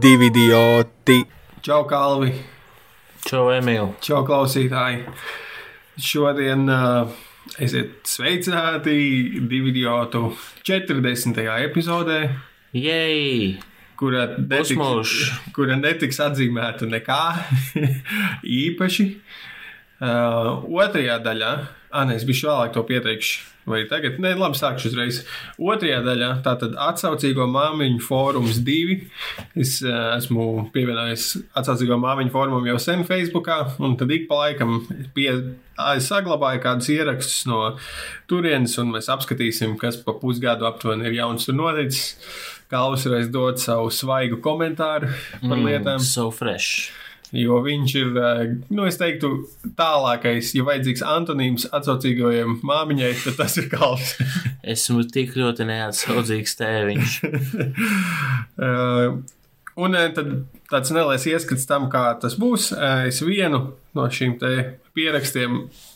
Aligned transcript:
divi 0.00 0.26
idioti. 0.26 1.24
Čau, 1.60 1.84
Kalvi! 1.84 2.30
Čau, 3.26 3.50
Emīl! 3.52 3.90
Čau, 4.00 4.22
klausītāji! 4.24 5.02
Šodien 6.00 6.62
uh, 6.72 7.10
esiet 7.60 8.08
sveicināti 8.08 8.94
divu 9.50 9.68
idiotu 9.74 10.22
40. 10.64 11.42
epizodē, 11.66 12.20
Jej! 12.72 13.58
kura 14.00 14.24
netiks, 14.38 15.12
kura 15.52 15.76
netiks 15.76 16.22
atzīmēta 16.24 16.88
nekā 16.88 17.20
īpaši. 18.64 19.08
Uh, 20.00 20.64
otrajā 20.80 21.18
daļā, 21.20 21.52
ah, 21.90 22.04
nē, 22.06 22.18
es 22.18 22.26
biju 22.28 22.48
vēlāk 22.48 22.76
to 22.76 22.84
pieteikšu. 22.88 23.46
Vai 23.68 23.82
tagad? 23.86 24.16
Nē, 24.22 24.32
labi, 24.40 24.56
sākšu 24.56 24.88
uzreiz. 24.88 25.18
Otrajā 25.60 26.00
daļā, 26.02 26.30
tātad 26.44 26.72
atsaucīgo 26.80 27.44
māmiņu 27.50 28.00
fórums 28.02 28.58
divi. 28.66 28.96
Es 29.52 29.76
uh, 29.84 30.14
esmu 30.16 30.70
pievienojies 30.74 31.26
atsaucīgo 31.60 31.98
māmiņu 32.00 32.32
fórumam 32.34 32.66
jau 32.70 32.78
sen 32.82 33.04
Facebookā, 33.06 33.58
un 33.84 33.98
tad 34.00 34.10
ik 34.16 34.26
pa 34.30 34.46
laikam 34.46 34.80
pie, 35.14 35.28
es 35.90 36.08
saglabāju 36.08 36.62
kādus 36.64 36.88
ierakstus 36.94 37.44
no 37.50 37.74
turienes, 38.32 38.78
un 38.80 38.94
mēs 38.96 39.10
apskatīsim, 39.12 39.76
kas 39.80 40.00
pa 40.06 40.16
pusgadu 40.18 40.66
aptuveni 40.70 41.10
ir 41.10 41.20
jauns 41.20 41.46
tur 41.46 41.58
noticis. 41.60 42.16
Kalvs 42.70 43.04
reiz 43.10 43.28
dod 43.34 43.58
savu 43.60 43.90
svaigu 43.92 44.40
komentāru 44.42 45.10
par 45.42 45.56
mm. 45.58 45.68
lietām. 45.68 46.02
So 46.06 46.30
fresh! 46.34 46.90
Jo 47.36 47.60
viņš 47.62 47.96
ir, 48.00 48.14
eh, 48.18 48.40
nu, 48.74 48.86
es 48.90 48.98
teiktu, 48.98 49.32
tālākais, 49.78 50.54
ja 50.56 50.64
vajadzīgs 50.66 51.04
antonīms 51.06 51.68
atsaucīgajiem 51.76 52.56
māmiņai, 52.66 53.12
tad 53.24 53.38
tas 53.44 53.58
ir 53.62 53.68
kalps. 53.72 54.16
Esmu 54.74 55.04
tik 55.14 55.36
ļoti 55.38 55.68
neatsaudzīgs 55.70 56.56
tēviņš. 56.58 57.20
Uh, 58.58 59.20
Un 59.80 59.94
eh, 59.96 60.10
tad 60.14 60.32
tāds 60.70 60.92
neliels 60.94 61.26
ieskats 61.30 61.68
tam, 61.68 61.88
kā 61.92 62.10
tas 62.20 62.36
būs. 62.40 62.70
Eh, 62.74 63.06
Es 63.10 63.22
vienu 63.24 63.62
no 63.96 64.08
šīm 64.10 64.36
pierakstiem 64.96 65.56
eh, 65.62 65.86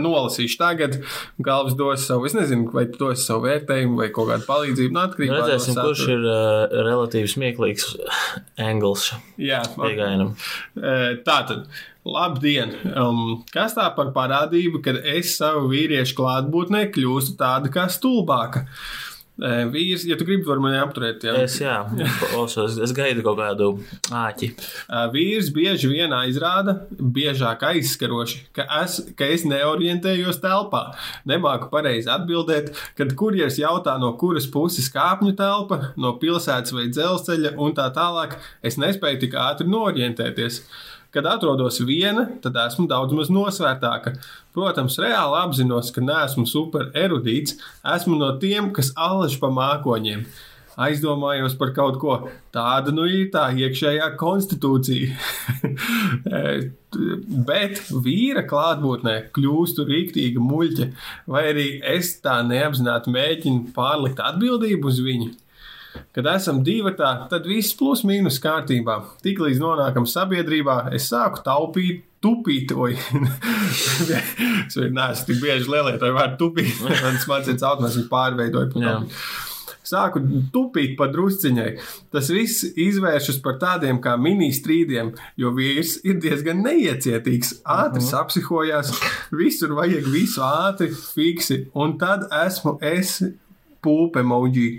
nolasīšu 0.00 0.58
tagad. 0.60 0.98
Galvas 1.42 1.74
dos 1.78 2.06
savu, 2.06 2.26
es 2.28 2.36
nezinu, 2.36 2.68
vai 2.74 2.86
tu 2.90 3.00
dos 3.00 3.24
savu 3.26 3.46
vērtējumu 3.48 3.98
vai 4.00 4.08
kaut 4.14 4.30
kādu 4.30 4.46
palīdzību. 4.48 4.94
Nu, 4.94 5.02
atkarībā 5.06 5.34
no 5.34 5.42
Redzēsim, 5.42 5.80
kurš 5.80 6.04
ir 6.12 6.22
uh, 6.22 6.78
relatīvi 6.86 7.32
smieklīgs 7.32 7.90
angls 8.68 9.10
Jā, 9.40 9.62
pieejamam. 9.76 10.34
Eh, 10.76 11.08
Tātad, 11.26 11.66
labdien! 12.06 12.76
Um, 12.92 13.42
kas 13.52 13.76
tā 13.76 13.88
par 13.96 14.12
parādību, 14.16 14.82
kad 14.84 15.00
es 15.02 15.34
savu 15.40 15.66
vīriešu 15.72 16.16
klātbūtnē 16.20 16.86
kļūstu 16.94 17.36
tāda 17.40 17.72
kā 17.72 17.88
stulbāka? 17.92 18.66
Eh, 18.66 19.05
Vīrs, 19.36 20.06
ja 20.08 20.16
tu 20.16 20.24
gribi, 20.24 20.46
var 20.48 20.60
mani 20.64 20.78
apturēt. 20.80 21.26
Jā. 21.28 21.34
Es, 21.44 21.58
jā, 21.60 21.74
klausos, 22.22 22.78
es 22.80 22.94
gaidu 22.96 23.20
kaut 23.26 23.36
kādu 23.36 23.68
āķi. 24.08 24.48
Vīrs 25.12 25.50
bieži 25.52 25.90
vien 25.92 26.14
aizrāda, 26.16 26.78
biežāk 26.96 27.66
aizskaroši, 27.68 28.46
ka 28.56 28.64
es, 28.80 28.96
ka 29.18 29.28
es 29.34 29.44
neorientējos 29.48 30.40
telpā. 30.40 30.86
Nemāku 31.28 31.68
pareizi 31.72 32.08
atbildēt, 32.12 32.72
kad 32.96 33.12
kurjers 33.18 33.60
jautā, 33.60 33.98
no 34.00 34.14
kuras 34.16 34.48
puses 34.48 34.88
kāpņu 34.94 35.36
telpa, 35.36 35.92
no 36.00 36.16
pilsētas 36.22 36.72
vai 36.72 36.88
dzelzceļa 36.88 37.56
un 37.60 37.76
tā 37.76 37.90
tālāk. 37.96 38.38
Es 38.64 38.80
nespēju 38.80 39.26
tik 39.26 39.36
ātri 39.36 39.68
norientēties. 39.68 40.62
Kad 41.14 41.26
atrodos 41.30 41.78
viena, 41.86 42.26
tad 42.42 42.58
esmu 42.66 42.88
daudz 42.90 43.14
maz 43.16 43.30
nosvērtāka. 43.32 44.16
Protams, 44.56 44.98
reāli 45.00 45.38
apzinos, 45.42 45.92
ka 45.94 46.02
neesmu 46.04 46.46
super 46.50 46.90
erudīts. 46.96 47.56
Esmu 47.94 48.18
no 48.20 48.34
tiem, 48.42 48.72
kas 48.76 48.92
allaž 48.96 49.38
pa 49.40 49.50
mākoņiem. 49.52 50.26
Aizdomājos 50.76 51.54
par 51.56 51.70
kaut 51.72 51.96
ko 52.02 52.16
tādu, 52.52 52.92
nu 52.92 53.06
ir 53.08 53.30
tā 53.32 53.46
iekšējā 53.56 54.10
konstitūcija. 54.20 55.14
Bet 57.48 57.80
vīra 58.04 58.44
klātbūtnē 58.48 59.14
kļūstu 59.36 59.86
rīktīga 59.88 60.42
muļķa, 60.44 60.90
vai 61.32 61.46
arī 61.54 61.66
es 61.96 62.12
tā 62.24 62.42
neapzināti 62.44 63.12
mēģinu 63.14 63.72
pārlikt 63.76 64.20
atbildību 64.20 64.92
uz 64.92 65.00
viņu. 65.06 65.32
Kad 66.16 66.28
esam 66.34 66.62
divi, 66.66 66.92
tad 66.96 67.46
viss 67.48 67.76
plus 67.76 68.04
mīnus 68.08 68.40
kārtībā. 68.42 68.98
Tiklīdz 69.24 69.62
nonākam 69.62 70.06
sabiedrībā, 70.08 70.86
es 70.96 71.08
sāku 71.12 71.42
taupīt, 71.46 72.04
tupīt. 72.24 72.72
Es 74.66 74.76
neesmu 74.76 75.26
tik 75.28 75.42
bieži 75.42 75.70
lietoju 75.70 76.14
vārdu 76.16 76.38
tupīt. 76.40 76.78
Man 77.04 77.20
smadzenes 77.22 77.64
automātiski 77.66 78.08
pārveidoja. 78.10 79.04
Sāku 79.86 80.18
tupīt 80.50 80.96
pa 80.98 81.06
drusciņai. 81.12 81.68
Tas 82.10 82.30
viss 82.34 82.64
izvēršas 82.66 83.38
par 83.44 83.60
tādiem 83.62 84.00
kā 84.02 84.16
mini-strīdiem, 84.18 85.12
jo 85.38 85.52
vīrs 85.54 86.00
ir 86.06 86.18
diezgan 86.22 86.64
neiecietīgs. 86.66 87.60
Ātri 87.62 88.02
apsihojās, 88.18 88.90
visur 89.30 89.76
vajag 89.78 90.10
visu 90.10 90.42
ātri, 90.42 90.90
fiksi. 90.90 91.60
Un 91.78 91.94
tad 92.02 92.26
esmu 92.42 92.78
es 92.82 93.20
pūpe 93.84 94.26
emoji. 94.26 94.70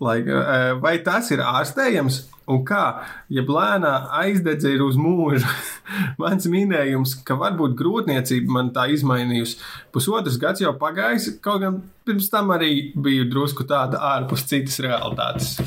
Lai, 0.00 0.20
eh, 0.24 0.72
vai 0.80 0.94
tas 1.04 1.28
ir 1.30 1.42
ārstējams? 1.44 2.22
Un 2.50 2.62
kā, 2.66 2.84
ja 3.30 3.42
blēnā 3.46 3.92
aizdedze 4.22 4.72
ir 4.72 4.80
uz 4.82 4.96
mūžu? 4.98 5.44
Mans 6.22 6.48
minējums, 6.50 7.18
ka 7.26 7.36
varbūt 7.38 7.76
grūtniecība 7.78 8.56
man 8.56 8.72
tā 8.74 8.88
izmainījusi. 8.94 9.60
Pusotrs 9.92 10.40
gads 10.40 10.64
jau 10.64 10.72
pagājis, 10.80 11.34
kaut 11.44 11.60
gan 11.66 11.82
pirms 12.08 12.30
tam 12.32 12.50
arī 12.56 12.90
biju 12.96 13.28
drusku 13.30 13.68
tāda 13.68 14.00
ārpus 14.14 14.48
citas 14.48 14.80
realitātes. 14.82 15.58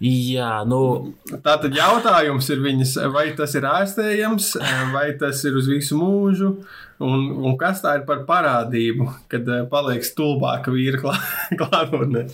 Jā, 0.00 0.62
nu, 0.64 1.12
Tātad 1.44 1.74
jautājums 1.76 2.46
ir 2.48 2.62
viņas, 2.64 2.94
vai 3.12 3.26
tas 3.36 3.52
ir 3.60 3.68
ārstējams, 3.68 4.54
vai 4.94 5.10
tas 5.20 5.44
ir 5.44 5.58
uz 5.60 5.68
visu 5.68 6.00
mūžu, 6.00 6.54
un, 7.04 7.26
un 7.40 7.56
kas 7.60 7.82
tā 7.84 7.96
ir 7.98 8.06
par 8.08 8.24
parādību, 8.28 9.08
kad 9.32 9.48
eh, 9.48 9.66
paliek 9.70 10.04
stulbāka 10.06 10.72
vīra 10.74 11.00
klā- 11.02 11.18
klātbūtne. 11.60 12.26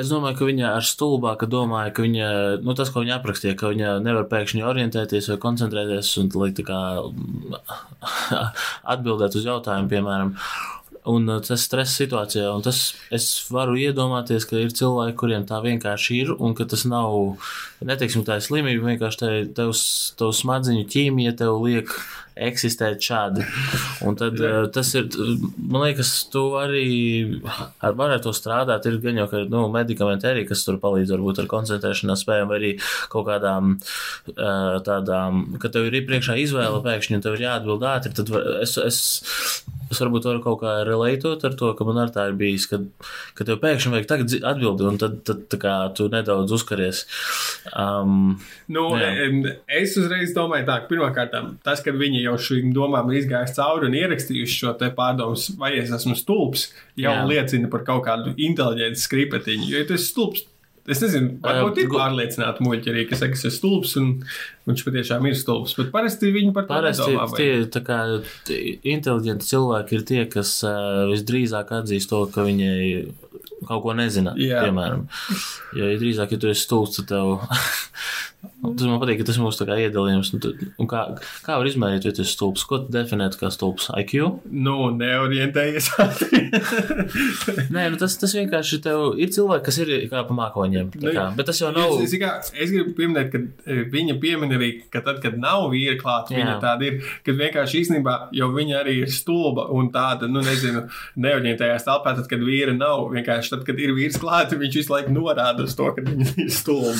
es 0.00 0.10
domāju, 0.12 0.36
ka 0.40 0.48
viņa 0.50 0.72
ar 0.76 0.84
stulbāku 0.84 1.48
domāja, 1.50 1.94
ka 1.96 2.04
viņa, 2.04 2.26
nu, 2.64 2.74
tas, 2.76 2.90
ko 2.92 3.04
viņa 3.04 3.16
aprakstīja, 3.20 3.56
ka 3.60 3.70
viņa 3.72 3.94
nevar 4.04 4.26
pēkšņi 4.28 4.66
orientēties 4.66 5.30
vai 5.32 5.38
koncentrēties 5.46 6.10
un 6.20 6.28
lai 6.42 6.50
kā 6.58 6.80
atbildēt 8.96 9.38
uz 9.40 9.48
jautājumu, 9.48 9.88
piemēram. 9.94 10.34
Un 11.08 11.28
uh, 11.32 11.38
tas 11.40 11.62
stresa 11.64 11.94
situācijā, 12.02 12.44
un 12.52 12.60
tas 12.64 12.80
es 13.14 13.26
varu 13.48 13.78
iedomāties, 13.80 14.44
ka 14.44 14.58
ir 14.60 14.74
cilvēki, 14.76 15.16
kuriem 15.16 15.46
tā 15.48 15.62
vienkārši 15.64 16.18
ir, 16.20 16.32
un 16.36 16.52
ka 16.58 16.66
tas 16.68 16.84
nav, 16.84 17.38
neteiksim, 17.80 18.24
tā 18.26 18.36
ir 18.36 18.44
slimība, 18.44 18.90
vienkārši 18.90 19.20
te, 19.22 19.30
tevs, 19.56 19.82
tev 20.20 20.34
smadziņu 20.36 20.84
ķīmija 20.92 21.32
tev 21.40 21.56
liek 21.64 21.88
eksistēt 22.40 23.00
šādi. 23.04 23.46
Un 24.04 24.14
tad 24.20 24.36
uh, 24.44 24.66
tas 24.72 24.92
ir, 24.96 25.08
man 25.56 25.86
liekas, 25.86 26.12
tu 26.32 26.44
arī 26.60 26.84
ar 27.48 27.96
varētu 27.96 28.28
to 28.28 28.36
strādāt, 28.36 28.84
ir 28.88 29.00
gan 29.00 29.22
jau, 29.22 29.26
ka, 29.32 29.42
nu, 29.48 29.64
medikamenti 29.72 30.28
arī, 30.28 30.44
kas 30.48 30.66
tur 30.68 30.78
palīdz 30.84 31.16
varbūt 31.16 31.40
ar 31.42 31.48
koncentrēšanās 31.50 32.26
spējām, 32.26 32.52
vai 32.52 32.60
arī 32.60 32.74
kaut 33.12 33.26
kādām 33.28 33.74
uh, 33.80 34.78
tādām, 34.84 35.46
ka 35.60 35.72
tev 35.72 35.88
ir 35.88 36.00
priekšā 36.08 36.36
izvēle 36.44 36.84
pēkšņi, 36.84 37.18
un 37.18 37.24
tev 37.24 37.36
ir 37.40 37.48
jāatbild 37.48 37.88
ātri, 37.96 38.14
tad 38.20 38.32
var- 38.36 38.48
es, 38.64 38.76
es, 38.84 39.02
es 39.90 40.00
varbūt 40.02 40.28
varu 40.28 40.42
kaut 40.44 40.60
kā 40.62 40.74
relētot 40.86 41.44
ar 41.46 41.56
to, 41.58 41.72
ka 41.78 41.86
man 41.88 42.00
ar 42.04 42.12
tā 42.14 42.28
ir 42.30 42.36
bijis, 42.38 42.66
ka, 42.70 42.80
ka 43.38 43.46
tev 43.48 43.60
pēkšņi 43.62 43.94
vajag 43.94 44.08
tagad 44.10 44.36
atbildi, 44.52 44.86
un 44.86 45.00
tad, 45.02 45.20
tad 45.26 45.58
kā 45.62 45.76
tu 45.96 46.08
nedaudz 46.12 46.54
uzkaries. 46.56 47.04
Um, 47.74 48.38
Nu, 48.70 48.84
Jā. 48.94 49.08
es 49.80 49.96
uzreiz 49.98 50.30
domāju, 50.36 50.62
tā, 50.68 50.76
pirmkārt, 50.86 51.34
tas, 51.66 51.80
ka 51.82 51.90
viņi 51.90 52.22
jau 52.22 52.36
šīm 52.38 52.70
domām 52.76 53.10
ir 53.10 53.18
izgājuši 53.24 53.56
cauri 53.56 53.88
un 53.88 53.96
ierakstījuši 53.98 54.58
šo 54.62 54.74
te 54.78 54.92
pārdomu, 54.94 55.34
vai 55.58 55.72
es 55.80 55.90
esmu 55.96 56.14
stulbs, 56.18 56.68
jau 57.00 57.16
Jā. 57.16 57.26
liecina 57.26 57.70
par 57.72 57.82
kaut 57.88 58.04
kādu 58.06 58.36
inteliģentu 58.38 59.02
skripetiņu. 59.02 59.66
Jo 59.72 59.82
ja 59.82 59.88
esi 59.88 60.06
stulbs, 60.06 60.46
es 60.88 61.02
nezinu, 61.04 61.34
varbūt 61.44 61.82
ir 61.82 61.90
pārliecināti 61.92 62.64
muļķi 62.64 62.92
arī, 62.92 63.04
kas 63.10 63.22
saka, 63.22 63.36
ka 63.36 63.40
esmu 63.40 63.52
stulbs, 63.56 63.94
un 64.00 64.10
viņš 64.70 64.84
patiešām 64.86 65.26
ir 65.28 65.36
stulbs. 65.38 65.74
Bet 65.78 65.90
parasti 65.94 66.32
viņi 66.34 66.54
par 66.56 66.68
to 66.68 66.74
Parasti 66.74 67.08
nedomā. 67.12 67.36
tie 67.36 67.50
tā 67.76 67.82
kā, 67.86 67.98
inteliģenti 68.94 69.50
cilvēki 69.50 69.98
ir 69.98 70.06
tie, 70.08 70.22
kas 70.32 70.54
uh, 70.66 71.06
visdrīzāk 71.12 71.74
atzīst 71.80 72.12
to, 72.12 72.22
ka 72.32 72.46
viņi 72.48 72.70
kaut 73.68 73.84
ko 73.84 73.96
nezina. 73.96 74.34
Jā. 74.40 74.64
Piemēram, 74.66 75.06
jo 75.76 75.90
ja 75.92 76.00
drīzāk, 76.00 76.36
ja 76.36 76.40
tu 76.40 76.52
esi 76.52 76.64
stulbs, 76.64 77.00
tad 77.00 77.10
tev 77.12 77.34
Tas 78.60 78.84
man 78.84 78.98
patīk, 79.00 79.22
ka 79.22 79.24
tas 79.30 79.38
mūsu 79.40 79.62
tā 79.62 79.66
kā 79.70 79.76
iedalījums. 79.80 80.34
Un, 80.36 80.40
tu- 80.44 80.52
un 80.82 80.88
kā, 80.90 81.06
kā 81.46 81.54
var 81.56 81.64
izmērīt, 81.70 82.04
vai 82.04 82.12
tas 82.12 82.26
ir 82.26 82.28
stulbs? 82.28 82.64
Ko 82.68 82.82
tu 82.82 82.92
definētu 82.92 83.38
kā 83.40 83.48
stulbs? 83.54 83.86
IQ? 84.02 84.18
Nu, 84.52 84.90
neorientējies. 85.00 85.88
Nē, 87.74 87.86
nu 87.92 87.98
tas, 88.00 88.16
tas 88.20 88.34
vienkārši 88.36 88.80
tev 88.84 89.14
ir 89.20 89.32
cilvēki, 89.32 89.64
kas 89.68 89.78
ir 89.82 89.92
kā 90.12 90.22
pa 90.28 90.36
mākoņiem. 90.36 90.90
tā 90.96 91.14
Kā, 91.16 91.24
bet 91.38 91.48
tas 91.50 91.60
jau 91.62 91.70
nav. 91.72 91.94
Es, 92.04 92.12
es, 92.12 92.18
kā, 92.20 92.32
es 92.52 92.72
gribu 92.74 92.92
pieminēt, 92.98 93.30
ka 93.32 93.40
e, 93.64 93.78
viņa 93.92 94.18
piemin 94.22 94.52
arī, 94.56 94.70
ka 94.92 95.02
tad, 95.06 95.22
kad 95.24 95.38
nav 95.40 95.68
vīra 95.72 95.96
klāta, 96.00 96.36
viņa 96.36 96.58
tāda 96.62 96.88
ir, 96.90 97.00
kad 97.26 97.40
vienkārši 97.40 97.80
īstenībā 97.84 98.16
jau 98.36 98.50
viņa 98.54 98.78
arī 98.82 98.98
ir 99.06 99.12
stulba 99.14 99.66
un 99.72 99.88
tāda, 99.94 100.28
nu, 100.30 100.44
nezinu, 100.44 100.84
neorientējās 101.20 101.88
telpā, 101.88 102.14
tad, 102.20 102.28
kad 102.30 102.44
vīra 102.44 102.76
nav. 102.76 103.08
Vienkārši 103.16 103.54
tad, 103.56 103.64
kad 103.68 103.80
ir 103.80 103.94
vīrs 103.96 104.20
klāta, 104.20 104.58
viņš 104.60 104.80
visu 104.82 104.94
laiku 104.94 105.16
norāda 105.16 105.64
uz 105.66 105.74
to, 105.78 105.88
ka 105.96 106.04
viņa 106.06 106.30
ir 106.44 106.52
stulba. 106.54 106.94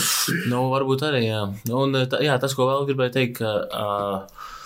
Nu, 0.50 0.64
varbūt 0.72 1.04
arī, 1.10 1.26
jā. 1.28 1.44
Un, 1.74 2.00
tā, 2.10 2.22
jā, 2.24 2.38
tas, 2.42 2.56
ko 2.56 2.68
vēl 2.70 2.88
gribēju 2.90 3.16
teikt, 3.18 3.42
ka. 3.42 3.52
Uh, 3.70 4.56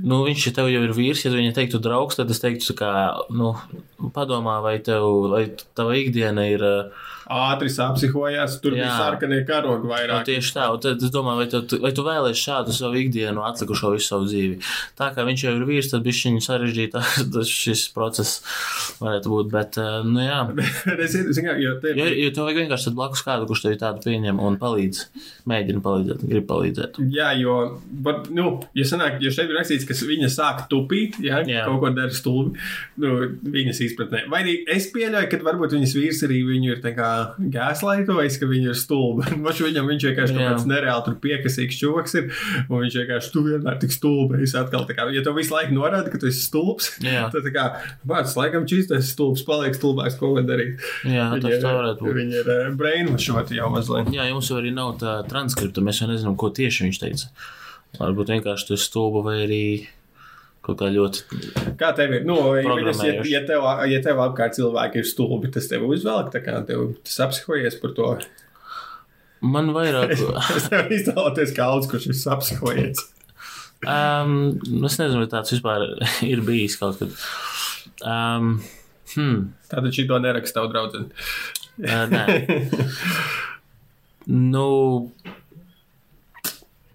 Nu, 0.00 0.20
viņš 0.22 0.44
tev 0.54 0.68
jau 0.70 0.80
ir 0.86 0.92
vīrs, 0.94 1.24
ja 1.24 1.32
tu 1.32 1.36
viņai 1.36 1.52
teiktu 1.56 1.80
draugs, 1.82 2.14
tad 2.16 2.30
es 2.30 2.38
teiktu, 2.40 2.76
ka, 2.78 2.90
nu, 3.34 3.50
padomā, 4.14 4.60
vai 4.62 4.76
tev, 4.86 5.02
vai 5.32 5.40
tava 5.76 5.96
ikdiena 5.98 6.44
ir. 6.46 6.62
Uh, 6.62 7.08
Ātri 7.30 7.70
sapsihojās, 7.70 8.56
tur 8.62 8.74
bija 8.74 8.88
Jā. 8.88 8.96
sarkanie 8.98 9.44
karogi 9.46 9.86
Nu, 9.86 9.92
vairāk. 9.92 10.24
tieši 10.26 10.54
tā, 10.56 10.64
un 10.74 10.80
tad 10.82 11.02
es 11.06 11.12
domāju, 11.14 11.38
vai 11.38 11.46
tu, 11.46 11.78
vai 11.78 11.92
tu 11.94 12.02
vēlēsies 12.02 12.42
šādu 12.42 12.74
savu 12.74 12.98
ikdienu, 12.98 13.44
atlikušo 13.46 13.92
visu 13.94 14.08
savu 14.10 14.26
dzīvi. 14.26 14.56
Tā 14.98 15.12
kā 15.14 15.22
viņš 15.28 15.44
jau 15.46 15.52
ir 15.54 15.62
vīrs, 15.68 15.90
tad 15.92 16.02
bija 16.02 16.24
viņa 16.26 16.42
sarežģītā 16.42 17.02
šis 17.60 17.84
process 17.94 18.40
varētu 18.98 19.30
būt. 19.30 19.50
Bet, 19.52 19.78
eh, 19.78 20.00
nu 20.10 20.24
jā, 20.24 20.40
zinu, 21.14 21.54
jo 21.62 21.76
te 21.82 21.94
jo, 21.94 22.08
jo 22.08 22.32
tev 22.34 22.48
vajag 22.48 22.60
vienkārši 22.64 22.94
blakus 22.98 23.22
kādu, 23.26 23.46
kurš 23.46 23.64
tev 23.68 23.78
tādu 23.84 24.02
pieņem 24.08 24.42
un 24.42 24.58
palīdz. 24.58 25.04
Mēģina 25.50 25.84
palīdzēt, 25.86 26.26
grib 26.26 26.48
palīdzēt. 26.50 26.98
Jā, 27.14 27.30
jo, 27.38 27.56
bet, 27.90 28.26
nu, 28.34 28.56
ja 28.74 28.88
sanāk, 28.90 29.20
jo 29.22 29.30
šeit 29.34 29.46
ir 29.50 29.58
rakstīts, 29.60 29.86
ka 29.86 29.94
viņa 29.94 30.32
sāk 30.34 30.66
tupīt, 30.72 31.20
ja, 31.22 31.44
Jā. 31.46 31.62
kaut 31.68 31.80
ko 31.84 31.94
dara 31.94 32.14
stulbi, 32.14 32.58
nu, 33.02 33.14
viņas 33.54 33.84
izpratnē. 33.86 34.26
Vai 34.32 34.42
arī 34.44 34.58
es 34.70 34.90
pieļauju, 34.90 35.30
ka 35.30 35.42
varbūt 35.46 35.78
viņas 35.78 35.96
vīrs 35.98 36.22
arī 36.26 36.42
viņu 36.50 36.74
ir 36.74 36.82
tā 36.84 36.94
kā 36.98 37.10
gāzlaitojis, 37.54 38.38
ka 38.40 38.48
viņa 38.50 38.72
ir 38.72 38.78
stulba. 38.78 39.28
Maš 39.44 39.62
viņam 39.66 39.90
viņš 39.90 40.06
vienkārši 40.08 40.36
kaut 40.36 40.46
kāds 40.46 40.66
nereāli 40.70 41.04
tur 41.06 41.16
piekasīgs 41.24 41.78
čoks 41.80 42.16
ir, 42.20 42.30
un 42.66 42.82
viņš 42.84 42.98
vienkārši 43.00 43.32
tu 43.34 43.44
vienmēr 43.46 43.78
tik 43.82 43.94
stulbi. 43.94 44.40
Es 44.46 44.56
atkal 44.58 44.86
tā 44.88 44.96
kā, 44.98 45.06
ja 45.14 45.22
tev 45.26 45.38
visu 45.38 45.54
laiku 45.54 45.76
norāda, 45.76 46.12
ka 46.12 46.20
tu 46.20 46.30
esi 46.30 46.42
stulbs, 46.44 46.92
Jā. 47.04 47.28
tad 47.34 47.46
tā 47.46 47.54
kā, 47.54 47.66
vārds 48.08 48.34
laikam 48.38 48.66
čīstais 48.70 49.12
stulbs, 49.14 49.44
paliek 49.46 49.76
stulbāks, 49.76 50.18
ko 50.20 50.34
var 50.36 50.48
darīt. 50.48 50.82
Jā, 51.04 51.30
Viņi 51.36 51.46
tas 51.46 51.64
tā 51.64 51.76
varētu 51.78 52.06
būt. 52.06 52.18
Viņi 52.20 52.42
ir 52.42 52.52
uh, 52.56 52.66
brainwashoti 52.80 53.60
jau 53.60 53.70
mazliet. 53.74 54.12
Jā, 54.16 54.28
jums 54.30 54.50
jau 54.50 54.60
arī 54.60 54.74
nav 54.76 54.96
tā 55.02 55.20
transkripta, 55.30 55.84
mēs 55.84 56.02
jau 56.02 56.10
nezinām, 56.10 56.36
ko 56.40 56.52
tieši 56.54 56.88
viņš 56.88 57.00
teica. 57.04 57.32
Varbūt 57.98 58.36
vienkārši 58.36 58.68
tu 58.68 58.76
esi 58.76 58.86
stulba 58.86 59.24
vai 59.26 59.40
arī 59.46 59.64
kaut 60.70 60.80
kā 60.80 60.88
ļoti. 60.94 61.24
Kā 61.80 61.92
tev 61.98 62.14
ir? 62.16 62.26
Nu, 62.28 62.38
ja, 62.56 62.64
Programmējuši. 62.66 63.30
ja, 63.34 63.42
tev, 63.48 63.66
ja 63.90 64.00
tev 64.04 64.22
apkārt 64.24 64.56
cilvēki 64.58 65.02
ir 65.02 65.08
stulbi, 65.10 65.50
tas 65.54 65.68
tev 65.70 65.84
uzvelk, 65.90 66.30
tā 66.34 66.42
kā 66.44 66.60
tev 66.68 66.92
tas 67.06 67.18
apsihojies 67.26 67.76
par 67.82 67.94
to. 67.98 68.10
Man 69.40 69.70
vairāk. 69.76 70.12
Es 70.58 70.68
tev 70.72 70.90
iztēloties 70.92 71.54
kā 71.56 71.68
Aldis, 71.72 71.90
kurš 71.92 72.10
ir 72.12 72.18
apsihojies. 72.34 73.06
Um, 73.80 74.34
es 74.84 74.98
nezinu, 75.00 75.22
vai 75.22 75.30
tāds 75.32 75.54
vispār 75.54 75.86
ir 76.32 76.42
bijis 76.44 76.76
kaut 76.80 76.98
kad. 77.00 77.14
Um, 78.04 78.58
hmm, 79.14 79.38
Tātad 79.72 79.94
šī 79.96 80.04
to 80.10 80.18
neraksta 80.20 80.60
tavu 80.60 80.72
draugu. 80.74 81.06
uh, 81.80 82.04
nē. 82.12 82.26
Nu, 84.30 85.10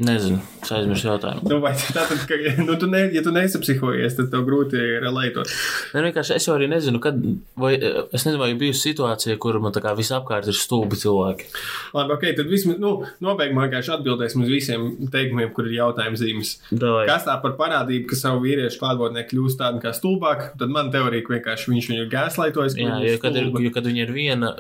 nezinu, 0.04 0.42
es 0.60 0.72
aizmirsu 0.76 1.08
jautājumu. 1.08 1.48
Nu, 1.48 1.60
vai 1.64 1.72
tātad, 1.78 2.20
ka, 2.28 2.36
nu, 2.66 2.76
tu 2.80 2.90
ne, 2.92 3.06
ja 3.16 3.22
tu 3.24 3.32
neesi 3.36 3.62
psihojies, 3.64 4.18
tad 4.18 4.28
tev 4.34 4.44
grūti 4.48 4.76
ir 4.76 5.06
leitot. 5.08 5.48
Nē, 5.94 6.02
nu, 6.02 6.10
vienkārši 6.10 6.36
es 6.36 6.48
jau 6.50 6.58
arī 6.58 6.68
nezinu, 6.72 7.00
kad, 7.04 7.22
vai 7.60 7.72
es 7.80 8.26
nezinu, 8.26 8.42
vai 8.42 8.50
ir 8.52 8.60
bijusi 8.60 8.90
situācija, 8.90 9.38
kur 9.42 9.62
man 9.64 9.76
tā 9.76 9.84
kā 9.86 9.94
visapkārt 9.96 10.50
ir 10.52 10.58
stulbi 10.60 11.00
cilvēki. 11.00 11.48
Labi, 11.96 12.16
ok, 12.18 12.28
tad 12.42 12.52
vismaz, 12.52 12.80
nu, 12.82 12.94
nobeigumā 13.24 13.70
vienkārši 13.70 13.96
atbildēsim 13.96 14.44
uz 14.44 14.52
visiem 14.52 14.86
teikumiem, 15.14 15.54
kur 15.56 15.72
ir 15.72 15.78
jautājums 15.80 16.20
zīmes. 16.20 16.54
Davai. 16.76 17.08
Kas 17.08 17.28
tā 17.30 17.40
par 17.44 17.56
parādību, 17.60 18.10
ka 18.12 18.20
savu 18.20 18.44
vīriešu 18.44 18.82
klātbūtnē 18.84 19.24
kļūst 19.32 19.62
tādu 19.64 19.84
kā 19.86 19.96
stulbāk, 19.96 20.50
tad 20.60 20.76
man 20.76 20.92
teorija, 20.92 21.24
vienkārši 21.32 21.72
viņš 21.72 21.92
viņu 21.94 22.12
gāzlaitojis. 22.12 22.76
ka 22.76 22.84
Jā, 22.84 23.02
jo 23.14 23.20
kad, 23.24 23.40
ir, 23.40 23.52
jo 23.64 23.76
kad 23.76 23.88
viņa 23.88 24.04
ir 24.04 24.16
viena, 24.16 24.52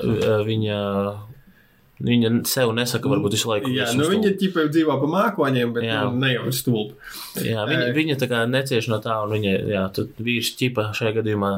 viņa, 0.47 0.79
viņa 2.03 2.31
sev 2.49 2.73
nesaka, 2.75 3.09
varbūt 3.11 3.37
visu 3.37 3.49
laiku. 3.49 3.71
Jā, 3.71 3.87
nu 3.95 4.07
viņa 4.09 4.33
ķipa 4.39 4.67
dzīvo 4.71 4.97
pa 5.01 5.11
mākoņiem, 5.11 5.71
bet 5.75 5.87
Jā. 5.87 6.01
nu, 6.05 6.19
ne 6.19 6.33
jau 6.33 6.47
ir 6.49 6.55
stulba. 6.55 7.13
Jā, 7.39 7.63
viņa, 7.69 7.87
viņa 7.95 8.17
tā 8.19 8.29
kā 8.31 8.41
necieš 8.49 8.89
no 8.91 8.99
tā, 9.03 9.15
un 9.23 9.35
viņa, 9.35 9.53
jā, 9.71 9.83
tad 9.95 10.19
vīrs 10.23 10.53
ķipa 10.59 10.89
šajā 10.95 11.15
gadījumā, 11.19 11.51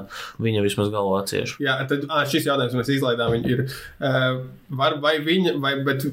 viņa 0.43 0.63
vismaz 0.65 0.91
galvu 0.93 1.17
atcieš. 1.19 1.57
Jā, 1.63 1.79
tad 1.89 2.05
ā, 2.05 2.23
šis 2.29 2.49
jautājums 2.49 2.77
mēs 2.77 2.93
izlaidām. 2.97 3.33
viņa 3.33 3.47
Ir, 3.47 3.63
var, 4.77 4.97
vai 5.01 5.15
viņa, 5.23 5.53
vai, 5.63 5.73
bet, 5.85 6.05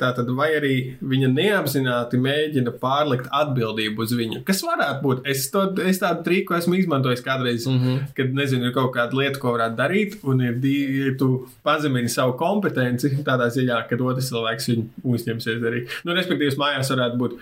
tā 0.00 0.10
tad, 0.16 0.30
vai 0.36 0.50
arī 0.58 0.74
viņa 1.00 1.30
neapzināti 1.32 2.20
mēģina 2.20 2.74
pārlikt 2.82 3.30
atbildību 3.40 4.04
uz 4.04 4.14
viņu? 4.16 4.42
Kas 4.48 4.64
varētu 4.66 5.04
būt? 5.04 5.22
Es, 5.30 5.46
to, 5.52 5.66
es 5.86 6.00
tādu 6.02 6.24
trīku 6.26 6.56
esmu 6.58 6.78
izmantojis 6.80 7.24
kādreiz, 7.24 7.68
mm. 7.68 7.78
-hmm. 7.78 8.12
kad 8.16 8.34
nezinu, 8.34 8.70
ir 8.70 8.76
kaut 8.76 8.92
kāda 8.96 9.16
lieta, 9.16 9.38
ko 9.40 9.54
varētu 9.56 9.78
darīt, 9.78 10.18
un 10.24 10.42
ir, 10.44 10.58
ja 10.64 11.14
tu 11.18 11.30
pazemini 11.66 12.10
savu 12.10 12.36
kompetenci 12.40 13.12
tādā 13.26 13.50
ziņā, 13.52 13.69
ka 13.88 13.98
otrs 14.04 14.30
cilvēks 14.30 14.70
viņu 14.70 14.86
uzņemsies 15.14 15.66
arī. 15.70 15.84
Nu, 16.04 16.14
respektīvi, 16.16 16.56
mājās 16.60 16.90
varētu 16.94 17.20
būt. 17.20 17.36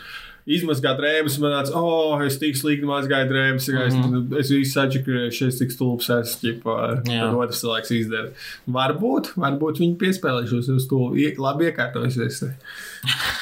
Izmazgāt 0.48 0.96
drēbes, 0.96 1.34
man 1.42 1.52
nāca, 1.52 1.74
oh, 1.76 2.16
es 2.24 2.38
tik 2.40 2.56
slikti 2.56 2.86
mazgāju 2.88 3.28
drēbes, 3.28 3.66
mm 3.68 3.74
Mhm. 3.98 4.14
-hmm. 4.14 4.38
es 4.40 4.48
visu 4.50 4.72
sačakrēju, 4.80 5.48
es 5.48 5.58
tik 5.58 5.70
stulbs 5.74 6.08
esmu, 6.08 6.62
tad 7.04 7.34
otrs 7.36 7.60
cilvēks 7.62 7.92
izdara. 7.98 8.30
Varbūt, 8.66 9.34
varbūt 9.36 9.82
viņi 9.82 9.96
piespēlējušos 10.00 10.70
uz 10.76 10.86
to, 10.88 11.12
labi 11.38 11.68
iekārtojusies. 11.68 12.44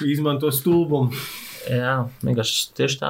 Izmanto 0.03 0.50
stulbumu. 0.50 1.12
Jā, 1.67 1.95
vienkārši 2.23 2.61
tieši 2.79 2.99
tā. 3.01 3.09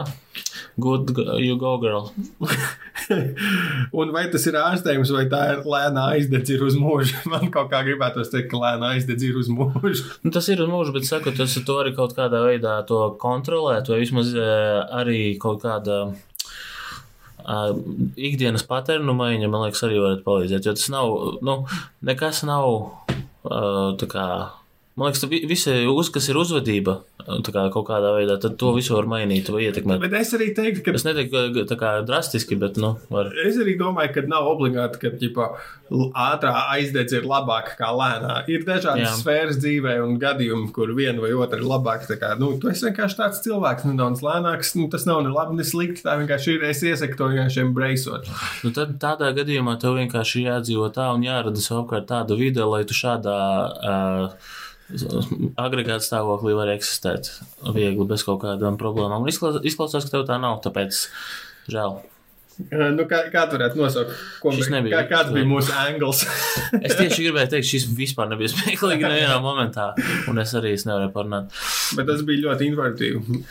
Good, 0.81 1.11
go- 1.17 1.37
you 1.41 1.57
go, 1.61 1.75
girl. 1.81 2.07
Un 4.01 4.13
vai 4.15 4.25
tas 4.33 4.47
ir 4.49 4.57
ārstējums, 4.61 5.13
vai 5.13 5.25
tā 5.33 5.41
ir 5.53 5.63
lēna 5.69 6.07
aizdedzība 6.15 6.69
uz 6.71 6.77
mūžu? 6.81 7.19
Man 7.33 7.51
kaut 7.53 7.69
kā 7.73 7.83
gribētos 7.87 8.33
teikt, 8.33 8.49
ka 8.53 8.61
lēna 8.63 8.95
aizdedzība 8.97 9.43
uz 9.43 9.51
mūžu. 9.53 10.07
Nu, 10.25 10.33
tas 10.35 10.49
ir 10.53 10.63
uz 10.65 10.71
mūžu, 10.73 10.95
bet 10.97 11.09
saku, 11.09 11.35
tas 11.37 11.57
to 11.69 11.79
arī 11.83 11.93
kaut 11.97 12.17
kādā 12.17 12.41
veidā 12.47 12.79
to 12.89 13.03
kontrolēt, 13.23 13.91
vai 13.93 14.01
vismaz 14.03 14.33
eh, 14.35 14.81
arī 15.03 15.21
kaut 15.43 15.63
kāda. 15.67 16.07
Uh, 17.47 17.77
ikdienas 18.19 18.65
paternu 18.67 19.13
maiņa, 19.15 19.47
man 19.53 19.69
liekas, 19.69 19.85
arī 19.87 20.01
varētu 20.03 20.25
palīdzēt. 20.27 20.65
Jo 20.67 20.73
tas 20.75 20.89
nav, 20.91 21.13
nu, 21.47 21.55
nekas 22.09 22.41
nav 22.49 22.67
uh, 22.75 23.93
tā 24.01 24.09
kā. 24.11 24.25
Man 24.97 25.11
liekas, 25.11 25.21
ka 25.21 25.29
visi, 25.29 25.73
uz, 25.93 26.09
kas 26.09 26.27
ir 26.33 26.39
uzvedība, 26.41 26.95
tā 27.45 27.53
kā 27.53 27.67
kaut 27.75 27.85
kādā 27.91 28.15
veidā, 28.17 28.39
tad 28.41 28.55
to 28.57 28.71
visu 28.73 28.95
var 28.97 29.05
mainīt 29.11 29.51
vai 29.53 29.67
ietekmēt. 29.67 30.01
Bet 30.01 30.15
es 30.17 30.31
arī 30.33 30.47
teiktu, 30.57 30.87
ka 30.87 30.95
Es 30.97 31.05
neteiktu, 31.05 31.43
ka 31.53 31.65
tā 31.69 31.77
kā 31.77 31.91
drastiski, 32.09 32.57
bet, 32.57 32.81
nu, 32.81 32.95
var. 33.13 33.29
Es 33.45 33.59
arī 33.61 33.75
domāju, 33.77 34.15
ka 34.15 34.25
nav 34.25 34.49
obligāti, 34.55 35.03
ka 35.03 35.13
ģipa, 35.21 35.51
ātrā 36.17 36.55
aizdedze 36.73 37.21
ir 37.21 37.29
labāka 37.29 37.77
kā 37.77 37.93
lēnā. 37.93 38.39
Ir 38.49 38.65
dažādas 38.65 39.05
Jā. 39.05 39.13
Sfēras 39.21 39.61
dzīvē 39.61 39.99
un 40.01 40.17
gadījumi, 40.23 40.73
kur 40.73 40.97
viena 40.97 41.21
vai 41.21 41.35
otra 41.37 41.61
ir 41.61 41.69
labāka. 41.69 42.09
Tā 42.09 42.17
Kā, 42.17 42.33
nu, 42.41 42.55
tu 42.57 42.73
esi 42.73 42.89
vienkārši 42.89 43.21
tāds 43.21 43.45
cilvēks, 43.45 43.85
nedaudz 43.91 44.25
lēnāks. 44.25 44.73
Nu, 44.81 44.89
tas 44.89 45.05
nav 45.05 45.21
ne 45.27 45.37
labi, 45.37 45.61
ne 45.61 45.69
slikti. 45.69 46.07
Tā 46.09 46.17
vienkārši 46.23 46.57
ir. 46.57 46.65
Es 46.73 46.81
iesaku 46.81 47.21
to 47.21 47.29
vienkārši 47.35 47.67
embraceot. 47.67 48.31
Nu, 48.65 48.73
tad 48.73 48.97
tādā 49.03 49.35
gadījumā 49.37 49.77
tev 49.83 50.01
vienkārši 50.01 50.49
jādzīvo 50.49 50.89
tā 50.97 51.13
un 51.13 51.29
jārada 51.29 51.61
sev 51.61 51.85
apkārt 51.85 52.09
tāda 52.09 52.39
vide, 52.41 52.65
lai 52.65 52.87
tu 52.89 52.97
šādā 52.97 53.37
uh, 53.37 54.55
agregāta 55.59 56.05
stāvoklī 56.05 56.55
var 56.57 56.71
eksistēt 56.77 57.31
viegli, 57.75 58.07
bez 58.09 58.23
kaut 58.27 58.43
kādām 58.45 58.79
problēmām. 58.81 59.27
Izklausās, 59.31 60.07
ka 60.07 60.13
tev 60.13 60.27
tā 60.29 60.39
nav, 60.43 60.61
tāpēc 60.65 61.07
žēl. 61.73 61.99
Nu, 62.73 63.05
kā, 63.05 63.19
kā 63.29 63.43
tu 63.51 63.59
varētu 63.59 63.77
nosaukt? 63.77 64.13
Ko, 64.41 64.49
mēs- 64.55 64.71
nebija. 64.73 65.03
kā, 65.03 65.11
kāds 65.11 65.35
bija 65.35 65.45
mūsu 65.45 65.75
angls? 65.77 66.23
Es 66.87 66.95
tieši 66.97 67.27
gribēju 67.27 67.51
teikt, 67.53 67.69
šis 67.69 67.85
vispār 67.99 68.31
nebija 68.31 68.49
smieklīgi 68.55 69.05
nevienā 69.05 69.37
momentā, 69.45 69.91
un 70.31 70.41
es 70.41 70.55
arī 70.57 70.73
es 70.79 70.87
nevarēju 70.89 71.13
parunāt. 71.13 71.53
Bet 71.99 72.09
tas 72.09 72.23
bija 72.25 72.47
ļoti 72.47 72.71
informatīvi. 72.71 73.43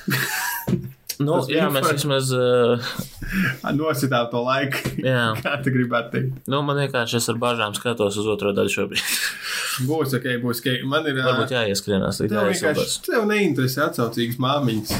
Nu, 1.21 1.37
Tas 1.39 1.47
jā, 1.53 1.67
mēs 1.71 1.85
vismaz, 1.93 2.31
uh, 2.35 2.89
Nositām 3.77 4.27
to 4.33 4.41
laiku. 4.43 4.81
jā, 4.99 5.21
Kā 5.45 5.53
tu 5.63 5.71
gribētu 5.75 6.11
teikt? 6.17 6.41
nu, 6.51 6.59
man 6.67 6.81
vienkārši 6.83 7.19
es 7.21 7.29
ar 7.31 7.39
bažām 7.41 7.75
skatos 7.77 8.17
uz 8.19 8.27
otro 8.33 8.51
daļu 8.57 8.73
šobrīd. 8.73 9.15
Būs 9.89 10.13
ok, 10.19 10.27
būs 10.43 10.61
ok. 10.63 10.69
Man 10.87 11.07
ir. 11.11 11.17
Varbūt 11.23 11.51
jāieskrienās 11.55 12.21
līdz 12.23 12.31
vienkārši 12.35 12.63
jāiesildās. 12.67 12.99
tev 13.07 13.25
neinteresē 13.31 13.81
atsaucīgas 13.89 14.37
māmiņas. 14.39 14.93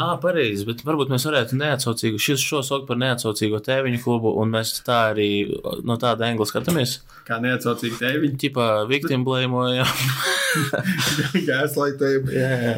Ah, 0.00 0.14
pareizi, 0.20 0.64
bet 0.64 0.80
varbūt 0.88 1.10
mēs 1.12 1.24
varētu 1.28 1.56
neatsaucīgu, 1.60 2.16
šis 2.20 2.40
šo 2.40 2.62
saukt 2.64 2.86
par 2.88 2.96
neatsaucīgo 3.00 3.58
tēviņu 3.64 3.98
klubu, 4.04 4.30
un 4.40 4.52
mēs 4.54 4.70
tā 4.86 5.10
arī 5.10 5.26
no 5.84 5.96
tāda 6.00 6.28
angla 6.30 6.46
skatāmies. 6.48 6.98
Kā 7.28 7.36
neatsaucīgi 7.44 7.98
tēviņi. 8.00 8.38
Tipā 8.40 8.68
victim 8.88 9.24
blēmojam. 9.28 9.84
Gaslightība. 11.48 12.32
jā, 12.34 12.50
jā. 12.64 12.74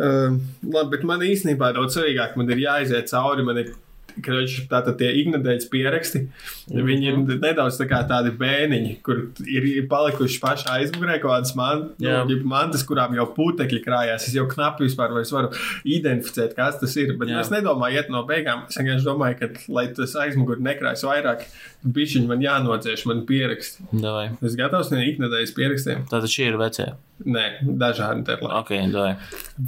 Um, 0.00 0.40
labi, 0.64 0.96
bet 0.96 1.04
man 1.04 1.20
īstenībā 1.26 1.74
daudz 1.76 1.96
svarīgāk, 1.98 2.36
man 2.40 2.50
ir 2.50 2.62
jāiziet 2.64 3.10
cauri. 3.12 3.44
Man 3.44 3.58
ir 3.58 3.72
tātad 4.20 4.96
tie 4.98 5.10
ignorētas 5.22 5.68
pieraksti, 5.70 6.28
Mhm. 6.70 6.84
viņi 6.86 7.06
ir 7.08 7.38
nedaudz 7.40 7.78
tā 7.78 7.86
tādi 8.08 8.32
bēniņi, 8.36 9.02
kur 9.02 9.30
ir 9.46 9.86
palikuši 9.88 10.40
pašā 10.40 10.74
aizmugurē 10.78 11.20
kaut 11.22 11.30
kādas 11.30 11.54
man, 11.56 11.90
Jā. 12.00 12.24
nu, 12.28 12.36
mantas, 12.44 12.82
kurām 12.82 13.14
jau 13.14 13.26
putekļi 13.34 13.84
krājās. 13.84 14.26
Es 14.28 14.34
jau 14.34 14.46
knapi 14.50 14.84
vispār 14.88 15.14
varu 15.14 15.50
identificēt, 15.84 16.56
kas 16.56 16.80
tas 16.80 16.96
ir. 16.96 17.16
Bet 17.18 17.28
Jā. 17.28 17.40
es 17.40 17.50
nedomāju, 17.50 17.94
iet 17.94 18.10
no 18.10 18.24
beigām. 18.26 18.66
Es 18.68 18.76
vienkārši 18.76 19.06
domāju, 19.06 19.38
ka, 19.38 19.48
lai 19.68 19.86
tas 19.88 20.14
aizmugurē 20.14 20.60
nekrājas 20.60 21.04
vairāk, 21.06 21.44
bišķiņi 21.86 22.26
man 22.26 22.40
jānocieš, 22.40 23.06
man 23.06 23.24
pieraksti. 23.26 23.86
Davai. 23.92 24.36
Es 24.42 24.56
gatavs 24.56 24.90
ne 24.90 25.06
ignorētas 25.06 25.54
pierakstiem. 25.54 26.08
Tātad 26.10 26.28
šī 26.28 26.48
ir 26.48 26.58
vecē. 26.58 26.94
Nē, 27.20 27.44
dažādi 27.80 28.32
ir. 28.32 28.44
Ok, 28.48 28.70
davai. 28.92 29.12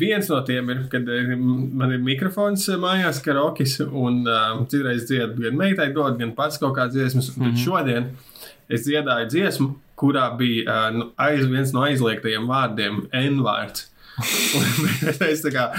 Viens 0.03 0.29
no 0.33 0.41
tiem 0.47 0.71
ir, 0.73 0.83
kad 0.93 1.09
eh, 1.13 1.35
man 1.37 1.93
ir 1.93 2.01
mikrofons 2.05 2.65
eh, 2.73 2.81
mājās, 2.81 3.21
karokis, 3.25 3.79
un 3.85 4.23
um, 4.25 4.65
citreiz 4.71 5.05
dziedu 5.09 5.45
gan 5.45 5.59
meitai, 5.61 5.91
dod, 5.93 6.17
gan 6.21 6.33
pats 6.39 6.61
kaut 6.63 6.77
kādas 6.79 6.97
dziesmas. 6.97 7.33
Mm 7.37 7.43
-hmm. 7.43 7.51
Bet 7.51 7.65
šodien 7.65 8.11
es 8.69 8.87
dziedāju 8.87 9.29
dziesmu, 9.29 9.75
kurā 9.97 10.31
bija 10.37 10.91
uh, 10.91 11.03
aiz, 11.17 11.45
viens 11.47 11.73
no 11.73 11.85
aizliegtajiem 11.85 12.49
vārdiem- 12.49 13.07
N-vārds. 13.29 13.89
Es 15.33 15.45
tā 15.45 15.53
kā 15.53 15.71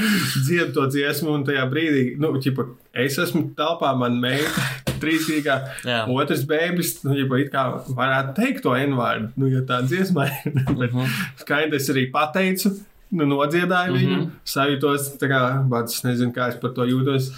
dziedu 0.45 0.73
to 0.73 0.87
dziesmu, 0.87 1.33
un 1.33 1.43
tajā 1.45 1.69
brīdī, 1.69 2.17
nu, 2.17 2.33
ķipa, 2.37 2.67
es 2.93 3.17
esmu 3.17 3.53
telpā, 3.57 3.97
man 3.97 4.19
meita, 4.21 4.92
trīsīgā, 5.03 5.59
otrs 6.15 6.45
bērns, 6.49 6.95
nu, 7.05 7.19
it 7.37 7.51
kā 7.53 7.67
varētu 7.87 8.33
teikt 8.39 8.63
to 8.65 8.73
N-vārdu, 8.79 9.29
nu, 9.37 9.51
ja 9.51 9.61
tā 9.67 9.83
dziesmā 9.85 10.29
ir. 10.31 10.57
Bet 10.79 10.97
skaidrs 11.43 11.83
es 11.83 11.91
arī 11.93 12.07
pateicu, 12.13 12.73
nu, 13.13 13.27
nodziedāju 13.29 13.93
viņu, 13.97 14.15
mm 14.15 14.23
-hmm. 14.23 14.31
sajūtos, 14.55 15.13
tā 15.21 15.29
kā, 15.31 15.43
bet 15.69 15.93
es 15.93 16.03
nezinu, 16.05 16.33
kā 16.33 16.49
es 16.49 16.57
par 16.61 16.73
to 16.73 16.87
jūtos. 16.89 17.31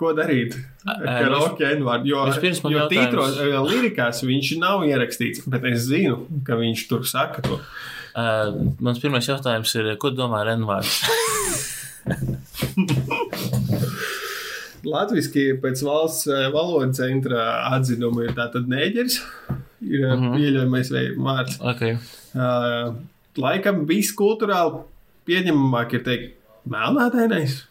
Ko 0.00 0.14
darīt? 0.16 0.56
Karaoke 0.84 1.66
N-vārdu, 1.76 2.08
jo, 2.08 2.24
jo 2.72 2.86
tītros, 2.88 3.36
eh, 3.36 3.58
lirikās 3.68 4.22
viņš 4.24 4.54
nav 4.58 4.84
ierakstīts, 4.88 5.44
bet 5.46 5.64
es 5.68 5.84
zinu, 5.90 6.24
ka 6.44 6.56
viņš 6.56 6.86
tur 6.88 7.04
saka 7.04 7.42
to. 7.44 7.60
Uh, 8.10 8.72
mans 8.80 8.98
pirmais 8.98 9.28
jautājums 9.28 9.74
ir, 9.76 9.96
ko 10.00 10.10
domā 10.10 10.40
ar 10.40 10.56
N-vārdu? 10.56 10.88
Latvijasiski 14.86 15.46
pēc 15.62 15.82
valsts 15.84 16.28
eh, 16.30 16.46
valodas 16.54 16.96
centra 16.96 17.46
atzinuma 17.74 18.24
ir 18.26 18.36
tātad 18.36 18.68
nēģeris, 18.70 19.20
ir 19.84 20.06
mm 20.06 20.20
-hmm. 20.20 20.36
pieļaujamais 20.36 20.92
vai- 20.94 21.06
vārds. 21.16 21.58
Okay. 21.74 21.98
Uh, 22.34 22.94
laikam 23.36 23.86
viss 23.86 24.14
kultūrāli 24.16 24.84
pieņemamāk 25.28 25.98
ir 25.98 26.06
teikt 26.06 26.36
melnādainais, 26.70 27.64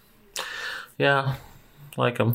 Jā, 0.99 1.35
laikam. 1.95 2.33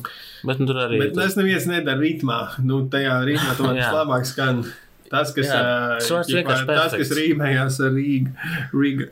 Bet 0.49 0.61
nu, 0.61 0.66
tur 0.66 0.78
arī 0.87 0.99
bet 1.02 1.19
es 1.21 1.37
neviens 1.37 1.66
nedara 1.69 2.00
ritmā. 2.00 2.38
Nu, 2.64 2.88
tajā 2.88 3.19
ritmā 3.28 3.52
tomēr 3.59 3.76
vislabāk 3.83 4.25
skan. 4.25 4.64
Tas, 5.11 5.35
kas, 5.37 5.50
tas 5.52 6.31
ķipā, 6.31 6.64
tas, 6.66 6.97
kas 6.97 7.12
rīmējās 7.12 7.76
ar 7.85 7.93
Rīgu. 7.93 8.33
Rīga. 8.73 9.11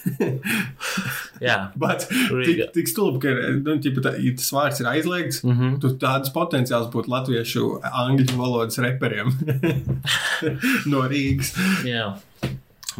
Bet 1.80 2.04
tik, 2.08 2.60
tik 2.74 2.90
stulbi, 2.90 3.22
ka 3.24 3.32
nu, 3.64 3.76
ķipa, 3.82 4.04
tā, 4.04 4.12
ja 4.20 4.32
tas 4.36 4.50
vārds 4.54 4.82
ir 4.82 4.90
aizliegts. 4.90 5.42
Mm. 5.44 5.56
-hmm. 5.56 5.78
Tur 5.80 5.96
tāds 6.02 6.32
potenciāls 6.34 6.90
būtu 6.92 7.12
latviešu 7.12 7.64
angļu 8.04 8.36
valodas 8.36 8.78
reperiem 8.78 9.32
no 10.92 11.06
Rīgas. 11.08 11.54
jā. 11.84 12.12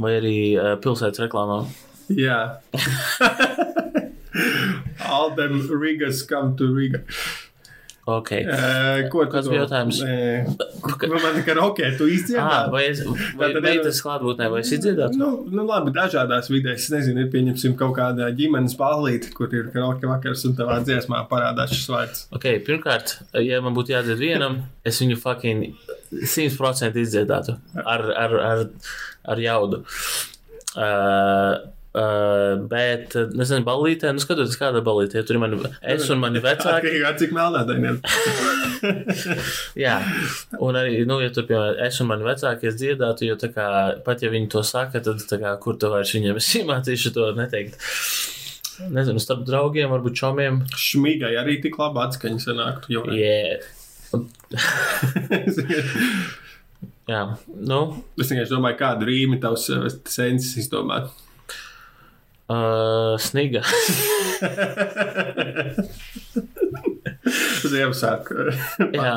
Vai 0.01 0.17
arī 0.21 0.37
uh, 0.57 0.79
pilsētas 0.81 1.21
reklāmā. 1.21 1.65
Jā. 2.09 2.41
All 5.11 5.35
them 5.37 5.69
Rigas 5.69 6.23
come 6.23 6.57
to 6.57 6.73
Riga. 6.75 7.03
Ok. 8.11 8.31
Uh, 8.43 9.09
ko 9.13 9.25
Kāds 9.31 9.49
bija 9.51 9.61
jautājums? 9.63 9.99
Uh, 10.03 11.11
man 11.13 11.37
ir 11.39 11.45
karaoke, 11.47 11.91
tu 11.99 12.07
Ah, 12.09 12.13
izdziedāji. 12.17 12.71
vai 12.73 12.83
es, 12.89 13.03
ir- 13.05 13.61
meitas 13.63 14.01
klātbūtnē, 14.05 14.49
vai 14.51 14.61
es 14.65 14.73
izdziedātu? 14.75 15.19
Nu, 15.21 15.29
nu, 15.51 15.67
labi, 15.69 15.93
dažādās 15.95 16.49
vidēs. 16.51 16.89
Nezinu, 16.95 17.25
ir 17.27 17.31
pieņemsim 17.33 17.77
kaut 17.79 17.95
kādā 17.99 18.31
ģimenes 18.37 18.75
ballīte, 18.81 19.33
kur 19.37 19.53
ir 19.55 19.69
karaoke 19.75 20.09
vakars 20.11 20.45
un 20.49 20.57
tavā 20.59 20.81
dziesmā 20.87 21.23
parādās 21.31 21.75
šis 21.77 21.89
vārds. 21.93 22.25
Ok, 22.35 22.49
pirmkārt, 22.67 23.19
ja 23.45 23.61
man 23.65 23.77
būtu 23.79 23.95
jādzied 23.95 24.19
vienam, 24.21 24.63
es 24.85 24.99
viņu 25.03 25.19
fucking 25.21 25.69
100% 26.11 26.97
izdziedātu 27.05 27.59
ar, 27.85 28.07
ar, 28.25 28.39
ar, 28.53 28.65
ar 29.37 29.45
jaudu. 29.47 29.85
Uh, 30.77 31.59
uh, 31.99 32.61
bet, 32.71 33.15
uh, 33.19 33.33
nezinu, 33.37 33.65
ballītē, 33.67 34.13
nu 34.15 34.23
skatoties, 34.23 34.59
kāda 34.61 34.83
ballītē, 34.87 35.21
ja 35.21 35.27
tur 35.27 35.39
ir 35.39 35.43
mani, 35.43 35.59
es 35.95 36.07
un 36.13 36.19
mani 36.23 36.43
vecāki. 36.45 36.77
Atkarībā 36.77 37.11
cik 37.21 37.35
melnādaini 37.37 37.87
ir. 37.93 37.97
Jā, 39.85 39.97
un 40.59 40.73
arī, 40.81 40.93
nu, 41.09 41.17
ja 41.25 41.31
tur, 41.35 41.47
piemēram, 41.49 41.81
es 41.87 42.01
un 42.03 42.11
mani 42.11 42.27
vecāki 42.27 42.71
es 42.71 42.79
dziedātu, 42.81 43.29
jo, 43.29 43.35
tā 43.41 43.49
kā, 43.55 43.67
pat 44.07 44.19
ja 44.25 44.29
viņi 44.33 44.49
to 44.55 44.61
saka, 44.67 44.97
tad, 45.05 45.19
tā 45.31 45.37
kā, 45.43 45.51
kur 45.63 45.75
tu 45.81 45.87
vairs 45.93 46.15
viņiem 46.17 46.37
es 46.41 46.49
iemācīšu 46.61 47.09
to 47.17 47.23
neteikt. 47.39 47.75
Nezinu, 48.91 49.21
starp 49.21 49.43
draugiem, 49.45 49.91
varbūt 49.93 50.15
čomiem. 50.17 50.63
Šmīgai 50.79 51.35
arī 51.37 51.59
tik 51.61 51.77
labi 51.81 52.01
atskaņa 52.07 52.41
sanāktu. 52.47 52.87
Jo... 52.97 53.05
Yeah. 53.13 53.61
Jā, 57.11 57.23
nu, 57.47 57.79
es 58.21 58.31
vienkārši 58.31 58.53
domāju, 58.53 58.77
kādu 58.79 59.07
rīmi 59.09 59.39
tavs 59.43 59.65
uh, 59.75 59.87
sensis 60.11 60.59
izdomāt. 60.65 61.11
Uh, 62.51 63.15
sniga. 63.23 63.63
Ziemassvētku. 67.71 68.47
Jā. 68.97 69.17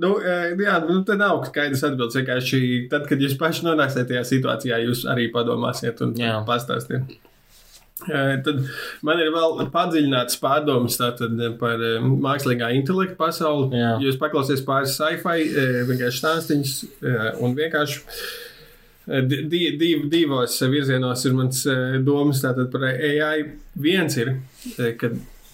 Nu, 0.00 0.14
jā, 0.22 0.76
nu, 0.86 1.00
tad 1.06 1.20
nav 1.20 1.42
skaidrs 1.48 1.84
atbildes. 1.86 2.16
Vienkārši 2.18 2.62
tad, 2.92 3.06
kad 3.10 3.22
jūs 3.22 3.36
paši 3.40 3.66
nonāksiet 3.68 4.08
tajā 4.10 4.24
situācijā, 4.28 4.80
jūs 4.86 5.04
arī 5.10 5.28
padomāsiet 5.34 6.00
un 6.04 6.16
Jā. 6.18 6.40
pastāstiet. 6.48 7.12
Tad 8.02 8.64
man 9.06 9.20
ir 9.22 9.28
vēl 9.30 9.60
padziļināts 9.70 10.40
pārdomas 10.42 10.96
par 11.60 11.84
mākslīgā 12.02 12.72
intelekta 12.74 13.14
pasauli. 13.20 13.78
Jā. 13.78 13.92
Jūs 14.02 14.18
paklausieties 14.18 14.64
pāris 14.66 14.96
sci-fi, 14.98 15.44
vienkārši 15.90 16.22
stāstīņus 16.24 16.72
un 17.44 17.54
vienkārši. 17.60 18.02
Eh, 19.08 19.22
di- 19.26 19.42
di- 19.48 19.76
div, 19.78 20.08
divos 20.10 20.60
virzienos 20.62 21.24
ir 21.26 21.32
mans 21.34 21.66
eh, 21.66 21.98
domas 22.04 22.40
par 22.70 22.82
AI. 22.84 23.44
Viens 23.76 24.16
ir, 24.16 24.36
eh, 24.78 24.92
ka 24.96 25.10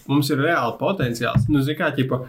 mums 0.08 0.30
ir 0.30 0.38
reāli 0.38 0.78
potenciāls. 0.80 1.48
Nu, 1.48 1.60
zin 1.62 1.76
kā, 1.76 1.90
ķipa, 1.96 2.22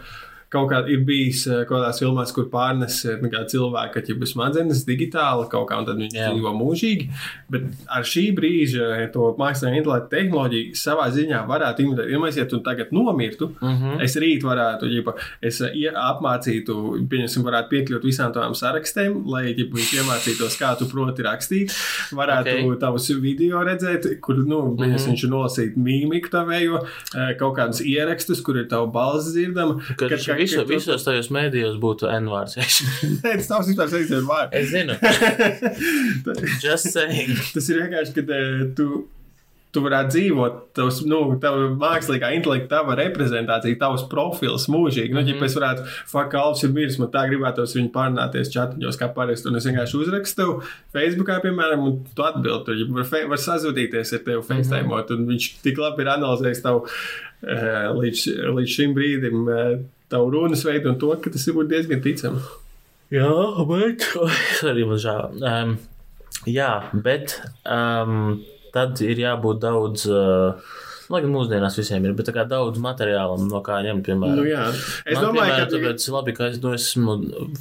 kaut 0.50 0.70
kā 0.70 0.80
ir 0.90 1.04
bijis 1.06 1.44
eh, 1.48 1.62
kaut 1.62 1.78
kādās 1.78 2.00
filmās, 2.02 2.32
kur 2.34 2.48
pārnes 2.50 2.98
eh, 3.06 3.20
cilvēka 3.52 4.02
ķipa, 4.06 4.28
smadzenes 4.28 4.82
digitāli 4.88 5.46
kaut 5.50 5.68
kā, 5.70 5.78
un 5.78 5.86
tad 5.86 6.00
viņš 6.00 6.16
Jā. 6.16 6.30
dzīvo 6.30 6.52
mūžīgi. 6.58 7.06
Bet 7.52 7.68
ar 7.90 8.06
šī 8.06 8.26
brīža 8.36 8.88
eh, 8.96 9.04
to 9.14 9.30
mākslīgā 9.38 9.78
intelekta 9.78 10.10
tehnoloģiju 10.16 10.78
savā 10.78 11.06
ziņā 11.14 11.44
varētu 11.50 11.84
imitēt. 11.84 12.10
Ja 12.10 12.22
mēs 12.22 12.40
ja 12.40 12.46
tu 12.50 12.58
tagad 12.66 12.90
nomirtu, 12.94 13.52
mm. 13.60 13.76
-hmm. 13.76 14.02
es 14.06 14.16
rīt 14.20 14.46
varētu, 14.46 14.90
ģipa, 14.90 15.14
es 15.50 15.62
apmācītu, 15.62 16.76
pieņemsim, 17.10 17.46
varētu 17.46 17.70
piekļūt 17.74 18.08
visām 18.10 18.34
tavām 18.34 18.56
sarakstiem, 18.58 19.22
lai 19.30 19.54
ģipa, 19.54 19.78
viņš 19.78 19.94
iemācītos, 20.00 20.58
kā 20.58 20.74
tu 20.78 20.90
proti 20.90 21.26
rakstīt. 21.26 21.76
Varētu 22.10 22.50
Ok. 22.50 22.64
okay. 22.66 22.80
tavus 22.80 23.06
video 23.22 23.62
redzēt, 23.62 24.06
kur, 24.20 24.42
nu, 24.42 24.74
mm 24.74 24.82
-hmm. 24.82 25.06
viņš 25.06 25.24
ir 25.24 25.30
nolasīt 25.30 25.76
mīmiku 25.76 26.30
tavējo, 26.32 26.82
kaut 27.38 27.56
kādus 27.56 27.82
ierakstus, 27.84 28.40
kur 28.42 28.56
ir 28.56 28.66
tava 28.68 28.86
balss 28.86 29.32
dzirdama. 29.34 29.78
Kad 29.96 30.18
visu, 30.40 30.64
visos 30.68 31.06
tajos 31.06 31.30
mēdījos 31.34 31.78
būtu 31.82 32.10
N-vārds. 32.10 32.58
Tas 33.22 33.52
nav 33.52 33.64
vispār 33.68 33.92
saistīts 33.92 34.18
ar 34.18 34.26
vārdu. 34.28 34.58
es 34.60 34.72
zinu, 34.72 34.98
just 36.64 36.92
saying. 36.94 37.32
Tas 37.54 37.70
ir 37.70 37.82
vienkārši, 37.84 38.14
ka 38.16 38.24
eh, 38.36 38.62
tu, 38.76 38.88
tu 39.74 39.82
varētu 39.84 40.14
dzīvot, 40.14 40.56
tavs, 40.76 41.00
nu, 41.08 41.20
tava 41.42 41.68
mākslīgā 41.78 42.32
intelekta, 42.34 42.80
tava 42.80 42.96
reprezentācija, 42.98 43.78
tavs 43.80 44.06
profils 44.10 44.66
mūžīgi. 44.72 45.12
Nu, 45.14 45.20
mm 45.20 45.28
-hmm. 45.28 45.44
ja 45.44 45.50
es 45.50 45.56
varētu, 45.58 45.86
fuck, 46.10 46.34
Alps 46.40 46.64
ir 46.66 46.74
miris, 46.74 46.98
man 46.98 47.12
tā 47.14 47.26
gribētos 47.30 47.76
viņu 47.76 47.92
pārnāties 47.94 48.50
čatiņos, 48.54 48.98
kā 48.98 49.12
parasti, 49.14 49.48
un 49.48 49.60
es 49.60 49.66
vienkārši 49.66 49.96
uzrakstu 50.00 50.48
Facebookā, 50.94 51.38
piemēram, 51.44 51.86
un 51.86 52.02
tu 52.14 52.26
atbildi 52.26 52.64
tur, 52.66 52.76
ja 52.80 52.86
var, 52.90 53.28
var 53.34 53.38
sazudīties 53.38 54.12
ar 54.16 54.26
tevi 54.26 54.42
FaceTime, 54.42 54.82
mm 54.82 54.90
-hmm. 54.90 55.16
un 55.16 55.26
viņš 55.30 55.62
tik 55.62 55.78
labi 55.78 56.02
ir 56.02 56.12
analizējis 56.16 56.62
tavu 56.62 56.86
eh, 57.42 57.88
līdz, 58.02 58.26
līdz 58.58 58.76
šim 58.76 58.94
brīdim. 58.94 59.48
Tavu 60.10 60.32
runas 60.34 60.64
veidu 60.66 60.90
un 60.90 60.98
to, 60.98 61.12
ka 61.22 61.30
tas 61.30 61.46
ir 61.46 61.58
diezgan 61.70 62.02
ticami. 62.02 62.42
Jā, 63.14 63.30
bet. 63.66 64.06
Arī 64.70 64.86
man 64.86 65.00
žēl. 65.02 65.40
Um, 65.42 65.74
jā, 66.50 66.70
bet 67.06 67.36
um, 67.64 68.40
tad 68.74 69.02
ir 69.06 69.22
jābūt 69.22 69.62
daudz. 69.64 70.06
Uh, 70.10 70.78
Lai 71.10 71.20
gan 71.24 71.32
mūsdienās 71.34 71.74
visiem 71.78 72.04
ir, 72.06 72.12
bet 72.14 72.28
tā 72.28 72.32
kā 72.36 72.44
daudz 72.48 72.78
materiālam, 72.78 73.48
no 73.50 73.60
kā 73.66 73.80
ņemt, 73.82 74.04
piemēram. 74.06 74.36
Nu, 74.38 74.44
jā. 74.46 74.68
Es 75.04 75.16
man, 75.18 75.24
domāju, 75.24 75.50
piemēram, 75.50 75.58
ka 75.58 75.70
tāpēc 75.74 76.04
labi, 76.14 76.34
ka 76.36 76.46
es 76.52 76.60
nu, 76.62 76.70
esmu 76.76 77.16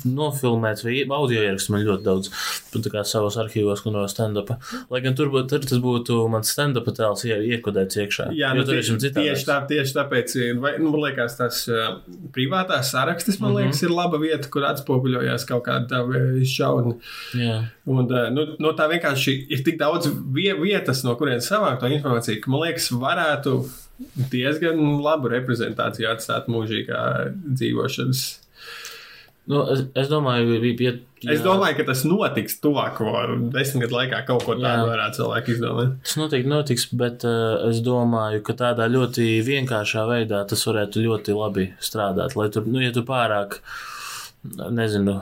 nofilmēts 0.05 0.83
vai 0.85 0.97
audio 1.09 1.41
ieraksts 1.43 1.71
man 1.73 1.83
ļoti 1.87 2.05
daudz, 2.05 2.29
tā 2.73 2.91
kā 2.93 3.03
savos 3.07 3.37
arhīvos, 3.41 3.81
no 3.89 4.03
stand-up. 4.11 4.51
Lai 4.93 5.01
gan 5.01 5.15
tur, 5.17 5.31
būtu, 5.33 5.47
tur 5.55 5.65
tas 5.65 5.81
būtu 5.83 6.19
mans 6.31 6.51
stand-up 6.53 6.87
tēls 6.95 7.25
ie, 7.27 7.35
iekodēts 7.55 7.99
iekšā. 8.03 8.29
Jā, 8.37 8.51
nu, 8.57 8.63
tur 8.67 8.75
tie- 8.77 8.83
esmu 8.83 8.99
citādi. 9.01 9.29
tieši, 9.29 9.45
tā, 9.49 9.57
tieši 9.69 9.95
tāpēc, 9.97 10.35
vai, 10.61 10.75
nu, 10.77 10.91
man 10.93 11.01
liekas, 11.07 11.37
tas 11.39 11.63
uh, 11.71 11.99
privātās 12.35 12.91
sarakstis, 12.93 13.39
man 13.41 13.51
Mhm. 13.53 13.59
liekas, 13.63 13.83
ir 13.83 13.89
laba 13.89 14.17
vieta, 14.21 14.49
kur 14.49 14.61
atspoguļojās 14.69 15.47
kaut 15.47 15.65
kāda 15.65 15.87
tā 15.89 15.99
eh, 16.15 16.45
šauna. 16.45 16.95
Jā. 17.33 17.57
Un, 17.89 18.05
uh, 18.05 18.29
nu, 18.29 18.45
no 18.59 18.73
tā 18.77 18.85
vienkārši 18.91 19.47
ir 19.49 19.63
tik 19.65 19.79
daudz 19.79 20.07
vie, 20.33 20.53
vietas, 20.53 21.03
no 21.03 21.15
kurienes 21.15 21.47
savākt 21.49 21.79
to 21.79 21.87
informāciju, 21.87 22.41
ka 22.43 22.51
man 22.51 22.61
liekas, 22.67 22.89
varētu 22.91 23.38
diezgan 24.31 24.79
labu 25.03 25.31
reprezentāciju 25.31 26.11
atstāt 26.11 26.47
mūžīgā 26.51 27.01
dzīvošanas. 27.47 28.27
Nu, 29.49 29.63
es, 29.73 29.79
es 29.97 30.09
domāju, 30.11 30.59
ja, 30.61 30.91
ja, 31.23 31.33
Es 31.33 31.41
domāju, 31.41 31.79
ka 31.79 31.85
tas 31.87 32.03
notiks 32.05 32.59
tuvāko 32.61 33.09
desmit 33.49 33.87
gadu 33.87 33.97
laikā. 33.97 34.19
Kaut 34.27 34.43
ko 34.45 34.53
tādu 34.59 34.85
Jā. 34.85 34.89
varētu 34.91 35.19
cilvēki 35.19 35.55
izdomāt. 35.55 35.95
Tas 36.05 36.19
noteikti 36.19 36.51
notiks, 36.51 36.85
bet 37.01 37.25
uh, 37.25 37.55
es 37.71 37.81
domāju, 37.83 38.43
ka 38.45 38.53
tādā 38.59 38.85
ļoti 38.91 39.25
vienkāršā 39.47 40.05
veidā 40.11 40.43
tas 40.49 40.67
varētu 40.69 41.01
ļoti 41.07 41.35
labi 41.35 41.65
strādāt. 41.81 42.37
Lai 42.37 42.47
tur, 42.53 42.69
nu, 42.69 42.83
ja 42.83 42.93
tu 42.93 43.01
pārāk, 43.07 43.57
nezinu, 44.71 45.15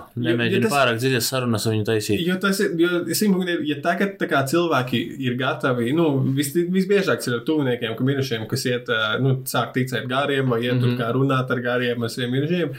tas- 0.62 0.72
pārāk 0.74 1.00
dziļas 1.02 1.30
sarunas 1.32 1.66
ar 1.68 1.74
viņu 1.74 1.86
taisīt. 1.88 2.20
Jo 2.28 2.36
tas 2.42 2.60
ir, 2.62 2.76
jo 2.78 3.02
simtpunkti, 3.18 3.56
ja 3.66 3.80
tagad 3.82 4.18
tā 4.20 4.28
kā 4.30 4.44
cilvēki 4.46 5.02
ir 5.26 5.36
gatavi, 5.40 5.90
nu, 5.98 6.20
vis, 6.38 6.54
visbiežāk 6.54 7.26
ir 7.28 7.40
ar 7.40 7.44
tuviniekiem, 7.48 7.96
ka 7.98 8.04
mirušiem, 8.04 8.48
kas 8.48 8.66
iet, 8.70 8.88
nu, 9.22 9.42
sāk 9.50 9.74
ticēt 9.74 10.06
gāriem 10.08 10.48
vai 10.50 10.62
iet 10.62 10.74
mm 10.74 10.78
Mhm. 10.78 10.86
-hmm. 10.86 10.98
tur 10.98 11.04
kā 11.06 11.14
runāt 11.14 11.50
ar 11.52 11.58
gāriem, 11.66 12.04
ar 12.04 12.10
saviem 12.10 12.32
mirušiem. 12.32 12.74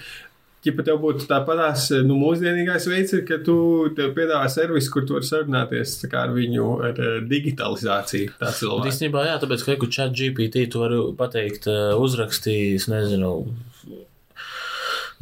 Ja 0.64 0.72
pat 0.74 0.84
tev 0.84 0.98
būtu 1.00 1.26
tāpatās, 1.30 1.84
nu, 2.04 2.14
mūsdienīgais 2.18 2.86
veids, 2.90 3.12
ir, 3.14 3.24
ka 3.24 3.38
tu 3.38 3.88
piedāvā 3.96 4.48
servisu, 4.50 4.90
kur 4.92 5.06
tu 5.06 5.14
vari 5.14 5.24
sarunāties 5.24 6.04
ar 6.12 6.28
viņu 6.34 6.64
ar 6.84 6.94
digitalizāciju. 7.28 8.30
Tā 8.40 8.50
cilvēka. 8.52 8.90
Īstenībā, 8.90 9.22
jā, 9.26 9.36
tāpēc, 9.40 9.64
ka, 9.64 9.72
ja 9.72 9.78
chat 9.90 10.12
GPT 10.12 10.66
tu 10.70 10.80
vari 10.82 10.98
pateikt, 11.16 11.66
uzrakstījis, 11.98 12.88
nezinu, 12.90 13.32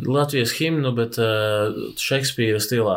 Latvijas 0.04 0.50
himnu, 0.58 0.90
bet 0.96 1.16
uh, 1.22 1.72
Šekspīra 1.96 2.58
stilā. 2.60 2.96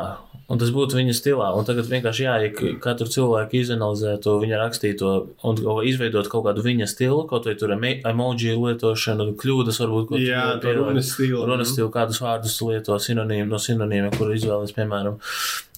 Un 0.50 0.58
tas 0.58 0.72
būtu 0.74 0.98
viņa 0.98 1.14
stilā. 1.14 1.52
Un 1.56 1.64
tagad 1.68 1.86
vienkārši 1.92 2.24
jāiek 2.26 2.58
katru 2.82 3.06
cilvēku 3.14 3.60
izanalizēt 3.60 4.24
to 4.26 4.34
viņa 4.42 4.58
rakstīto 4.64 5.12
un 5.46 5.60
kaut 5.62 5.86
izveidot 5.86 6.26
kaut 6.32 6.48
kādu 6.48 6.64
viņa 6.66 6.88
stilu, 6.90 7.22
kaut 7.30 7.46
vai 7.46 7.54
tur 7.60 7.76
emo- 7.76 8.02
emoji 8.10 8.56
lietošanu, 8.58 9.30
kļūdas 9.38 9.78
varbūt, 9.84 10.16
Jā, 10.26 10.58
to 10.58 10.66
pielāgo. 10.68 10.90
runas 10.90 11.14
stilu. 11.14 11.44
Runas 11.46 11.70
stilu, 11.76 11.92
kādus 11.94 12.20
vārdus 12.26 12.58
lieto 12.66 12.98
sinonīmu 12.98 13.48
no 13.54 13.62
sinonīmiem, 13.62 14.10
kur 14.18 14.34
izvēlas, 14.34 14.74
piemēram. 14.74 15.22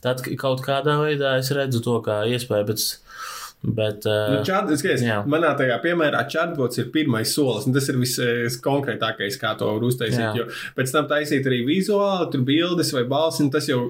Tad 0.02 0.24
kaut 0.40 0.64
kādā 0.66 0.96
veidā 1.04 1.36
es 1.44 1.52
redzu 1.52 1.84
to 1.84 2.00
kā 2.08 2.22
iespēju, 2.32 2.72
bet. 2.72 2.88
Bet 3.62 4.08
Nu, 4.08 4.40
uh, 4.40 4.46
čat, 4.48 4.70
skaties, 4.80 5.04
manā 5.30 5.52
tajā 5.58 5.78
piemērā 5.84 6.24
chatbots 6.32 6.82
ir 6.82 6.90
pirmais 6.94 7.34
solis, 7.36 7.68
un 7.70 7.76
tas 7.76 7.90
ir 7.92 8.00
viskonkrētākais, 8.02 9.38
kā 9.42 9.54
to 9.60 9.70
var 9.70 9.86
uztaisīt. 9.86 10.40
Jo 10.40 10.48
pēc 10.78 10.96
tam 10.96 11.10
taisīt 11.12 11.46
arī 11.50 11.62
vizuāli, 11.68 12.32
tur 12.34 12.46
bildes 12.48 12.94
vai 12.96 13.06
balsi, 13.10 13.46
tas 13.54 13.70
jau. 13.70 13.84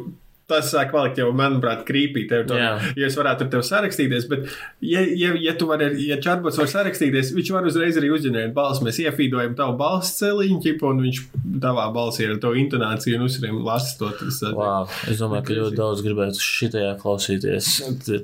Tas 0.52 0.72
sāk 0.74 0.90
palikt 0.92 1.20
jau, 1.22 1.30
manuprāt, 1.36 1.86
krīpī. 1.88 2.26
Tev 2.28 2.50
ja 2.52 3.08
es 3.08 3.16
varētu 3.16 3.46
ar 3.46 3.52
tevi 3.54 3.68
sarakstīties, 3.68 4.26
bet, 4.32 4.50
ja, 4.84 5.04
ja, 5.16 5.32
ja 5.40 5.54
tu 5.58 5.70
vari, 5.70 5.92
ja 6.04 6.18
chatbots 6.22 6.60
var 6.60 6.68
sarakstīties, 6.72 7.32
viņš 7.38 7.52
var 7.56 7.70
uzreiz 7.70 8.00
arī 8.00 8.10
uzģenerēt 8.12 8.56
balsi. 8.56 8.84
Mēs 8.88 9.00
iefīdojam 9.06 9.56
tavu 9.60 9.78
balss 9.80 10.18
celiņu, 10.20 10.60
un 10.90 11.04
viņš 11.06 11.22
tavā 11.64 11.88
balsī 11.96 12.28
ar 12.28 12.42
to 12.44 12.52
intonāciju 12.60 13.20
un 13.20 13.28
uzsveriem 13.30 13.62
lasa 13.66 13.96
to. 14.00 14.12
Tas, 14.20 14.42
Wow, 14.58 14.90
es 15.08 15.22
domāju, 15.22 15.46
ka 15.48 15.58
ļoti 15.62 15.80
daudz 15.80 16.04
gribētu 16.06 16.44
šitajā 16.44 16.92
klausīties. 17.02 17.72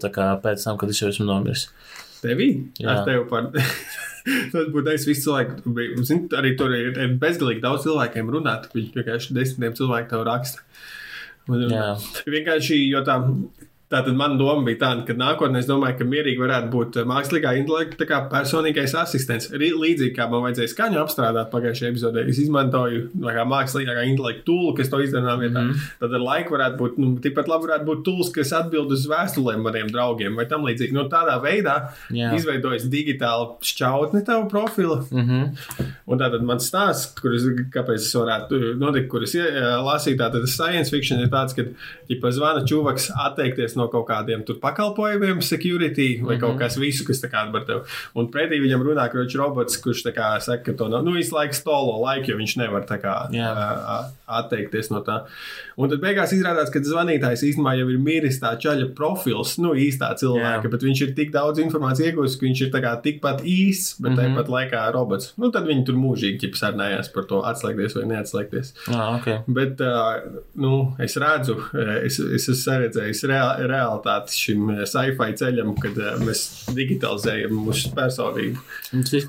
Tā 0.04 0.12
kā 0.14 0.28
pēc 0.44 0.68
tam, 0.68 0.80
kad 0.82 0.92
es 0.92 1.02
jau 1.02 1.12
esmu 1.14 1.30
nomiris. 1.30 1.70
Tevi? 2.22 2.50
Jā. 2.82 2.92
Ar 2.92 3.08
tevi 3.08 3.24
par. 3.30 3.50
Tas 4.52 4.68
būtu 4.74 4.92
es 4.92 5.06
visu 5.08 5.30
cilvēku. 5.30 5.74
Zin, 6.08 6.26
arī 6.36 6.52
tur 6.60 6.74
ir 6.76 7.16
bezgalīgi 7.22 7.64
daudz 7.64 7.86
cilvēkiem 7.88 8.32
runāt. 8.34 8.68
Viņi 8.74 8.92
vienkārši 8.98 9.36
desmitiem 9.38 9.78
cilvēku 9.78 10.12
tev 10.12 10.26
raksta. 10.28 10.66
Un, 11.48 11.64
Jā. 11.72 11.86
Vienkārši, 12.28 12.80
jo 12.92 13.02
tā. 13.08 13.18
Tātad 13.88 14.18
mana 14.20 14.36
doma 14.36 14.66
bija 14.68 14.82
tāda, 14.82 15.06
ka 15.08 15.14
nākotnē 15.16 15.62
es 15.62 15.68
domāju, 15.70 15.96
ka 16.02 16.06
mierīgi 16.12 16.42
varētu 16.42 16.68
būt 16.74 16.98
mākslīgā 17.08 17.54
intelekta 17.62 18.02
tā 18.02 18.08
kā 18.10 18.18
personīgais 18.34 18.92
asistents. 19.00 19.48
Līdzīgi 19.56 20.12
kā 20.18 20.26
man 20.28 20.42
vajadzēja 20.44 20.72
skaņu 20.74 21.00
apstrādāt 21.00 21.48
pagājušajā 21.54 21.92
epizodē, 21.94 22.26
es 22.28 22.42
izmantoju 22.44 23.06
tā 23.14 23.36
kā 23.38 23.46
mākslīgā 23.48 24.04
intelekta 24.10 24.44
tūlu, 24.50 24.74
kas 24.76 24.92
to 24.92 25.00
izdarīja 25.06 25.38
vietā. 25.40 25.62
Mm. 25.64 25.70
-hmm. 25.70 25.94
Tad 26.02 26.18
ar 26.20 26.26
laiku 26.26 26.56
varētu 26.58 26.78
būt, 26.82 26.98
nu, 27.00 27.14
tikpat 27.24 27.48
labi 27.48 27.70
varētu 27.70 27.88
būt 27.88 28.02
tūls, 28.10 28.32
kas 28.36 28.52
atbild 28.60 28.92
uz 28.92 29.06
vēstulēm 29.08 29.64
maniem 29.64 29.94
draugiem 29.96 30.36
vai 30.36 30.46
tam 30.52 30.68
līdzīgi. 30.68 30.92
No 30.92 31.08
tādā 31.08 31.40
veidā 31.40 31.78
Jā. 32.12 32.34
izveidojas 32.36 32.90
digitāla 32.92 33.56
šķautne 33.64 34.26
tavu 34.26 34.50
profilu. 34.52 35.00
Mhm. 35.12 35.56
Un 36.08 36.20
tātad 36.20 36.44
mans 36.44 36.68
stāsts, 36.68 37.16
kurus, 37.22 37.48
kāpēc 37.72 38.04
es 38.04 38.12
varētu 38.16 38.76
notikt, 38.76 39.08
kurus 39.08 39.34
lasīju, 39.36 40.20
tātad 40.20 40.46
science 40.48 40.92
fiction 40.92 41.20
ir 41.20 41.32
tāds, 41.32 41.56
ka, 41.56 41.64
ja 42.10 42.32
zvana 42.32 42.68
čūvaks 42.68 43.12
atteikties 43.16 43.77
no 43.78 43.88
kaut 43.94 44.08
kādiem 44.10 44.44
tur 44.46 44.58
pakalpojumiem, 44.64 45.42
security 45.42 46.10
vai 46.22 46.36
mm 46.36 46.38
-hmm. 46.38 46.40
kaut 46.40 46.60
kas 46.60 46.78
visu, 46.78 47.06
kas 47.08 47.22
tā 47.24 47.30
kā 47.32 47.46
par 47.52 47.66
tevi. 47.66 47.82
Un 48.16 48.28
pretī 48.34 48.60
viņam 48.62 48.84
runā 48.84 49.08
kroķis 49.12 49.38
robots, 49.38 49.78
kurš 49.78 50.04
tā 50.06 50.14
kā 50.16 50.40
saka, 50.42 50.64
ka 50.64 50.74
to 50.78 50.88
nav, 50.90 51.04
nu, 51.06 51.12
visu 51.12 51.36
laiku 51.36 51.54
stolo 51.54 52.02
laiku, 52.06 52.32
jo 52.32 52.38
viņš 52.38 52.58
nevar 52.58 52.84
tā 52.86 52.98
kā 53.02 53.30
ā, 53.32 54.04
atteikties 54.28 54.90
no 54.92 55.02
tā. 55.02 55.22
Un 55.78 55.90
tad 55.90 56.00
beigās 56.02 56.34
izrādās, 56.34 56.72
ka 56.74 56.80
zvanītājs 56.80 57.44
īstenībā 57.44 57.78
jau 57.80 57.90
ir 57.90 58.00
miris 58.00 58.40
tā 58.42 58.58
čaļa 58.58 58.94
profils, 58.96 59.58
nu, 59.58 59.74
īstā 59.74 60.16
cilvēka, 60.18 60.64
Jā. 60.64 60.72
bet 60.72 60.82
viņš 60.84 61.02
ir 61.02 61.16
tik 61.16 61.32
daudz 61.32 61.60
informācijas 61.60 62.12
iegūst, 62.12 62.40
ka 62.40 62.46
viņš 62.46 62.62
ir 62.66 62.72
tā 62.74 62.82
kā 62.82 63.02
tikpat 63.02 63.42
īsts, 63.44 64.02
bet 64.02 64.12
mm 64.12 64.18
Mhm. 64.18 64.26
-hmm. 64.26 64.38
tāpat 64.38 64.48
laikā 64.50 64.92
robots. 64.94 65.34
Nu, 65.38 65.52
tad 65.52 65.64
viņi 65.68 65.86
tur 65.86 65.96
mūžīgi 65.96 66.40
ķip 66.42 66.56
sarunājās 66.56 67.14
par 67.14 67.24
to 67.24 67.42
atslēgties 67.42 67.96
vai 67.96 68.04
neatslēgties. 68.06 68.74
Ah, 68.90 69.16
ok. 69.16 69.44
Bet, 69.48 69.82
uh, 69.82 70.42
nu, 70.56 70.96
es 71.00 71.16
redzu, 71.18 71.56
es, 72.04 72.20
es 72.20 72.50
esmu 72.50 72.74
redzējis 72.82 73.24
rea 73.28 73.67
realitāti 73.70 74.36
šim 74.38 74.72
eh, 74.74 74.82
sci-fi 74.90 75.36
ceļam, 75.40 75.74
kad 75.82 75.98
uh, 76.02 76.16
mēs 76.24 76.44
digitalizējam 76.78 77.54
mūsu 77.68 77.92
personību. 77.98 78.64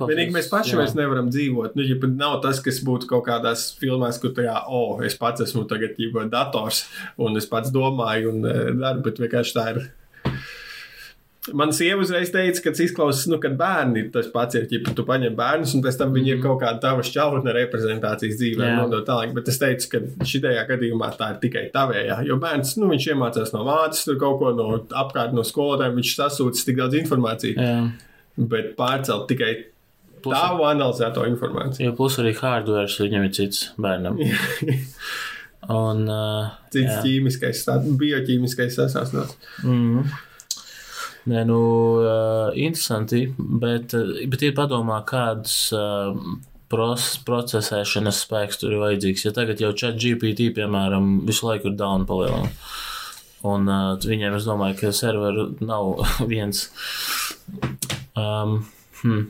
Vienīgi 0.08 0.34
mēs 0.34 0.50
paši 0.52 0.74
jā. 0.74 0.80
vairs 0.80 0.96
nevaram 0.98 1.30
dzīvot. 1.32 1.76
Nu, 1.78 1.86
ja 1.86 1.98
nav 2.12 2.38
tas, 2.44 2.62
kas 2.64 2.80
būtu 2.86 3.10
kaut 3.10 3.26
kādās 3.28 3.68
filmās, 3.80 4.20
kur 4.22 4.34
tajā, 4.36 4.56
o, 4.66 4.82
oh, 4.94 5.04
es 5.06 5.18
pats 5.18 5.44
esmu 5.44 5.66
tagad 5.70 5.98
jau 6.00 6.26
dators 6.30 6.84
un 7.20 7.38
es 7.38 7.48
pats 7.50 7.72
domāju 7.74 8.34
un 8.34 8.48
eh, 8.48 8.66
daru, 8.78 9.04
bet 9.06 9.22
vienkārši 9.22 9.56
tā 9.58 9.70
ir. 9.74 9.86
Man 11.56 11.70
sieva 11.72 12.02
uzreiz 12.02 12.30
teica, 12.34 12.60
ka 12.64 12.72
tas 12.74 12.80
izklausās, 12.84 13.28
nu, 13.30 13.38
kad 13.42 13.54
bērni 13.58 14.02
ir 14.04 14.10
tas 14.14 14.26
pats, 14.32 14.56
ir, 14.58 14.66
ja 14.72 14.94
tu 14.96 15.04
paņem 15.08 15.36
bērnus, 15.38 15.74
un 15.76 15.84
pēc 15.84 15.98
tam 16.00 16.12
viņi 16.16 16.34
ir 16.34 16.42
kaut 16.42 16.60
kāda 16.62 16.80
tava 16.82 17.04
šķautne 17.06 17.54
reprezentācijas 17.56 18.36
dzīvē, 18.40 18.68
nodot 18.78 19.06
tālāk. 19.08 19.32
Bet 19.36 19.48
es 19.52 19.60
teicu, 19.62 19.88
ka 19.94 20.26
šajā 20.26 20.66
gadījumā 20.68 21.10
tā 21.16 21.30
ir 21.34 21.40
tikai 21.44 21.64
tavējā. 21.74 22.20
Jo 22.28 22.36
bērns, 22.42 22.76
nu, 22.80 22.90
viņš 22.92 23.08
iemācās 23.14 23.54
no 23.54 23.64
mātes, 23.68 24.04
tur 24.08 24.18
kaut 24.20 24.38
ko 24.42 24.52
no 24.56 24.68
apkārt 25.02 25.32
no 25.36 25.44
skolotājiem, 25.46 25.98
viņš 26.00 26.14
sasūta 26.18 26.64
tik 26.68 26.78
daudz 26.82 26.98
informācijas, 27.00 27.58
Jā. 27.58 27.80
bet 28.54 28.74
pārcelt 28.78 29.28
tikai 29.30 29.54
Plus- 30.22 30.34
tavu 30.34 30.64
analizēto 30.66 31.24
informāciju. 31.30 31.86
Jo 31.86 31.96
plus 31.98 32.18
arī 32.18 32.34
hardware 32.36 32.88
viņam 32.90 33.24
ir 33.28 33.34
cits 33.38 33.68
bērnam. 33.78 34.18
Un, 35.68 36.06
uh, 36.08 36.48
Cits 36.72 36.86
jā. 36.94 37.00
ķīmiskais, 37.04 37.64
bioķīmiskais 38.00 38.76
sasaucās. 38.78 39.34
Mm. 39.66 40.06
Nē, 41.28 41.42
nu, 41.44 41.60
uh, 42.00 42.54
interesanti, 42.56 43.26
bet, 43.36 43.92
bet 44.32 44.44
ir 44.46 44.54
padomā, 44.56 45.02
kāds 45.08 45.56
uh, 45.76 46.14
procesēšanas 46.68 48.22
spēks 48.24 48.60
tur 48.62 48.74
ir 48.74 48.82
vajadzīgs. 48.82 49.26
Ja 49.26 49.32
tagad 49.36 49.60
jau 49.60 49.74
chat 49.76 49.98
GPT, 50.00 50.50
piemēram, 50.56 51.18
visu 51.28 51.48
laiku 51.48 51.72
ir 51.72 51.76
down 51.80 52.06
palielināts. 52.08 52.76
Un 53.48 53.68
uh, 53.70 53.94
viņiem, 54.02 54.34
es 54.34 54.48
domāju, 54.48 54.78
ka 54.80 54.94
serveru 54.96 55.50
nav 55.60 56.00
viens. 56.32 56.66
Um, 58.18 58.64
hmm. 59.02 59.28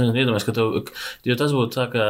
Iedomājieties, 0.00 0.46
ka 0.48 0.56
tev, 0.56 0.92
jo 1.28 1.36
tas 1.36 1.52
būtu 1.52 1.76
tā, 1.76 1.86
ka 1.92 2.04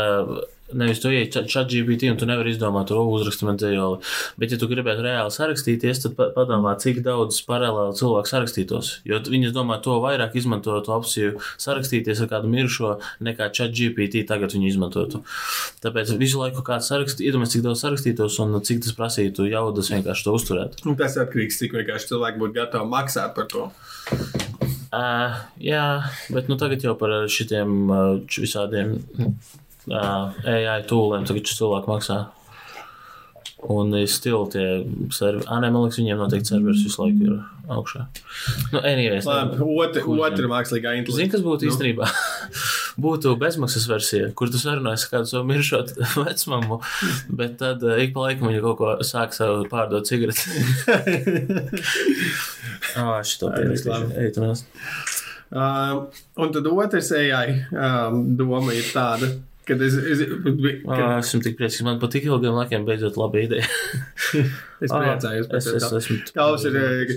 nevis 0.77 1.01
tu 1.03 1.11
ienāc 1.13 1.49
chat 1.51 1.69
GPT 1.71 2.11
un 2.13 2.19
tu 2.21 2.29
nevari 2.29 2.53
izdomāt 2.55 2.91
to 2.91 2.99
uzrakstu 3.03 3.47
man 3.49 3.59
dzējoli, 3.61 4.01
bet 4.41 4.55
ja 4.55 4.59
tu 4.61 4.69
gribētu 4.71 5.05
reāli 5.07 5.35
sarakstīties, 5.35 6.03
tad 6.05 6.17
pa- 6.19 6.31
padomā, 6.37 6.77
cik 6.81 7.03
daudz 7.07 7.41
paralēli 7.49 7.97
cilvēku 7.99 8.31
sarakstītos. 8.31 8.93
Jo 9.09 9.21
viņi 9.27 9.53
domā, 9.57 9.81
to 9.83 9.99
vairāk 10.03 10.37
izmanto 10.39 10.77
to 10.85 10.97
opciju 10.97 11.39
sarakstīties 11.61 12.23
ar 12.25 12.31
kādu 12.33 12.51
mirušo, 12.53 12.97
nekā 13.21 13.51
chat 13.57 13.75
GPT 13.77 14.25
tagad 14.29 14.55
viņi 14.57 14.73
izmantotu. 14.75 15.23
Tāpēc 15.85 16.15
visu 16.21 16.41
laiku 16.43 16.65
kāds 16.67 16.91
sarakstīt, 16.91 17.27
iedomājieties, 17.29 17.57
cik 17.59 17.67
daudz 17.67 17.85
sarakstītos 17.85 18.39
un 18.45 18.61
cik 18.65 18.85
tas 18.85 18.97
prasītu 18.97 19.49
jaudas 19.51 19.91
vienkārši 19.93 20.27
to 20.27 20.37
uzturēt. 20.37 20.81
Un 20.87 20.99
tas 21.01 21.17
atkarīgs, 21.21 21.59
cik 21.61 21.75
vienkārši 21.79 22.13
cilvēki 22.13 22.43
būtu 22.43 22.59
gatavi 22.61 22.91
maksāt 22.91 23.35
par 23.37 23.51
to. 23.51 23.69
Uh, 24.91 25.37
jā, 25.63 26.03
bet 26.35 26.49
nu, 26.51 26.57
tagad 26.59 26.83
jau 26.83 26.97
par 26.99 27.13
šitiem 27.31 27.75
uh, 27.95 27.99
visādiem 28.43 28.97
uh, 29.89 30.37
AI 30.45 30.83
tagad 30.85 31.47
šis 31.47 31.59
cilvēki 31.63 31.91
maksā. 31.91 32.21
Un 33.61 33.93
ir 33.93 34.07
stili 34.09 34.47
tie 34.55 34.67
serveri. 35.13 35.45
Ah, 35.45 35.59
nē, 35.61 35.69
man 35.69 35.85
liekas, 35.85 35.99
viņiem 36.01 36.21
noteikti 36.21 36.49
serveris 36.49 36.85
visu 36.87 37.03
laiku 37.03 37.27
ir 37.27 37.35
augšā. 37.69 38.07
Nu, 38.73 38.81
anyways, 38.81 39.27
Labi, 39.29 39.59
otra, 39.61 40.05
otra 40.09 40.49
mākslīgā 40.49 40.95
Zini, 40.95 41.03
intelekta. 41.03 41.35
kas 41.35 41.45
būtu 41.45 41.69
īstenībā? 41.69 42.09
būtu 43.05 43.35
bezmaksas 43.41 43.85
versija, 43.91 44.31
kur 44.37 44.49
tu 44.53 44.61
sarunājies 44.61 45.05
ar 45.07 45.13
kādu 45.13 45.31
savu 45.31 45.45
miršot 45.51 45.93
vecmamu, 46.25 46.81
bet 47.37 47.59
tad 47.61 47.85
uh, 47.85 48.01
ik 48.01 48.15
pa 48.17 48.31
laikam 48.31 48.49
viņa 48.49 48.63
kaut 48.65 48.81
ko 48.81 48.95
sāk 49.07 49.37
sev 49.37 49.67
pārdot 49.73 50.09
cigaretes. 50.09 50.49
Ah, 52.99 53.21
šito 53.23 53.47
pierakstīšu. 53.53 54.09
Ej, 54.19 54.33
tu 54.35 54.43
nes. 54.43 54.65
Uh, 55.55 56.09
un 56.43 56.51
tad 56.55 56.67
otrs 56.67 57.13
AI 57.15 57.53
um, 57.71 58.25
doma 58.39 58.75
ir 58.75 58.89
tāda, 58.91 59.29
ka 59.71 59.77
es, 59.87 59.95
es, 59.95 60.21
Ah, 60.85 60.97
ka 60.99 61.07
esmu 61.23 61.41
tik 61.45 61.57
priecīgs. 61.59 61.85
Man 61.87 62.01
pat 62.03 62.13
tik 62.15 62.27
ilgiem 62.29 62.57
laikiem 62.59 62.85
beidzot 62.89 63.17
laba 63.21 63.41
ideja. 63.41 63.65
es 64.85 64.93
priecājos 64.93 65.49
par 65.51 65.65
to. 65.65 66.19
Kalvs 66.37 66.67
ir, 66.69 66.77
eh, 66.81 67.15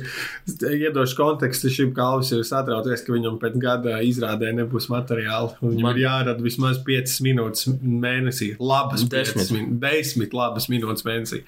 iedošu 0.85 1.17
kontekstu 1.19 1.71
šim 1.73 1.91
kalvs 1.97 2.31
ir 2.35 2.43
satraucies, 2.47 3.03
ka 3.05 3.15
viņam 3.15 3.37
pēc 3.41 3.59
gada 3.63 3.99
izrādē 4.05 4.51
nebūs 4.61 4.89
materiāli. 4.93 5.53
un 5.61 5.75
Viņam 5.75 5.87
Man- 5.89 5.99
ir 5.99 6.05
jārada 6.05 6.45
vismaz 6.45 6.81
5 6.87 7.19
minūtes 7.27 7.67
mēnesī. 7.83 8.53
Labas 8.59 9.05
Desmit. 9.09 9.47
5 9.49 9.55
min 9.57 9.79
10 9.83 10.33
labas 10.37 10.69
minūtes 10.71 11.05
mēnesī. 11.07 11.43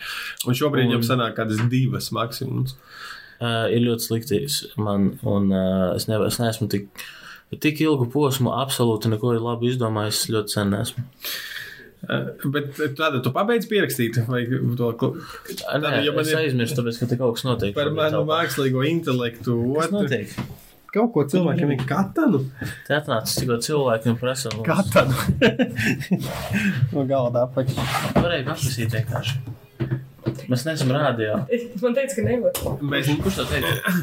Un 0.48 0.54
šobrīd 0.58 0.86
Un- 0.86 0.96
viņam 0.96 1.10
sanāk 1.14 1.36
kādas 1.40 1.62
divas 1.70 2.12
maksimums. 2.16 2.76
Uh, 3.36 3.66
ir 3.68 3.82
ļoti 3.84 4.06
slikti 4.08 4.38
man, 4.80 5.10
un 5.28 5.50
uh, 5.52 5.94
es, 5.98 6.06
nevar, 6.08 6.30
es 6.32 6.38
neesmu 6.40 6.70
tik, 6.72 6.86
tik 7.60 7.82
ilgu 7.86 8.08
posmu 8.12 8.52
absolūti 8.52 9.12
neko 9.14 9.34
labi 9.40 9.70
izdomājis. 9.74 10.24
Es 10.26 10.32
ļoti 10.34 10.50
sen 10.58 10.74
esmu. 10.80 11.04
Uh, 12.06 12.28
bet 12.54 12.76
tāda 13.00 13.18
tu 13.26 13.32
pabeidz 13.34 13.66
pierakstīt, 13.66 14.20
vai 14.30 14.44
to 14.78 14.92
kl- 15.00 15.16
Uh, 15.16 15.80
nē, 15.82 16.04
ja 16.06 16.12
man 16.14 16.28
ir- 16.28 16.38
aizmirsu, 16.44 16.76
tāpēc, 16.78 17.00
ka 17.00 17.06
te 17.10 17.18
kaut 17.18 17.34
kas 17.40 17.44
notiek. 17.48 17.74
par 17.74 17.90
manu 17.90 18.22
mākslīgo 18.30 18.84
intelektu. 18.86 19.56
Kas 19.80 19.90
notiek? 19.96 20.30
kaut 20.96 21.12
ko 21.12 21.24
cilvēkiem 21.28 21.72
ir 21.74 21.82
katanu. 21.90 22.40
Te 22.88 22.94
atnāca 22.96 23.28
tikko 23.36 23.58
cilvēki 23.60 24.08
un 24.14 24.16
prasa. 24.22 24.50
mums- 24.54 24.68
Katanu. 24.70 25.16
no 26.94 27.04
galda 27.10 27.42
apakšā. 27.50 27.84
Varēja 28.16 28.46
paprasīt 28.48 28.96
vienkārši. 28.96 29.36
Mēs 30.52 30.64
neesam 30.68 30.92
rādījā. 30.94 31.36
Man 31.82 31.96
teica, 31.98 32.16
ka 32.16 32.22
nevar. 32.28 32.80
Mēs 32.86 33.10
Kurš 33.24 33.42
to 33.42 33.46
teica? 33.50 33.96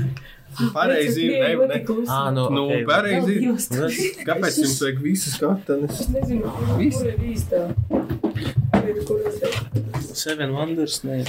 Pareizi 0.74 1.28
Nē, 1.30 1.52
ne, 1.58 1.66
ne. 1.66 1.78
Ā, 2.06 2.20
nu, 2.34 2.46
Nu, 2.52 2.64
okay. 2.68 2.84
pareizi. 2.88 3.38
Vēl 3.42 4.26
Kāpēc 4.28 4.58
jums 4.62 4.78
vajag 4.84 5.02
visas 5.04 5.38
katanas? 5.40 6.00
Es 6.04 6.08
nezinu, 6.12 6.52
Viss? 6.78 6.98
kur 6.98 7.10
ir 7.12 7.18
īstā. 7.32 7.62
Ir, 8.82 8.96
ir. 8.98 10.12
Seven 10.12 10.52
Wonders. 10.56 11.00
Nē. 11.08 11.22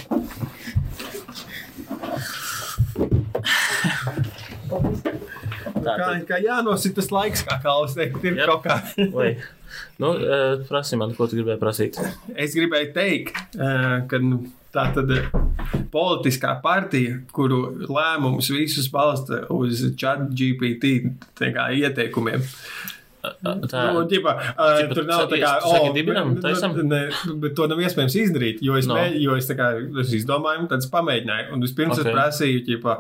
Tā, 4.70 4.80
Kā, 5.84 6.08
kā 6.28 6.40
jānosita 6.44 7.02
tas 7.02 7.12
laiks, 7.14 7.44
kā 7.48 7.60
Kalvis 7.64 7.98
teikt, 7.98 8.24
ir 8.26 8.40
Jep. 8.40 8.50
kaut 8.52 8.66
kā. 8.68 8.80
Nu, 9.98 10.12
uh, 10.14 10.60
prasi 10.70 10.98
man, 11.02 11.16
ko 11.18 11.26
tu 11.26 11.40
gribēji 11.40 11.58
prasīt. 11.62 11.98
Es 12.38 12.54
gribēju 12.54 12.92
teikt, 12.94 13.40
eh, 13.58 14.04
ka 14.10 14.20
nu, 14.22 14.44
tā 14.74 14.84
tad 14.94 15.10
ir 15.14 15.28
politiskā 15.94 16.56
partija, 16.62 17.20
kuru 17.34 17.60
lēmumus 17.90 18.52
visus 18.54 18.90
balsta 18.94 19.44
uz 19.54 19.82
chat 19.98 20.28
GPT 20.34 20.94
ieteikumiem. 21.42 22.46
Tā, 23.24 23.84
Nu, 23.94 24.02
ģipa, 24.10 24.34
uh, 24.36 24.74
Ģipa, 24.82 24.96
tur 24.98 25.06
nav 25.08 25.22
tā 25.32 25.38
kā, 25.40 25.52
saki 25.64 25.90
"O, 25.90 25.94
dibinam, 25.96 26.34
bet- 26.36 26.44
taisam?" 26.44 26.76
ne, 26.90 27.10
bet 27.40 27.56
to 27.56 27.68
nav 27.72 27.80
iespējams 27.80 28.16
izdarīt, 28.20 28.58
jo 28.62 28.76
es, 28.76 28.88
No. 28.88 28.96
mē, 28.96 29.22
jo 29.22 29.36
es, 29.36 29.48
kā, 29.48 29.70
es 30.02 30.12
izdomāju, 30.12 30.68
tad 30.68 30.80
es 30.84 30.90
pamēģināju. 30.92 31.54
Un 31.54 31.62
vispirms 31.62 31.98
okay. 31.98 32.04
Ok. 32.04 32.08
es 32.08 32.18
prasīju, 32.18 32.64
ģipa, 32.68 32.98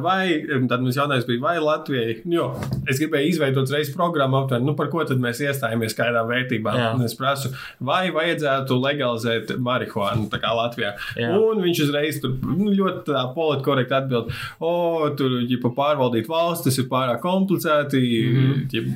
vai, 0.00 0.44
tad 0.68 0.80
mums 0.80 0.96
jautājums 0.96 1.26
bija, 1.28 1.40
vai 1.40 1.58
Latvijai, 1.58 2.22
nu, 2.24 2.32
jo 2.32 2.46
es 2.88 2.98
gribēju 3.00 3.28
izveidot 3.28 3.70
reiz 3.70 3.92
programmu 3.94 4.40
aptuveni, 4.40 4.64
nu, 4.64 4.74
par 4.74 4.88
ko 4.88 5.04
tad 5.04 5.18
mēs 5.18 5.42
iestājāmies 5.44 5.96
kādām 5.98 6.30
vērtībām. 6.32 6.78
Jā. 6.78 6.94
Un 6.94 7.04
es 7.04 7.14
prasu, 7.14 7.52
vai 7.80 8.10
vajadzētu 8.10 8.78
legalizēt 8.80 9.56
marihuānu, 9.58 10.30
Latvijā. 10.32 10.94
Jā. 11.16 11.32
Un 11.38 11.60
viņš 11.62 11.84
uzreiz 11.86 12.20
tur 12.22 12.34
nu, 12.42 12.72
ļoti 12.72 13.14
politkorekti 13.36 13.96
atbild, 13.96 14.32
o, 14.60 14.72
tur, 15.16 15.38
ģipa, 15.48 15.72
pārvaldīt 15.76 16.28
valsts, 16.30 16.64
tas 16.64 16.78
ir 16.78 16.88
pārāk 16.90 17.20
komplicēti. 17.20 18.00
Mm. 18.02 18.36
-hmm. 18.36 18.66
ģip, 18.72 18.90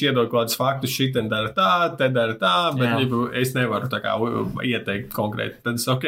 viņš 0.00 0.06
iedod 0.08 0.30
kaut 0.30 0.46
kādus 0.46 0.56
faktus, 0.58 0.94
šī 0.96 1.10
te 1.14 1.22
dara 1.28 1.50
tā, 1.56 1.96
te 1.98 2.08
dara 2.12 2.34
tā, 2.40 2.54
bet 2.76 2.88
Jā. 2.88 2.98
ģip, 3.02 3.14
es 3.40 3.52
nevaru 3.56 3.90
tā 3.92 4.00
kā 4.02 4.14
ieteikt 4.66 5.12
konkrēti. 5.14 5.60
Tad 5.66 5.80
es, 5.80 5.86
ok, 5.90 6.06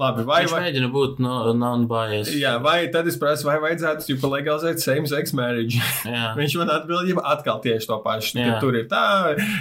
labi, 0.00 0.24
vai, 0.28 0.40
Viņš 0.44 0.54
vai, 0.54 0.62
mēģina 0.68 0.90
būt 0.94 1.20
no, 1.24 1.36
non-biased. 1.58 2.34
jā, 2.38 2.56
vai 2.62 2.88
tad 2.94 3.08
es 3.10 3.18
prasu, 3.20 3.48
vai 3.48 3.58
vajadzētu 3.62 4.08
ģip, 4.10 4.26
legalizēt 4.34 4.82
same-sex 4.84 5.34
marriage. 5.36 5.80
Viņš 6.38 6.58
man 6.62 6.74
atbild, 6.78 7.08
ģip, 7.10 7.22
atkal 7.34 7.62
tieši 7.64 7.90
to 7.90 8.00
pašu. 8.04 8.38
Jā. 8.38 8.54
ka 8.54 8.62
Tur 8.64 8.78
ir 8.78 8.88
tā, 8.90 9.04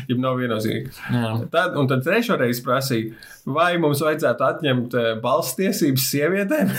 ja 0.10 0.20
nav 0.24 0.40
viennozīmīgi. 0.40 0.94
Tad, 1.54 1.78
un 1.80 1.90
tad 1.92 2.04
trešo 2.06 2.38
reizi 2.40 2.64
prasīja, 2.66 3.14
vai 3.46 3.74
mums 3.82 4.02
vajadzētu 4.04 4.46
atņemt 4.48 4.94
eh, 5.00 5.10
balss 5.24 5.56
tiesības 5.58 6.06
sievietēm. 6.14 6.72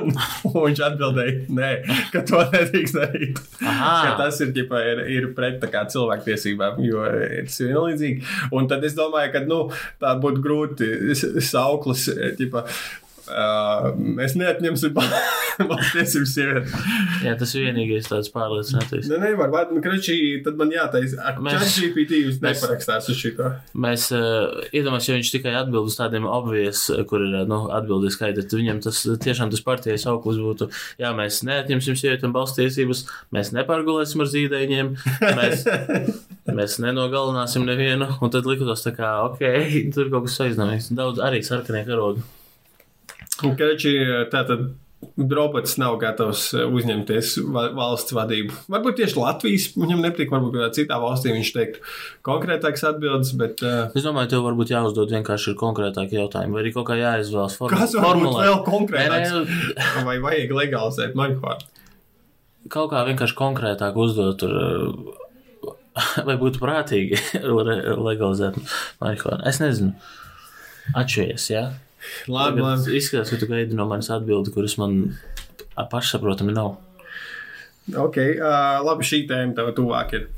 un, 0.00 0.10
un 0.50 0.56
viņš 0.56 0.82
atbildēja, 0.88 1.34
nē, 1.54 1.70
ka 2.14 2.24
to 2.26 2.42
nedrīkst 2.50 2.98
darīt. 2.98 3.40
Tas 4.18 4.40
ir, 4.42 4.52
ģipa, 4.56 4.80
ir, 4.90 5.02
ir 5.18 5.28
pret 5.36 5.62
cilvēktiesībām, 5.94 6.80
jo 6.86 7.04
eh, 7.06 7.36
tas 7.46 7.60
ir 7.62 7.72
vienlīdzīgi. 7.72 8.26
Un 8.56 8.70
tad 8.70 8.84
es 8.88 8.96
domāju, 8.98 9.32
ka 9.36 9.44
nu, 9.46 9.60
tā 10.02 10.16
būtu 10.20 10.42
grūti 10.44 10.90
sauklis. 11.46 12.08
eh, 12.14 12.34
Ģipa, 12.40 12.64
Uh, 13.30 13.90
mēs 14.18 14.34
neatņemsim 14.38 14.94
balss 15.70 15.92
tiesības 15.94 16.32
sievietēm. 16.34 16.86
Jā, 17.26 17.34
tas 17.38 17.52
ir 17.54 17.66
vienīgais 17.68 18.08
tāds 18.10 18.30
pārliecinātais. 18.34 19.06
Nu, 19.10 19.18
nevar, 19.22 19.50
bet, 19.52 19.70
nu, 19.74 19.82
kračī, 19.84 20.16
tad 20.44 20.56
man 20.60 20.72
jātaisa, 20.74 21.34
Mēs- 21.44 21.76
GPT 21.80 22.20
jūs 22.24 22.40
neparakstās 22.42 23.10
uz 23.12 23.18
šito. 23.20 23.50
Mēs 23.80 24.08
uh, 24.16 24.60
iedomājamies, 24.72 25.08
ja 25.10 25.18
viņš 25.18 25.32
tikai 25.36 25.54
atbild 25.60 25.90
uz 25.92 25.98
tādiem 26.00 26.26
obvies, 26.30 26.86
kur 27.10 27.22
ir 27.26 27.44
nu, 27.50 27.60
atbildi 27.76 28.10
skaidri, 28.14 28.46
tad 28.46 28.58
viņam 28.60 28.82
tas 28.88 29.02
tiešām 29.26 29.52
tas 29.52 29.62
partijas 29.66 30.08
auglis 30.10 30.40
būtu, 30.42 30.70
jā, 31.02 31.12
mēs 31.16 31.42
neatņemsim 31.46 31.98
sievietēm 32.00 32.34
balstiesības, 32.34 33.04
mēs 33.36 33.52
nepārgulēsim 33.56 34.24
ar 34.24 34.32
zīdaiņiem, 34.32 34.92
mēs, 35.38 35.64
mēs 36.60 36.78
nenogalināsim 36.82 37.68
nevienu, 37.68 38.10
un 38.20 38.32
tad 38.34 38.48
liktos 38.48 38.84
tā 38.86 38.94
kā, 38.96 39.14
ok, 39.28 39.44
tur 39.94 40.10
kaut 40.12 40.26
kas 40.30 40.40
aizdomīgs. 40.48 40.90
Daudz 40.96 41.20
arī 41.22 41.44
sarkanie 41.46 41.84
karogi. 41.88 42.24
Kračī, 43.42 43.96
tātad. 44.32 44.70
Robots 45.16 45.78
nav 45.80 45.94
gatavs 45.96 46.42
eh, 46.52 46.66
uzņemties 46.76 47.30
va- 47.54 47.70
valsts 47.72 48.12
vadību. 48.12 48.52
Varbūt 48.68 48.98
tieši 48.98 49.16
Latvijas 49.16 49.64
viņam 49.72 50.02
nepatīk, 50.04 50.28
varbūt 50.28 50.58
kādā 50.58 50.66
citā 50.76 50.98
valstī 51.00 51.32
viņš 51.32 51.52
teiktu 51.56 51.80
konkrētākas 52.28 52.84
atbildes, 52.90 53.30
bet 53.40 53.64
uh, 53.64 53.88
Es 53.96 54.04
domāju, 54.04 54.28
tev 54.34 54.44
varbūt 54.44 54.74
jāuzdod 54.74 55.08
vienkārši 55.16 55.54
ir 55.54 55.56
konkrētāki 55.62 56.18
jautājumi, 56.20 56.52
vai 56.52 56.60
arī 56.66 56.74
kaut 56.76 56.86
kā 56.90 56.98
jāizvēlas 57.00 57.56
formu- 57.56 57.80
kas 57.80 57.96
var 57.96 58.20
būt 58.20 58.36
vēl 58.42 58.60
konkrētāks? 58.68 59.32
nē, 59.32 60.04
Vai 60.10 60.18
vajag 60.20 60.52
legalizēt 60.60 61.16
marihuānu? 61.16 61.68
kaut 62.68 62.92
kā 62.92 63.00
vienkārši 63.08 63.38
konkrētāk 63.40 63.96
uzdot, 64.04 64.36
tur, 64.44 64.52
vai 66.28 66.36
būtu 66.44 66.60
prātīgi 66.60 67.16
le- 67.56 67.82
legalizēt 68.04 68.60
marihuānu. 69.00 69.46
Es 69.48 69.64
nezinu. 69.64 69.94
Atšķiries, 70.92 71.48
jā. 71.56 71.70
Labi, 72.30 72.62
labi. 72.64 72.94
Izskatās, 72.98 73.32
ka 73.32 73.40
tu 73.42 73.48
gaidi 73.50 73.76
no 73.78 73.86
manis 73.90 74.10
atbildi, 74.12 74.52
kuras 74.54 74.76
man 74.80 75.16
pašsaprotami 75.90 76.54
nav. 76.56 76.76
Ok, 77.96 78.16
uh, 78.38 78.78
labi, 78.86 79.06
šī 79.08 79.24
tēma 79.26 79.56
tev 79.56 79.72
tuvāk 79.74 80.12
ir. 80.14 80.28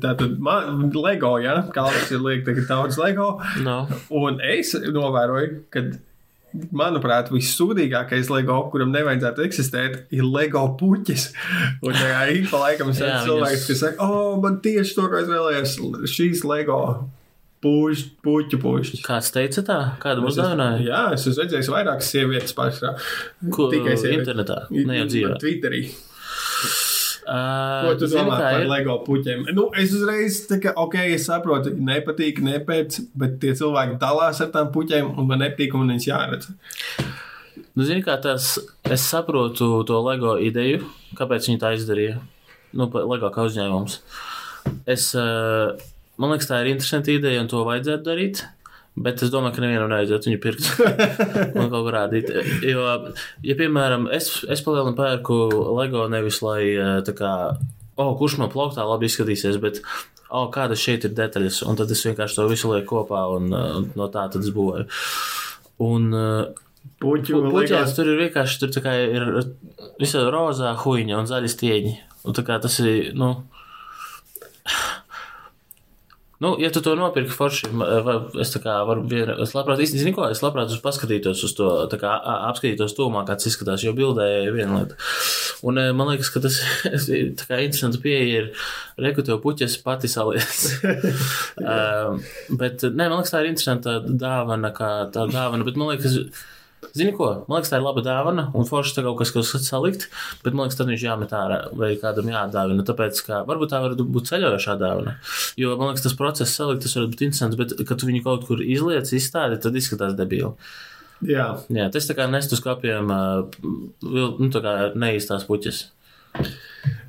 Tātad, 0.00 0.38
man, 0.40 0.88
Lego, 0.94 1.34
ja, 1.42 1.58
kā 1.74 1.84
tas 1.92 2.10
ir 2.14 2.22
liekt, 2.24 2.46
tagad 2.48 2.68
daudz 2.70 2.96
Lego. 3.00 3.34
No. 3.66 3.82
Un 4.14 4.38
es 4.40 4.72
novēroju, 4.78 5.64
ka 5.74 5.82
manuprāt, 6.70 7.32
vissūdīgākais 7.34 8.30
LEGO, 8.30 8.60
kuram 8.70 8.92
nevajadzētu 8.94 9.42
eksistēt, 9.44 9.96
ir 10.14 10.22
LEGO 10.22 10.62
puķis. 10.78 11.28
Un 11.82 11.92
tā 11.98 12.06
kā 12.12 12.22
ik 12.38 12.46
pa 12.52 12.60
laikam 12.62 12.92
redzu 12.94 13.02
cilvēkus, 13.26 13.50
viņas- 13.50 13.66
kas 13.72 13.82
saka, 13.82 14.06
oh, 14.06 14.38
man 14.40 14.60
tieši 14.64 14.94
to, 14.94 15.08
ko 15.10 15.18
es 15.18 15.28
vēlējos, 15.28 15.74
šīs 16.14 16.44
LEGO 16.46 16.78
puš, 17.64 18.04
puķu 18.24 18.60
pušķis. 18.62 19.02
Kāds 19.06 19.32
teica 19.34 19.64
tā? 19.66 19.78
Kāda 20.02 20.22
mums 20.24 20.36
dāvināja? 20.38 20.82
Jā, 20.84 21.02
es 21.16 21.24
esmu 21.24 21.40
redzējis 21.42 21.70
vairākas 21.72 22.10
sievietes 22.14 22.56
pašā. 22.56 22.94
Ko, 23.54 23.70
Tikai 23.72 23.96
sievietes. 23.96 24.20
internetā, 24.22 24.58
ne 24.74 25.00
jau 25.00 25.06
dzīvē. 25.14 25.38
Twitterī. 25.42 25.86
Uh, 27.24 27.86
Ko 27.86 27.92
tu 27.96 28.04
zini, 28.12 28.20
domā 28.20 28.36
par 28.36 28.58
ir? 28.60 28.66
LEGO 28.68 28.98
puķiem? 29.06 29.46
Nu, 29.56 29.70
es 29.80 29.94
uzreiz, 29.96 30.42
kā, 30.60 30.74
ok, 30.76 30.98
es 31.14 31.24
saprotu, 31.24 31.72
nepatīk, 31.72 32.42
nepēc, 32.44 32.98
bet 33.16 33.38
tie 33.40 33.54
cilvēki 33.56 33.96
dalās 34.02 34.42
ar 34.44 34.50
tām 34.52 34.68
puķiem, 34.74 35.08
un 35.16 35.30
man 35.30 35.40
nepatīk, 35.40 35.72
un 35.78 35.88
viņas 35.88 36.08
jāredz. 36.10 36.50
Nu, 37.72 37.86
zini, 37.88 38.04
kā 38.04 38.18
tas, 38.20 38.58
es 38.84 39.06
saprotu 39.08 39.70
to 39.88 40.02
LEGO 40.04 40.36
ideju, 40.50 40.84
kāpēc 41.16 41.48
viņi 41.48 41.62
tā 41.64 41.72
izdarīja. 41.78 42.20
Nu, 42.76 42.90
LEGO 42.92 43.32
kā 43.32 43.48
uzņēmums. 43.48 43.96
Es, 44.92 45.08
uh, 45.16 45.72
man 46.20 46.34
liekas, 46.34 46.50
tā 46.50 46.60
ir 46.62 46.72
interesanta 46.74 47.14
ideja, 47.14 47.42
un 47.42 47.50
to 47.50 47.64
vajadzētu 47.66 48.06
darīt. 48.06 48.44
Bet 48.94 49.24
es 49.26 49.30
domāju, 49.32 49.56
ka 49.56 49.62
nevienam 49.64 49.88
nevajadzētu 49.90 50.28
viņu 50.30 50.40
pirkt 50.42 50.68
un 51.58 51.70
kaut 51.72 51.80
ko 51.80 51.90
rādīt. 51.90 52.28
Jo, 52.62 52.84
ja, 53.42 53.56
piemēram, 53.58 54.06
es, 54.14 54.28
es 54.46 54.62
palielinu 54.62 54.94
pērku 54.98 55.38
LEGO 55.80 56.04
nevis 56.12 56.38
lai 56.44 56.60
eh, 56.70 56.98
tā 57.06 57.14
kā, 57.18 57.32
oh, 57.98 58.12
kurš 58.20 58.38
man 58.38 58.52
plauktā 58.52 58.86
labi 58.86 59.10
izskatīsies, 59.10 59.58
bet, 59.62 59.80
oh, 60.30 60.46
kādas 60.54 60.82
šeit 60.82 61.08
ir 61.08 61.16
detaļas, 61.18 61.64
un 61.66 61.80
tad 61.80 61.90
es 61.90 62.04
vienkārši 62.06 62.38
to 62.38 62.46
visu 62.50 62.70
lieku 62.70 63.00
kopā, 63.00 63.24
un 63.34 63.50
uh, 63.50 63.80
no 63.98 64.08
tā 64.14 64.28
tad 64.30 64.46
es 64.46 64.54
būvēju. 64.54 64.86
Un, 65.82 66.08
uh, 66.14 66.62
Puķu 67.02 67.40
un 67.40 67.50
Puķēns 67.50 67.90
LEGO. 67.90 67.96
tur 67.96 68.10
ir 68.12 68.20
vienkārši 68.22 68.60
tur 68.62 68.88
ir 68.92 69.28
visa 69.98 70.22
rozā 70.30 70.70
huīņa 70.84 71.18
un 71.18 71.28
zaļi 71.28 71.50
stieņi. 71.50 71.94
Un 72.24 72.36
tā 72.36 72.44
kā 72.46 72.58
tas 72.62 72.78
ir, 72.80 73.10
nu. 73.18 73.34
Nu, 76.42 76.56
ja 76.58 76.70
tu 76.74 76.80
to 76.82 76.96
nopirki 76.98 77.30
forši, 77.30 77.68
es 78.42 78.50
tā 78.50 78.60
kā 78.64 78.74
varu, 78.88 79.04
es 79.44 79.52
labprāt, 79.54 79.82
zinu, 79.86 80.14
ko, 80.16 80.26
es 80.32 80.42
labprāt 80.42 80.72
uz 80.74 80.80
paskatītos 80.82 81.44
uz 81.46 81.54
to, 81.54 81.68
tā 81.92 81.98
kā 82.00 82.10
apskatītos 82.50 82.96
tūmā, 82.98 83.22
kāds 83.28 83.46
izskatās, 83.50 83.84
jo 83.86 83.94
bildē 83.94 84.26
ir 84.42 84.50
viena 84.56 84.80
lieta. 84.80 84.98
Un 85.64 85.78
eh, 85.80 85.92
man 85.96 86.10
liekas, 86.10 86.32
ka 86.34 86.42
tas 86.44 86.58
tā 87.38 87.46
kā 87.46 87.60
interesanti 87.62 88.02
pieeja 88.02 88.40
ir, 88.42 88.50
reku 89.00 89.24
tev 89.26 89.38
puķes 89.44 89.78
pati 89.86 90.10
saliec. 90.10 90.64
um, 91.62 92.18
bet, 92.60 92.82
nē, 92.82 93.06
man 93.06 93.20
liekas, 93.20 93.34
tā 93.34 93.44
ir 93.44 93.52
interesanta 93.52 94.00
dāvana, 94.04 94.74
kā 94.74 94.90
tā 95.14 95.28
dāvana, 95.30 95.66
bet 95.66 95.78
man 95.78 95.94
liekas, 95.94 96.18
Zini, 96.94 97.10
ko? 97.16 97.26
Man 97.48 97.58
liekas, 97.58 97.72
tā 97.72 97.80
ir 97.80 97.82
laba 97.82 98.02
dāvana, 98.06 98.44
un 98.54 98.68
forši 98.68 98.92
tā 98.94 99.02
kaut 99.02 99.18
kas, 99.18 99.32
kas 99.34 99.48
salikt, 99.66 100.04
bet 100.44 100.54
man 100.54 100.68
liekas, 100.68 100.78
tad 100.78 100.90
viņš 100.92 101.02
jāmet 101.08 101.32
ārā 101.34 101.56
vai 101.74 101.88
kādam 101.98 102.28
jādāvina. 102.30 102.84
Tāpēc, 102.86 103.18
ka 103.26 103.40
varbūt 103.48 103.72
tā 103.72 103.80
var 103.82 103.96
būt 103.98 104.30
ceļojošā 104.30 104.76
dāvana. 104.78 105.16
Jo 105.58 105.74
man 105.80 105.90
liekas, 105.90 106.04
tas 106.06 106.14
process 106.18 106.54
salikt, 106.54 106.84
tas 106.86 106.94
var 106.94 107.08
būt 107.10 107.24
interesants, 107.26 107.58
bet, 107.58 107.74
kad 107.88 107.98
tu 107.98 108.06
viņu 108.06 108.22
kaut 108.26 108.46
kur 108.46 108.62
izliec, 108.62 109.10
izstādi, 109.10 109.58
tad 109.64 109.74
izskatās 109.80 110.14
debīli. 110.18 110.52
Jā, 111.24 111.48
Jā, 111.72 111.88
tas 111.90 112.06
tā 112.06 112.14
kā 112.14 112.28
nest 112.30 112.54
uz 112.54 112.62
kapiem, 112.62 113.10
nu, 113.10 114.50
neīstās 115.02 115.46
puķes. 115.50 115.82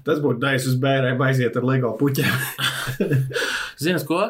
tas 0.05 0.21
būtu 0.21 0.39
dais 0.41 0.65
uz 0.69 0.75
bērniem 0.81 1.21
aiziet 1.27 1.57
ar 1.57 1.65
LEGO 1.65 1.93
puķiem. 2.01 2.33
Zini, 3.81 3.99
ko? 4.07 4.21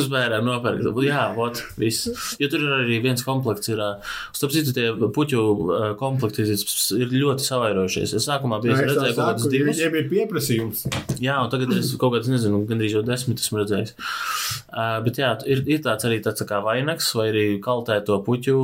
Uz 0.00 0.08
bērniem 0.12 0.44
nopērkt. 0.44 0.88
Jā, 1.06 1.24
vot, 1.36 1.60
viss. 1.80 2.08
Jo 2.40 2.50
tur 2.52 2.64
ir 2.64 2.74
arī 2.80 2.98
viens 3.04 3.24
komplekts. 3.24 3.70
Ir, 3.72 3.80
starp 4.36 4.52
citu, 4.54 4.74
tie 4.76 4.90
puķu 4.92 5.44
komplekti 6.00 6.44
ir 6.44 7.14
ļoti 7.14 7.46
savairojušies. 7.46 8.14
Es 8.18 8.28
sākumā 8.28 8.60
biju 8.64 8.76
Es 8.76 8.82
tev 8.82 8.90
redzējis 8.92 9.16
kaut 9.16 9.22
saku, 9.22 9.30
kādus 9.30 9.50
divus. 9.54 9.80
Viņiem 9.80 9.98
ir 10.00 10.10
pieprasījums. 10.12 10.84
Jā, 11.24 11.38
un 11.40 11.52
tagad 11.52 11.72
es 11.78 11.94
kaut 12.00 12.16
kādā, 12.16 12.32
nezinu, 12.34 12.60
gandrīz 12.68 12.98
jau 12.98 13.04
desmit 13.06 13.40
esmu 13.42 13.62
redzējis. 13.62 13.94
Uh, 14.74 14.98
bet 15.06 15.20
jā, 15.22 15.32
ir, 15.48 15.64
ir 15.70 15.82
tāds 15.84 16.08
arī 16.08 16.20
tāds 16.24 16.42
tā 16.42 16.48
kā 16.50 16.60
vainags, 16.64 17.08
vai 17.16 17.28
arī 17.32 17.46
kaltēto 17.64 18.20
puķu 18.26 18.56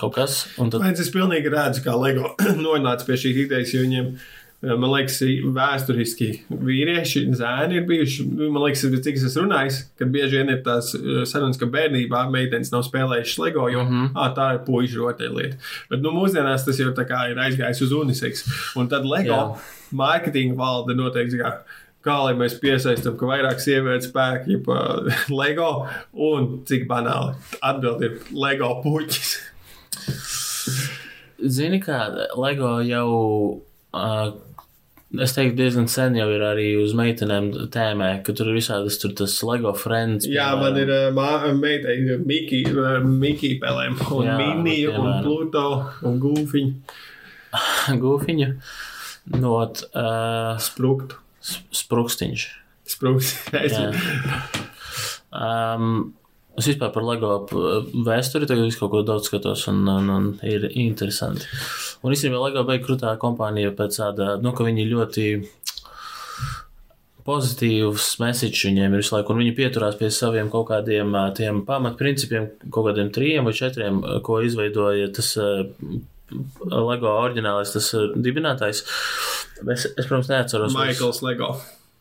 kaut 0.00 0.16
kas. 0.16 0.42
Tad, 0.56 0.76
Tāpēc 0.78 1.04
es 1.04 1.12
pilnīgi 1.12 1.52
redzu, 1.52 1.84
kā 1.84 1.96
LEGO 1.98 2.34
nonāca 2.64 3.08
pie 3.08 3.18
šīs 3.20 3.44
idejas, 3.44 3.74
jo 3.74 3.84
viņiem, 3.84 4.12
eh, 4.14 4.39
man 4.60 4.90
liekas, 4.92 5.16
vēsturiski 5.56 6.28
vīrieši, 6.52 7.22
zēni 7.38 7.78
ir 7.80 7.86
bijuši. 7.88 8.26
nu, 8.28 8.50
Man 8.52 8.66
liekas, 8.66 8.84
cik 9.06 9.16
es 9.16 9.26
esmu 9.30 9.46
runājis, 9.46 9.80
kad 9.96 10.12
bieži 10.12 10.40
vien 10.40 10.52
ir 10.52 10.62
tās 10.66 10.92
eh, 10.98 11.22
sarunas, 11.28 11.58
ka 11.60 11.68
bērnībā 11.70 12.26
meitenes 12.32 12.72
nav 12.74 12.84
spēlējušas 12.88 13.40
LEGO, 13.40 13.68
jo 13.72 13.84
mm 13.84 13.90
-hmm. 13.90 14.10
ah, 14.14 14.32
tā 14.36 14.52
ir 14.54 14.64
puikas 14.66 14.96
rotaļlieta. 15.00 15.60
Bet 15.90 16.04
nu, 16.04 16.12
mūsdienās 16.12 16.66
tas 16.66 16.80
jau 16.80 16.90
ir 16.92 17.44
aizgājis 17.46 17.82
uz 17.82 17.92
uniseks. 17.92 18.44
Un 18.76 18.88
tad 18.88 19.04
LEGO 19.08 19.38
Jā. 19.38 19.56
mārketinga 19.92 20.56
valde 20.56 20.94
noteikti. 20.94 21.40
Kā, 21.40 21.60
Kā 22.00 22.14
lai 22.24 22.32
mēs 22.32 22.54
piesaistām, 22.56 23.16
ka 23.20 23.26
vairāk 23.28 23.58
sievietes 23.60 24.08
spēku 24.08 24.62
pa 24.66 25.04
LEGO 25.28 25.86
un 26.12 26.62
cik 26.64 26.86
banāli 26.88 27.34
atbild 27.60 28.02
ir 28.02 28.20
LEGO 28.32 28.80
puķis. 28.84 29.34
zini, 31.44 31.80
kā 31.80 32.08
LEGO 32.36 32.80
jau, 32.88 33.10
uh, 33.92 34.32
es 35.18 35.34
teiktu, 35.34 35.56
diezgan 35.58 35.88
sen 35.90 36.14
jau 36.18 36.28
ir 36.30 36.42
arī 36.46 36.68
uz 36.78 36.94
meitenēm 36.98 37.50
tēmē, 37.74 38.10
ka 38.26 38.34
tur 38.36 38.52
ir 38.52 38.60
visādas 38.60 38.98
tur 39.02 39.14
tas 39.18 39.34
LEGO 39.42 39.74
friends. 39.74 40.28
Jā, 40.30 40.52
man 40.60 40.78
ir 40.78 40.92
uh, 40.94 41.48
meitai 41.58 41.98
Miki, 42.22 42.62
uh, 42.70 43.00
Miki 43.02 43.56
pelēm, 43.62 43.98
un 44.14 44.28
Jā, 44.28 44.36
Mini, 44.38 44.82
un 44.86 44.98
piemēram. 44.98 45.24
Pluto, 45.26 45.66
un 46.06 46.20
Gūfiņu 46.22 46.98
Gūfiņa. 48.02 48.52
Not 49.44 49.82
uh, 49.94 50.56
spruktu. 50.62 51.18
sprukstiņš. 51.74 52.46
Jā. 53.70 53.90
Um, 55.30 56.14
es 56.60 56.68
vispār 56.70 56.92
par 56.94 57.04
LEGO 57.06 57.32
p- 57.50 57.62
vēsturi 58.06 58.48
tagad 58.48 58.76
kaut 58.78 58.92
ko 58.92 59.02
daudz 59.06 59.28
skatos, 59.30 59.66
un, 59.72 59.82
un, 59.88 60.10
un 60.14 60.28
ir 60.46 60.68
interesanti. 60.70 61.48
Un 62.04 62.14
īstenībā 62.16 62.40
LEGO 62.46 62.64
beig 62.68 62.84
krutā 62.86 63.16
kompānija 63.20 63.72
pēc 63.76 63.98
tāda, 64.02 64.34
nu, 64.44 64.52
ka 64.56 64.66
viņi 64.68 64.86
ļoti 64.92 65.26
pozitīvs 67.26 68.06
message 68.22 68.64
viņiem 68.64 68.94
ir 68.96 69.02
visu 69.02 69.14
laiku, 69.14 69.34
un 69.34 69.42
viņi 69.42 69.56
pieturās 69.58 69.98
pie 70.00 70.08
saviem 70.14 70.48
kaut 70.52 70.70
kādiem 70.70 71.12
ā, 71.20 71.26
tiem 71.36 71.60
pamatprincipiem, 71.68 72.48
kaut 72.72 72.88
kādiem 72.88 73.10
trījiem 73.14 73.46
vai 73.46 73.52
četriem, 73.56 74.00
ā, 74.00 74.16
ko 74.24 74.40
izveidoja 74.46 75.10
tas 75.14 75.34
LEGO 76.70 77.12
oriģinālais, 77.26 77.72
tas 77.74 77.90
dibinātājs. 78.22 78.84
Es, 79.60 79.84
es, 79.90 80.06
protams, 80.06 80.30
neatceros. 80.30 80.76
Maikls 80.78 81.20
Lego. 81.26 81.52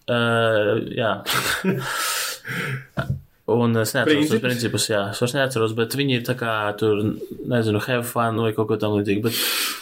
Uh, 0.09 0.77
jā. 0.95 1.17
Un 3.49 3.75
es 3.81 3.93
neatceros 3.95 4.29
tos 4.29 4.41
Principus? 4.43 4.87
jā, 4.91 5.01
es 5.13 5.19
vairs 5.23 5.35
neatceros, 5.37 5.73
bet 5.77 5.95
viņi 5.97 6.17
ir 6.19 6.23
tā 6.27 6.35
kā 6.39 6.53
tur, 6.79 7.01
nezinu, 7.49 7.81
have 7.87 8.05
fun 8.07 8.39
vai 8.43 8.51
kaut 8.57 8.69
ko 8.69 8.77
tam 8.81 8.95
līdzīgu. 8.97 9.23
Bet, 9.25 9.39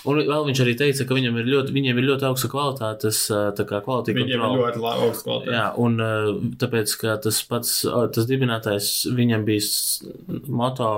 un 0.08 0.22
vēl 0.24 0.46
viņš 0.50 0.64
arī 0.64 0.76
teica, 0.80 1.08
ka 1.10 1.18
viņam 1.18 1.40
ir 1.42 1.50
ļoti, 1.52 1.76
viņiem 1.76 2.02
ir 2.02 2.10
ļoti 2.12 2.28
augsta 2.30 2.52
kvalitātes, 2.54 3.22
ā, 3.34 3.42
tā 3.58 3.68
kā 3.68 3.82
kvalitāte 3.86 4.18
Viņiem 4.18 4.36
ir 4.36 4.44
kontrola. 4.44 4.72
ļoti 4.72 4.84
labi 4.86 5.08
augsts 5.08 5.28
kvalitāte. 5.28 5.56
Jā, 5.58 5.66
un 5.84 6.52
tāpēc, 6.64 6.98
ka 7.04 7.18
tas 7.28 7.42
pats, 7.50 7.74
tas 8.16 8.30
dibinātājs, 8.30 8.92
viņam 9.18 9.48
bija 9.48 10.46
moto 10.48 10.92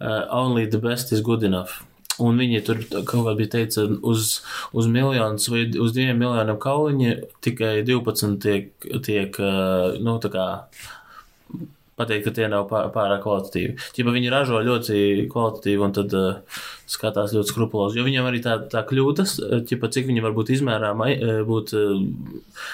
Only 0.00 0.66
the 0.66 0.78
best 0.78 1.12
is 1.12 1.20
good 1.20 1.42
enough. 1.44 1.82
Un 2.20 2.36
viņi 2.36 2.60
tur 2.66 2.80
kaut 3.08 3.24
kā 3.24 3.32
bija 3.38 3.50
teica, 3.54 3.86
uz, 4.04 4.40
uz 4.76 4.88
miljonus 4.92 5.48
vai 5.48 5.62
uz 5.80 5.94
diviem 5.96 6.18
miljoniem 6.20 6.58
kauliņi 6.60 7.12
tikai 7.44 7.78
12 7.88 8.36
tiek, 8.44 8.66
tiek 9.06 9.38
nu, 10.04 10.18
tā 10.20 10.28
kā 10.34 10.46
pateikt, 12.00 12.26
ka 12.26 12.34
tie 12.40 12.48
nav 12.50 12.66
pā- 12.72 12.86
pārāk 12.94 13.22
kvalitatīvi. 13.26 13.76
Ja 14.00 14.08
viņi 14.08 14.34
ražo 14.34 14.64
ļoti 14.66 15.28
kvalitatīvi 15.30 15.86
un 15.86 15.96
tad 16.00 16.18
uh, 16.18 16.60
skatās 16.90 17.36
ļoti 17.36 17.52
skrupulozi, 17.52 18.00
jo 18.00 18.08
viņam 18.08 18.28
arī 18.32 18.42
tā, 18.44 18.58
tā 18.72 18.82
kļūdas, 18.88 19.38
ķipa, 19.70 19.92
cik 19.94 20.10
viņi 20.10 20.24
var 20.24 20.36
būt 20.36 20.54
izmērāma, 20.56 21.12
būt 21.46 21.74
uh, 21.78 22.68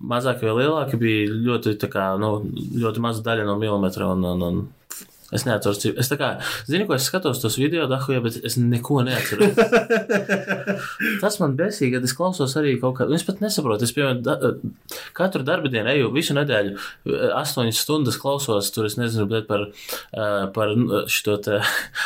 mazāki 0.00 0.46
vai 0.46 0.56
lielāki, 0.60 0.98
bija 1.00 1.28
ļoti, 1.32 1.76
kā, 1.92 2.08
nu, 2.20 2.38
ļoti 2.76 3.02
maza 3.04 3.24
daļa 3.26 3.46
no 3.48 3.56
milimetra. 3.60 4.10
Un, 4.12 4.24
un, 4.34 4.44
un 4.46 4.64
es 5.34 5.42
neatceros, 5.46 5.80
cik. 5.82 5.96
Es 5.98 6.10
tā 6.10 6.18
kā, 6.20 6.28
zinu, 6.68 6.86
ko 6.86 6.94
es 6.94 7.06
skatos 7.08 7.40
tos 7.42 7.56
video, 7.58 7.88
dahuja, 7.90 8.20
bet 8.22 8.38
es 8.46 8.58
neko 8.60 9.00
neatceros. 9.06 9.56
Tas 11.22 11.40
man 11.42 11.56
besīgi, 11.58 11.96
kad 11.96 12.06
es 12.06 12.14
klausos 12.16 12.54
arī 12.60 12.76
kaut 12.82 12.98
kā, 13.00 13.08
es 13.16 13.26
pat 13.26 13.42
nesaprotu, 13.42 13.88
es, 13.88 13.94
piemēram, 13.96 14.22
da, 14.26 14.52
katru 15.16 15.42
darba 15.46 15.72
dienu 15.72 15.90
eju 15.94 16.12
visu 16.14 16.36
nedēļu, 16.38 16.76
eh, 16.76 17.26
astoņas 17.40 17.82
stundas 17.82 18.20
klausos, 18.22 18.70
tur 18.74 18.86
es 18.86 18.98
nezinu, 19.00 19.26
bet 19.32 19.50
par, 19.50 19.66
eh, 20.14 20.46
par 20.54 20.76
šo 21.10 21.40
te 21.42 21.58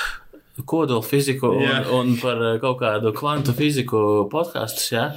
kodolu 0.71 1.05
fiziku 1.05 1.53
un, 1.59 1.63
Jā. 1.67 1.85
un 2.01 2.17
par 2.23 2.41
eh, 2.55 2.59
kaut 2.63 2.81
kādu 2.81 3.13
kvantu 3.17 3.57
fiziku 3.57 4.03
podkastus, 4.33 4.91
jā. 4.97 5.11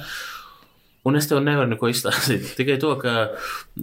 Un 1.04 1.18
es 1.18 1.28
tev 1.28 1.42
nevaru 1.44 1.68
neko 1.74 1.90
izstāstīt. 1.92 2.50
Tikai 2.58 2.78
to, 2.80 2.94
ka 3.00 3.14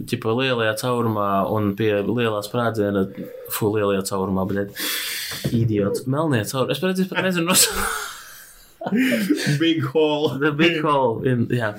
ķipa, 0.10 0.36
lielajā 0.40 0.78
caurumā 0.82 1.32
un 1.54 1.74
pie 1.78 1.94
lielā 2.06 2.42
sprādziena, 2.46 3.06
fu, 3.54 3.70
lielajā 3.76 4.08
caurumā, 4.10 4.48
bet 4.50 4.80
idiots, 5.54 6.08
melnajā 6.10 6.50
caurumā. 6.54 6.78
Es 6.78 6.82
pēc 6.82 7.06
pat 7.12 7.30
nezinu. 7.30 7.58
Big 9.60 9.84
hole. 9.84 10.40
The 10.40 10.52
big 10.52 10.82
hole. 10.82 11.22
In, 11.30 11.44
jā, 11.54 11.76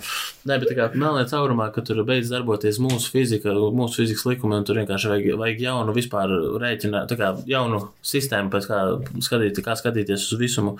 Nē, 0.47 0.57
bet 0.63 0.71
tā 0.71 0.75
kā 0.79 0.85
melnē 0.99 1.25
caurumā, 1.31 1.69
kad 1.75 1.87
tur 1.87 2.01
beidz 2.07 2.31
darboties 2.31 2.79
mūsu 2.83 3.11
fizika, 3.11 3.53
mūsu 3.75 4.01
fizikas 4.01 4.25
likumi, 4.27 4.57
un 4.59 4.67
tur 4.67 4.79
vienkārši 4.79 5.11
vajag, 5.11 5.27
vajag 5.39 5.65
jaunu 5.65 5.95
vispār 5.95 6.31
rēķinu, 6.63 7.03
tā 7.11 7.19
kā 7.19 7.33
jaunu 7.51 7.81
sistēmu, 8.07 8.51
pēc 8.55 8.69
kā, 8.71 8.81
skatīt, 9.27 9.59
kā 9.67 9.77
skatīties 9.79 10.29
uz 10.31 10.41
visumu. 10.41 10.77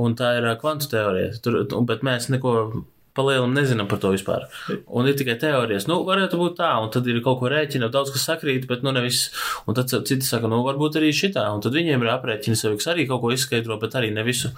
Un 0.00 0.16
tā 0.16 0.34
ir 0.38 0.48
kvantu 0.60 0.92
teorija. 0.92 1.32
Tur, 1.44 1.62
bet 1.88 2.04
mēs 2.06 2.28
neko 2.32 2.54
palielam 3.16 3.54
nezinām 3.56 3.88
par 3.90 4.00
to 4.02 4.12
vispār. 4.14 4.46
Un 4.86 5.08
ir 5.08 5.16
tikai 5.18 5.38
teorijas. 5.40 5.88
Nu, 5.90 6.00
varētu 6.06 6.40
būt 6.40 6.58
tā, 6.60 6.70
un 6.82 6.92
tad 6.94 7.08
ir 7.10 7.22
kaut 7.24 7.40
ko 7.40 7.50
rēķina, 7.52 7.90
daudz 7.92 8.12
kas 8.14 8.26
sakrīt, 8.28 8.68
bet 8.70 8.84
nu 8.86 8.92
nevis. 8.96 9.26
Un 9.66 9.78
tad 9.78 9.90
citi 9.92 10.26
saka, 10.26 10.50
nu, 10.52 10.62
varbūt 10.66 11.00
arī 11.00 11.12
šitā. 11.16 11.46
Un 11.54 11.64
tad 11.64 11.76
viņiem 11.76 12.04
ir 12.04 12.12
aprēķini 12.14 12.58
sevi, 12.58 12.78
kas 12.80 12.92
arī 12.94 13.08
kaut 13.10 13.24
ko 13.24 13.32
izskaidro, 13.34 13.80
bet 13.82 13.96
arī 13.98 14.12
ne 14.14 14.26
visu. 14.26 14.52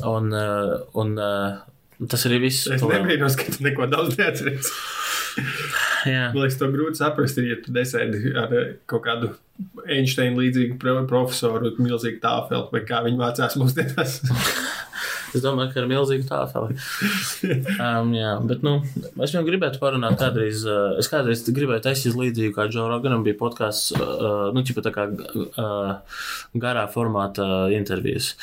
Un, 0.00 0.32
uh, 0.32 0.78
un 1.02 1.14
uh, 1.18 1.60
tas 2.08 2.26
arī 2.30 2.40
viss. 2.46 2.70
Es 2.70 2.84
nebrīnos, 2.86 3.36
ka 3.38 3.50
tu 3.52 3.66
neko 3.66 3.90
daudz 3.90 4.16
neatceries. 4.20 4.72
Man 6.06 6.40
liekas, 6.40 6.58
to 6.58 6.68
grūti 6.72 7.00
saprast, 7.00 7.38
ja 7.44 7.58
tu 7.62 7.74
nesēdi 7.76 8.32
ar 8.40 8.54
eh, 8.56 8.68
kaut 8.90 9.04
kādu 9.04 9.34
Einsteina 9.84 10.38
līdzīgu 10.40 10.78
pro- 10.80 11.02
profesoru, 11.08 11.74
milzīgu 11.78 12.22
tāfeli, 12.22 12.64
vai 12.72 12.80
kā 12.88 13.02
viņi 13.04 13.20
mācās 13.20 13.58
mūsdienās. 13.60 14.20
Es 15.30 15.42
domāju, 15.44 15.70
ka 15.72 15.82
ar 15.82 15.88
milzīgu 15.90 16.26
tāfeli. 16.28 16.76
Um, 17.80 18.10
jā, 18.14 18.32
bet, 18.44 18.64
nu, 18.66 18.74
es 19.24 19.32
jau 19.32 19.40
gribētu 19.46 19.80
parunāt 19.80 20.18
kādreiz, 20.20 20.62
uh, 20.68 20.98
es 21.00 21.08
kādreiz 21.10 21.42
gribēju 21.46 21.82
taisīt 21.86 22.16
līdzīgu, 22.18 22.52
kā 22.56 22.66
Džo 22.68 22.84
Roganam 22.90 23.22
bija 23.24 23.38
podkāsts, 23.38 23.94
uh, 23.96 24.50
nu, 24.54 24.62
ķipa 24.66 24.84
tā 24.84 24.92
kā 24.94 25.06
uh, 25.08 26.18
garā 26.60 26.84
formāta 26.92 27.46
intervijas. 27.74 28.34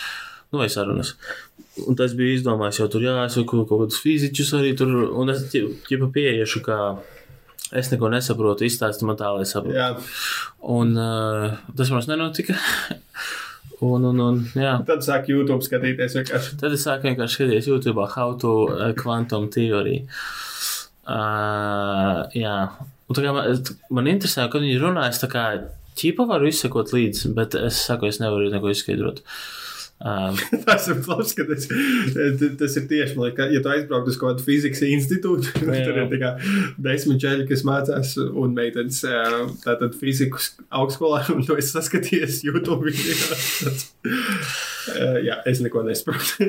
Nu, 0.51 0.61
vai 0.63 0.69
sarunas. 0.73 1.13
Un 1.85 1.97
tas 1.99 2.15
bija 2.17 2.39
izdomājis 2.39 2.81
jau 2.81 2.89
tur, 2.91 3.05
jā, 3.05 3.15
es 3.27 3.37
kaut, 3.37 3.67
kādus 3.69 4.01
fiziķus 4.01 4.55
arī 4.57 4.73
tur, 4.79 4.93
un 5.21 5.33
es 5.33 5.45
ķipa 5.53 6.09
pieiešu, 6.15 6.63
kā 6.65 6.79
es 7.77 7.91
neko 7.91 8.09
nesaprotu, 8.13 8.65
izstāsti 8.67 9.07
man 9.07 9.19
tā, 9.19 9.29
lai 9.35 9.47
saprotu. 9.47 9.77
Jā, 9.77 9.91
Un 10.77 10.95
uh, 10.97 11.59
tas 11.77 11.91
mums 11.93 12.09
nenotika. 12.09 12.57
Un, 13.85 14.07
un, 14.09 14.19
un, 14.23 14.37
jā. 14.57 14.71
tad 14.87 15.03
sāk 15.05 15.27
YouTube 15.29 15.61
skatīties 15.61 16.15
vienkārši. 16.17 16.55
Tad 16.57 16.73
es 16.73 16.85
sāku 16.87 17.11
vienkārši 17.11 17.37
skatīties 17.37 17.67
YouTube, 17.69 18.07
how 18.15 18.31
to 18.41 18.53
uh, 18.73 18.91
quantum 18.97 19.51
theory. 19.53 19.99
Uh, 21.05 22.25
jā, 22.33 22.55
un 23.05 23.17
tā 23.17 23.23
kā 23.23 23.35
man, 23.35 23.61
man 23.93 24.09
interesē, 24.09 24.47
kad 24.49 24.65
viņi 24.65 24.81
runā, 24.81 25.05
es 25.11 25.21
tā 25.21 25.29
kā 25.29 25.45
ķīpa 25.97 26.25
varu 26.29 26.49
izsekot 26.49 26.89
līdzi, 26.95 27.31
bet 27.37 27.53
es 27.59 27.83
saku, 27.85 28.09
es 28.09 28.17
nevaru 28.23 28.49
neko 28.53 28.73
izskaidrot. 28.73 29.21
Um, 29.97 30.37
Tas 30.65 30.85
ir 30.91 30.99
labs, 31.09 31.31
ka 31.33 31.43
tas, 31.49 31.65
tas 32.59 32.75
ir 32.77 32.83
tieši, 32.85 33.15
man 33.17 33.31
liekas, 33.31 33.49
ja 33.49 33.61
tu 33.65 33.71
aizbrauktu 33.73 34.13
uz 34.13 34.19
kādu 34.21 34.43
fizikas 34.45 34.83
institūtu, 34.85 35.55
tad 35.57 35.71
tur 35.87 35.97
ir 36.03 36.11
tikai 36.11 36.33
desmit 36.85 37.23
čeļi, 37.23 37.47
kas 37.49 37.65
mācās, 37.65 38.13
un 38.29 38.53
meitenes 38.57 39.01
tātad 39.63 39.97
fizikas 39.97 40.51
augstskolā, 40.69 41.23
un 41.35 41.41
to 41.47 41.57
es 41.57 41.73
saskatījies 41.73 42.43
YouTube 42.45 42.85
video. 42.85 43.73
Jā, 45.25 45.41
es 45.49 45.63
neko 45.65 45.81
nesaprotu. 45.87 46.45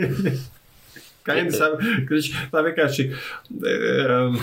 Jau 1.29 1.41
teicu, 1.49 2.37
tā 2.53 2.63
vienkārši. 2.69 3.09
um, 3.57 4.37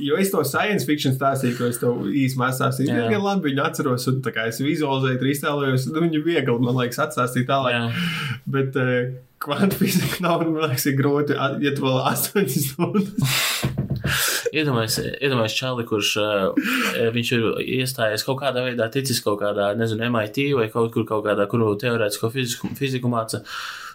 Jo 0.00 0.16
es 0.16 0.30
to 0.32 0.40
science 0.48 0.86
fiction 0.88 1.12
stāstīju, 1.12 1.56
ko 1.58 1.66
es 1.68 1.80
tev 1.80 2.06
īstenībā 2.08 2.48
stāstīju. 2.56 2.88
Jā. 2.88 3.02
Diezgan 3.02 3.26
labi 3.26 3.50
viņu 3.50 3.64
atceros, 3.66 4.06
un 4.08 4.22
es 4.46 4.62
vizualizēju, 4.64 5.20
iztēlojos, 5.34 5.90
nu, 5.92 6.06
viņu 6.06 6.22
viegli, 6.24 6.56
man 6.64 6.78
liekas, 6.80 7.02
atstāstīt 7.04 7.48
tālāk. 7.50 7.76
jā, 7.76 7.84
Bet 8.56 8.78
uh, 8.80 9.12
kvantu 9.42 9.82
fizika 9.82 10.24
nav, 10.24 10.46
man 10.48 10.70
liekas, 10.70 10.88
ir 10.88 10.96
grūti, 10.98 11.36
ja 11.36 11.76
tu 11.76 11.84
vēl 11.84 12.02
8 12.08 12.48
stundas. 12.56 13.70
iedomājieties, 14.52 15.16
iedomājieties 15.18 15.58
Čāli, 15.58 15.86
kurš 15.88 16.10
uh, 16.20 16.72
viņš 17.14 17.30
ir 17.36 17.46
iestājies 17.80 18.24
kaut 18.26 18.40
kādā 18.42 18.64
veidā, 18.66 18.88
ticis 18.92 19.22
kaut 19.24 19.40
kādā, 19.42 19.70
nezinu, 19.78 20.08
MIT 20.12 20.42
vai 20.58 20.68
kaut 20.72 20.92
kur 20.94 21.06
kaut 21.08 21.24
kādā, 21.26 21.46
kur 21.50 21.64
teorētisko 21.80 22.30
fiziku, 22.34 22.72
fiziku 22.78 23.12
māca. 23.12 23.42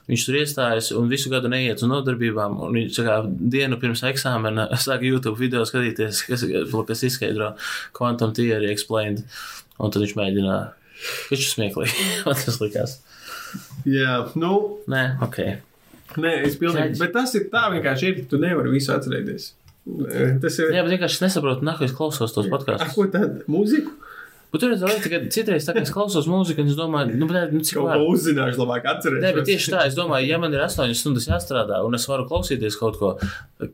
Viņš 0.07 0.23
tur 0.23 0.37
iestājas 0.39 0.89
un 0.95 1.09
visu 1.11 1.27
gadu 1.27 1.49
neiet 1.51 1.81
uz 1.83 1.89
nodarbībām. 1.91 2.53
un 2.63 2.77
Viņš 2.77 2.99
kā 3.03 3.17
dienu 3.27 3.75
pirms 3.81 4.05
eksāmena 4.07 4.69
sāk 4.85 5.03
YouTube 5.03 5.35
video 5.39 5.65
skatīties, 5.67 6.21
kas, 6.29 6.45
kas 6.87 7.03
izskaidro 7.03 7.53
quantum 7.97 8.31
theory 8.35 8.71
explained. 8.71 9.25
Un 9.77 9.91
tad 9.91 10.05
viņš 10.05 10.15
mēģina. 10.17 10.55
Viņš 11.27 11.43
ir 11.43 11.51
smieklīgi. 11.51 12.07
Man 12.25 12.39
tas 12.39 12.61
likās. 12.63 12.97
Jā, 13.87 14.21
nu, 14.39 14.53
Nē, 14.91 15.03
ok. 15.23 15.37
nē, 16.19 16.33
es 16.47 16.57
pilnīgi. 16.59 16.97
Bet 16.99 17.13
tas 17.15 17.35
ir 17.37 17.47
tā 17.51 17.67
vienkārši 17.75 18.09
ir, 18.09 18.23
tu 18.31 18.39
nevari 18.41 18.73
visu 18.73 18.91
atcerēties. 18.95 19.51
Eh, 19.87 20.35
Tas 20.43 20.59
ir. 20.59 20.73
Jā, 20.75 20.83
bet 20.83 20.97
vienkārši 20.97 21.19
es 21.19 21.23
nesaprotu, 21.27 21.65
nāk, 21.67 21.81
es 21.85 21.95
klausos 21.95 22.35
tos 22.35 22.47
Ar 22.47 22.53
podkāstus. 22.53 22.93
ko 22.95 23.07
tādu 23.13 23.45
mūziku? 23.51 23.95
Bet 24.47 24.61
tur 24.63 24.71
ir 24.71 24.79
tā 24.79 24.87
lieta, 24.87 25.09
ka 25.11 25.17
citreiz 25.33 25.65
tā 25.67 25.73
es 25.75 25.89
klausos 25.91 26.27
mūziku, 26.31 26.63
un 26.63 26.69
es 26.71 26.77
domāju, 26.79 27.17
nu, 27.19 27.27
bet, 27.27 27.51
nu 27.51 27.59
cik 27.67 27.81
ko 27.81 27.97
uzzināšu, 28.13 28.61
labāk 28.61 28.85
atcerēties. 28.87 29.25
Nē, 29.25 29.31
bet 29.35 29.47
tieši 29.49 29.73
tā, 29.73 29.81
es 29.89 29.97
domāju, 29.97 30.29
ja 30.29 30.37
man 30.39 30.55
ir 30.55 30.63
8 30.63 30.93
stundas 30.95 31.27
jāstrādā, 31.27 31.81
un 31.83 31.97
es 31.97 32.07
varu 32.07 32.23
klausīties 32.29 32.77
kaut 32.79 32.95
ko, 33.01 33.09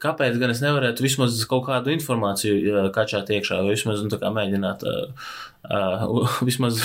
kāpēc 0.02 0.40
gan 0.42 0.54
es 0.54 0.64
nevarētu 0.66 1.06
vismaz 1.06 1.38
kaut 1.50 1.68
kādu 1.68 1.94
informāciju 1.94 2.56
uh, 2.74 2.88
kačāt 2.96 3.30
iekšā, 3.38 3.62
vai 3.62 3.76
vismaz 3.76 4.02
nu, 4.02 4.18
mēģināt 4.40 4.88
uh, 4.90 5.30
uh, 5.70 6.40
vismaz 6.50 6.82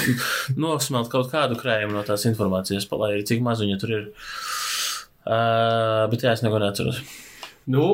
nosmelt 0.60 1.08
kaut 1.14 1.32
kādu 1.32 1.56
krājumu 1.56 1.96
no 1.96 2.04
tās 2.04 2.28
informācijas, 2.28 2.90
lai 2.92 3.14
cik 3.24 3.40
maz 3.46 3.64
viņa 3.64 3.80
tur 3.80 3.96
ir. 4.02 4.04
Uh, 5.24 6.04
bet 6.12 6.28
jā, 6.28 6.36
es 6.36 6.44
neko 6.44 6.60
neatceros. 6.60 7.00
Nu, 7.72 7.88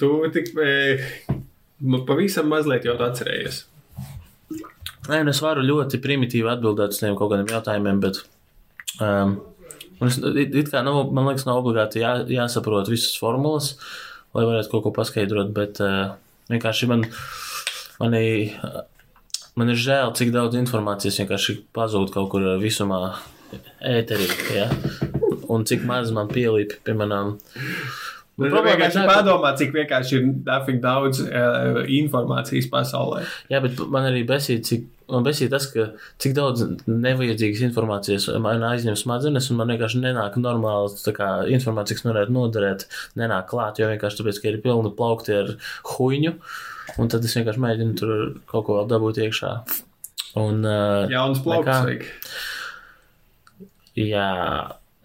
tu 0.00 0.10
tik. 0.34 0.52
E, 0.56 1.38
nu, 1.80 2.02
pavisam 2.08 2.50
mazliet 2.52 2.86
jau 2.88 2.96
atcerējies. 3.00 3.64
Nē, 5.10 5.22
es 5.32 5.40
varu 5.42 5.64
ļoti 5.64 6.00
primitīvi 6.02 6.50
atbildēt 6.52 6.94
uz 6.94 7.00
tiem 7.00 7.16
kaut 7.18 7.32
kādiem 7.32 7.48
jautājumiem, 7.50 8.02
bet. 8.02 8.20
Um, 9.00 9.38
es, 10.04 10.18
it, 10.20 10.54
it 10.54 10.70
kā 10.70 10.84
nav, 10.86 11.08
man 11.16 11.30
liekas, 11.30 11.46
nav 11.48 11.62
obligāti 11.62 12.02
jā, 12.02 12.18
jāsaprot 12.28 12.90
visas 12.92 13.16
formulas, 13.18 13.72
lai 14.36 14.44
varētu 14.46 14.70
kaut 14.74 14.84
ko 14.84 14.92
paskaidrot, 15.00 15.54
bet 15.56 15.80
uh, 15.82 16.12
vienkārši 16.52 16.90
man, 16.90 17.06
manī, 18.02 18.24
man 19.58 19.72
ir 19.72 19.80
žēl, 19.80 20.12
cik 20.18 20.34
daudz 20.36 20.58
informācijas 20.60 21.22
vienkārši 21.22 21.56
pazūd 21.76 22.12
kaut 22.14 22.30
kur 22.34 22.46
visumā 22.60 23.00
ēterī, 23.80 24.28
ja? 24.54 24.68
un 25.50 25.64
cik 25.66 25.82
maz 25.88 26.12
man 26.14 26.30
pielīp 26.30 26.76
pie 26.84 26.94
manām. 26.94 27.38
Nu, 28.48 28.54
problēma 28.54 28.72
ir 28.72 28.78
vienkārši 28.80 28.96
tā, 28.96 29.02
ka- 29.04 29.18
padomā, 29.18 29.50
cik 29.60 29.74
vienkārši 29.76 30.16
ir 30.16 30.30
dafīgi 30.46 30.80
daudz 30.84 31.20
uh, 31.26 31.82
informācijas 32.00 32.70
pasaulē. 32.72 33.20
Jā, 33.52 33.60
bet 33.64 33.82
man 33.92 34.08
arī 34.08 34.22
besīja, 34.28 34.62
cik, 34.70 34.86
man 35.10 35.26
besīja 35.26 35.50
tas, 35.52 35.66
ka 35.74 35.88
cik 36.22 36.34
daudz 36.38 36.64
nevajadzīgas 36.88 37.64
informācijas 37.68 38.28
man 38.40 38.64
aizņem 38.70 38.96
smadzenes, 39.00 39.50
un 39.52 39.60
man 39.60 39.72
vienkārši 39.74 40.00
nenāk 40.04 40.38
normāli 40.40 40.96
tā 41.04 41.14
kā 41.16 41.28
informācija, 41.52 41.98
kas 41.98 42.06
man 42.06 42.14
varētu 42.14 42.36
noderēt, 42.36 42.86
nenāk 43.20 43.50
klāt, 43.52 43.82
jo 43.82 43.90
vienkārši 43.90 44.22
tāpēc, 44.22 44.40
ka 44.40 44.52
ir 44.52 44.60
pilni 44.64 44.94
plaukti 44.96 45.36
ar 45.36 45.52
huņu, 45.96 46.34
un 46.98 47.12
tad 47.12 47.26
es 47.28 47.36
vienkārši 47.36 47.64
mēģinu 47.66 47.98
tur 48.00 48.16
kaut 48.50 48.66
ko 48.70 48.80
vēl 48.80 48.88
dabūt 48.94 49.20
iekšā. 49.26 49.52
Un, 50.40 50.62
uh, 50.62 51.10
Jauns 51.10 51.40
plauks. 51.42 51.66
Nekā. 51.66 51.80
vajag. 51.90 52.04
jā, 53.98 54.28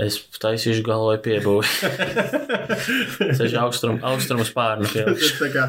es 0.02 0.18
taisīšu 0.44 0.84
galvoju 0.84 1.22
piebūvi. 1.24 1.70
es 3.30 3.40
esmu 3.40 3.60
augstrum, 3.62 4.00
austrumu 4.04 4.44
spārnu 4.48 4.90
pielikšu. 4.92 5.30
Tas 5.36 5.38
tā 5.40 5.48
kā, 5.54 5.66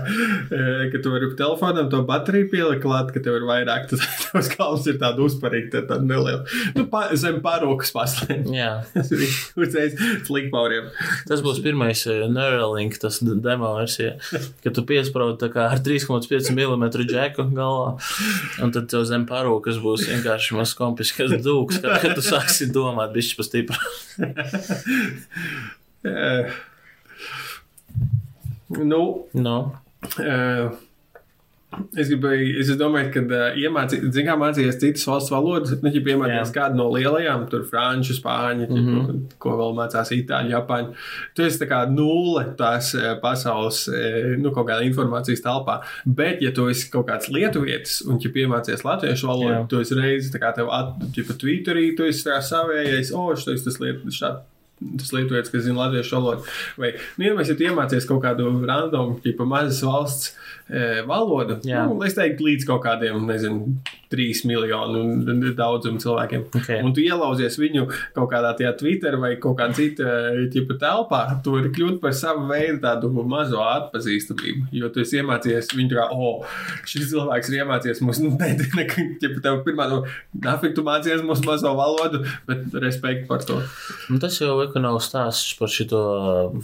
e, 0.51 0.89
ka 0.91 1.01
tu 1.03 1.13
vari 1.13 1.29
telefonam 1.39 1.91
to 1.93 2.01
bateriju 2.09 2.49
pielikt 2.51 2.83
klāt, 2.83 3.13
ka 3.15 3.23
tev 3.23 3.39
ir 3.39 3.47
vairāk, 3.47 3.87
tad 3.91 4.03
tavs 4.25 4.51
kalns 4.51 4.89
ir 4.91 4.99
tāda 5.03 5.23
uzparīga, 5.23 5.85
tāda 5.87 6.03
neliela. 6.03 6.43
Nu, 6.75 6.89
pa, 6.91 7.05
zem 7.19 7.39
pārokas 7.45 7.95
paslēm. 7.95 8.49
Jā. 8.51 8.73
Uzreiz 8.99 9.95
flikpauriem. 10.27 10.91
Tas 11.31 11.45
būs 11.47 11.63
pirmais 11.63 12.03
uh, 12.11 12.27
Neuralink, 12.33 12.99
tas 13.03 13.21
demo 13.23 13.77
versija, 13.79 14.17
kad 14.65 14.75
tu 14.75 14.83
piesprādi 14.89 15.39
tā 15.45 15.53
kā 15.55 15.69
ar 15.77 15.83
3,5 15.87 16.51
mm 16.51 16.87
džeku 16.97 17.47
galvā, 17.55 17.95
un 18.65 18.75
tad 18.75 18.91
tev 18.91 19.07
zem 19.07 19.29
parūkas 19.29 19.79
būs 19.83 20.09
vienkārši 20.11 20.59
mazs 20.59 20.75
kompis, 20.79 21.15
kas 21.15 21.39
dūks, 21.47 21.79
kad, 21.85 22.01
kad 22.03 22.19
tu 22.19 22.27
sāksi 22.27 22.73
domāt 22.75 23.15
bišķi 23.15 23.39
pa 23.39 23.47
stipru. 23.47 23.95
E, 26.05 26.53
nu, 28.69 29.27
No. 29.35 29.73
e, 30.21 30.71
Es 31.99 32.07
gribēju, 32.09 32.61
es 32.63 32.69
domāju, 32.79 33.09
ka 33.13 33.21
uh, 33.27 33.57
iemācīt, 33.59 34.05
zin, 34.15 34.29
kā 34.29 34.37
mācīties 34.39 34.79
citas 34.81 35.03
valsts 35.09 35.33
valodas, 35.33 35.75
nu, 35.83 35.91
ja 35.93 36.03
piemēram 36.05 36.49
kādu 36.55 36.79
no 36.79 36.87
lielajām, 36.95 37.43
tur 37.51 37.65
franču, 37.69 38.15
spāņu, 38.17 38.69
mm. 38.69 38.87
-hmm. 38.87 39.19
ko 39.43 39.57
vēl 39.59 39.75
mācās 39.77 40.13
itāļu, 40.15 40.55
japāņu. 40.55 40.95
Tu 41.37 41.47
esi 41.49 41.61
tā 41.65 41.69
kā 41.73 41.83
nulle 41.91 42.47
tās 42.59 42.93
pasaules, 43.23 43.83
nu, 44.39 44.55
kaut 44.55 44.71
kādā 44.71 44.87
informācijas 44.87 45.45
telpā. 45.45 45.81
Bet, 46.07 46.41
ja 46.47 46.55
tu 46.57 46.69
esi 46.73 46.89
kaut 46.93 47.11
kāds 47.11 47.33
lietuvietis 47.35 48.01
un, 48.07 48.23
ja 48.23 48.33
piemācies 48.33 48.87
latviešu 48.87 49.33
valodu, 49.33 49.55
Jā. 49.59 49.69
tu 49.71 49.83
esi 49.83 49.99
reizi, 49.99 50.33
tā 50.33 50.43
kā 50.43 50.55
tev 50.57 50.71
at, 50.73 50.95
ja 51.19 51.27
pa 51.27 51.35
Twitterī, 51.35 51.91
tu 51.99 52.07
esi 52.07 52.29
tā 52.31 52.39
savējais, 52.41 53.11
o, 53.17 53.29
šis 53.37 53.67
tas 53.67 53.83
liet, 53.83 54.07
šādi. 54.07 54.56
Tas 54.77 55.09
lietuvietis, 55.15 55.49
kas 55.49 55.65
zina 55.65 55.87
latviešu 55.87 56.19
valodu. 56.19 56.51
Vai, 56.77 56.91
nu, 57.17 57.25
ja 57.25 57.37
mēs 57.37 57.49
jau 57.49 57.57
iemācīties 57.57 58.09
kaut 58.11 58.21
kādu 58.27 58.51
random, 58.69 59.15
tipa 59.25 59.47
mazas 59.49 59.81
valsts 59.87 60.35
e, 60.69 61.01
valodu, 61.09 61.57
Jā. 61.65 61.87
nu, 61.89 61.97
es 62.05 62.17
teiktu, 62.17 62.45
līdz 62.45 62.67
kaut 62.69 62.83
kādiem, 62.85 63.23
nezinu, 63.25 63.79
trīs 64.13 64.43
miljonu 64.47 65.01
daudzam 65.57 65.97
cilvēkiem. 66.03 66.45
Ok. 66.61 66.69
Un 66.85 66.93
tu 66.95 67.03
ielauzies 67.03 67.57
viņu 67.59 67.87
kaut 68.15 68.29
kādā 68.35 68.53
tajā 68.59 68.75
Twitter 68.79 69.17
vai 69.23 69.33
kaut 69.43 69.57
kādā 69.59 69.79
citā 69.79 70.13
tipa 70.53 70.77
telpā, 70.83 71.23
tu 71.45 71.57
vari 71.57 71.73
kļūt 71.75 71.99
par 72.03 72.15
savu 72.17 72.47
veidu 72.51 72.79
tādu 72.85 73.11
mazo 73.27 73.63
atpazīstamību. 73.65 74.69
Jo 74.77 74.93
tu 74.93 75.03
esi 75.03 75.23
iemācījies 75.23 75.73
viņu 75.73 75.97
kā, 75.97 76.07
o, 76.13 76.31
oh, 76.37 76.61
šis 76.85 77.11
cilvēks 77.15 77.51
ir 77.51 77.63
iemācījies 77.63 78.05
mums, 78.05 78.21
nu, 78.25 78.35
ne, 78.37 78.53
ne, 78.61 78.87
ne, 78.87 79.33
tev 79.41 79.63
pirmā, 79.67 79.89
nu, 79.91 80.03
nafik 80.45 80.77
tu 80.77 80.85
mācījies 80.87 81.25
mūsu 81.27 81.49
mazo 81.49 81.73
valodu, 81.79 82.23
bet 82.47 82.77
respekt 82.85 83.27
par 83.31 83.45
to. 83.47 83.63
Un 84.13 84.23
tas 84.23 84.37
jau 84.43 84.66
ir 84.75 84.83
nav 84.83 84.99
stāsts 85.05 85.55
par 85.59 85.71
šo 85.71 86.01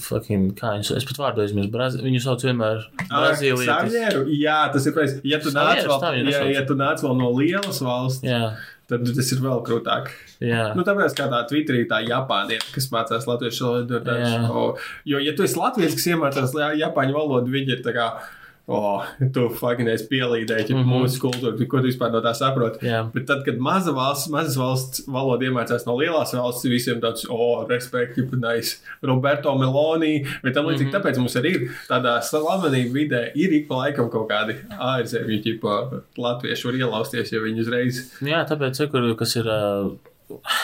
fucking, 0.03 0.51
kā 0.59 0.75
viņus, 0.75 0.91
es 0.99 1.07
pat 1.07 1.21
vārdu 1.23 1.45
aizmirsu, 1.45 1.71
Brazi, 1.73 2.03
viņu 2.03 2.21
sauc 2.25 2.43
vienmēr 2.49 2.83
Brazīlietis. 3.07 3.71
Savieru? 3.71 4.25
Jā, 4.35 4.59
tas 4.75 4.87
ir 4.91 4.97
pēc, 4.97 5.17
ja 5.29 5.39
tu 5.45 5.53
nāc 5.55 5.85
vēl, 5.87 6.21
ja, 6.33 6.43
ja 6.59 6.67
tu 6.69 6.77
nāc 6.79 7.05
vēl 7.05 7.17
no 7.21 7.31
lielas 7.37 7.79
valsts, 7.85 8.27
Jā, 8.27 8.55
tad 8.91 9.07
tas 9.07 9.33
ir 9.33 9.41
vēl 9.45 9.63
krūtāk. 9.69 10.11
jā. 10.43 10.67
Nu, 10.77 10.85
tāpēc, 10.89 11.15
kā 11.17 11.29
tā 11.33 11.43
Twitterī 11.49 11.87
tā 11.91 12.03
Japānieta, 12.09 12.67
kas 12.75 12.91
mācās 12.93 13.29
latviešu 13.31 13.71
valodu, 13.71 14.03
o, 14.51 14.67
jo, 15.09 15.23
ja 15.23 15.37
tu 15.39 15.47
esi 15.47 15.59
latviečs, 15.61 15.97
kas 16.01 16.11
iemācās 16.13 16.57
japāņu 16.83 17.17
valodu, 17.17 17.53
viņi 17.55 17.79
ir 17.79 17.85
tā 17.87 17.95
kā, 17.97 18.09
o, 18.67 19.03
tu 19.35 19.49
fucking 19.59 19.89
pielīdēji, 20.11 20.69
ja 20.71 20.77
mm. 20.77 20.83
-hmm. 20.83 21.03
mūsu 21.03 21.21
kultūru, 21.23 21.67
ko 21.67 21.81
tu 21.81 21.89
vispār 21.89 22.13
no 22.15 22.21
tā 22.23 22.33
saproti. 22.37 22.87
Jā. 22.87 23.03
Bet 23.15 23.27
tad, 23.27 23.43
kad 23.47 23.59
maza 23.59 23.93
valsts, 23.93 24.31
mazas 24.31 24.57
valsts 24.61 25.03
valoda 25.07 25.49
iemācās 25.49 25.87
no 25.87 25.97
lielās 25.99 26.35
valsts, 26.37 26.69
visiem 26.71 27.01
tāds, 27.03 27.27
o, 27.29 27.67
respekt, 27.69 28.19
jau 28.19 28.29
nice, 28.39 28.79
Roberto 29.03 29.55
Meloni, 29.59 30.27
bet 30.43 30.55
tam 30.55 30.67
līdzīgi, 30.71 30.89
mm. 30.89 30.93
-hmm. 30.93 31.03
tāpēc 31.03 31.19
mums 31.19 31.37
arī 31.37 31.55
ir 31.57 31.69
tādā 31.91 32.21
slavenību 32.23 32.93
vidē, 32.93 33.25
ir 33.35 33.53
ik 33.53 33.69
pa 33.69 33.83
laikam 33.83 34.11
kaut 34.11 34.31
kādi 34.31 34.57
ārzemju, 34.79 35.43
ķipa, 35.43 36.03
latvieši 36.17 36.67
var 36.69 36.75
ielausties, 36.75 37.33
jo 37.33 37.43
viņi 37.43 37.61
uzreiz, 37.67 38.03
Jā, 38.23 38.47
tāpēc, 38.49 38.81
ja, 38.81 38.87
kur, 38.87 39.15
kas 39.19 39.37
ir. 39.37 39.47
ā, 39.51 39.91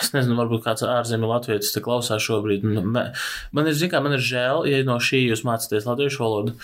Es 0.02 0.12
nezinu, 0.14 0.36
varbūt 0.38 0.62
kāds 0.66 0.84
ārzemju 0.86 1.28
latvijas 1.30 1.72
te 1.74 1.82
klausās 1.84 2.24
šobrīd. 2.24 2.64
Nu, 2.66 2.82
me- 2.82 3.10
Man 3.52 3.66
ir, 3.70 3.76
zin 3.78 3.90
kā, 3.92 4.02
man 4.04 4.14
ir 4.16 4.22
žēl, 4.24 4.64
ja 4.70 4.82
no 4.86 4.98
šī 5.02 5.24
jūs 5.26 5.44
mācāties 5.48 5.88
latviešu 5.88 6.22
valodu, 6.24 6.54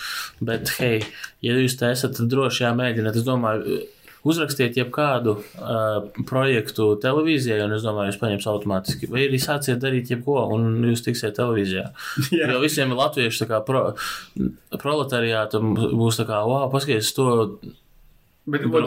bet, 0.41 0.71
hei, 0.79 1.03
ja 1.45 1.57
jūs 1.59 1.77
te 1.79 1.91
esat, 1.91 2.17
tad 2.17 2.31
droši 2.31 2.65
jāmēģiniet. 2.65 3.19
Es 3.21 3.27
domāju, 3.27 3.83
uzrakstiet 4.25 4.77
jebkādu 4.79 5.35
uh, 5.37 6.07
projektu 6.25 6.87
televīzijai, 7.01 7.59
un 7.67 7.75
es 7.77 7.85
domāju, 7.85 8.09
jūs 8.11 8.19
paņems 8.23 8.47
automātiski. 8.49 9.09
Vai 9.11 9.27
arī 9.27 9.37
sāciet 9.41 9.77
darīt 9.83 10.09
jebko, 10.15 10.39
un 10.55 10.81
jūs 10.89 11.05
tiksiet 11.05 11.37
televīzijā. 11.37 11.85
Jā. 12.33 12.49
Jo 12.49 12.59
visiem 12.63 12.93
ir 12.95 13.39
kā 13.45 13.61
pro, 13.65 13.83
proletariātam 14.81 15.75
būs 15.77 16.17
tā 16.21 16.25
kā, 16.29 16.41
wow, 16.47 16.69
paskaties 16.73 17.13
to 17.17 17.29
Bet, 18.45 18.61
kur, 18.69 18.85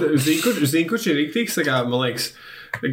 zini, 0.71 0.87
kurš 0.87 1.09
ir 1.11 1.17
rīktīgs, 1.19 1.57
man 1.91 2.05
liekas, 2.05 2.29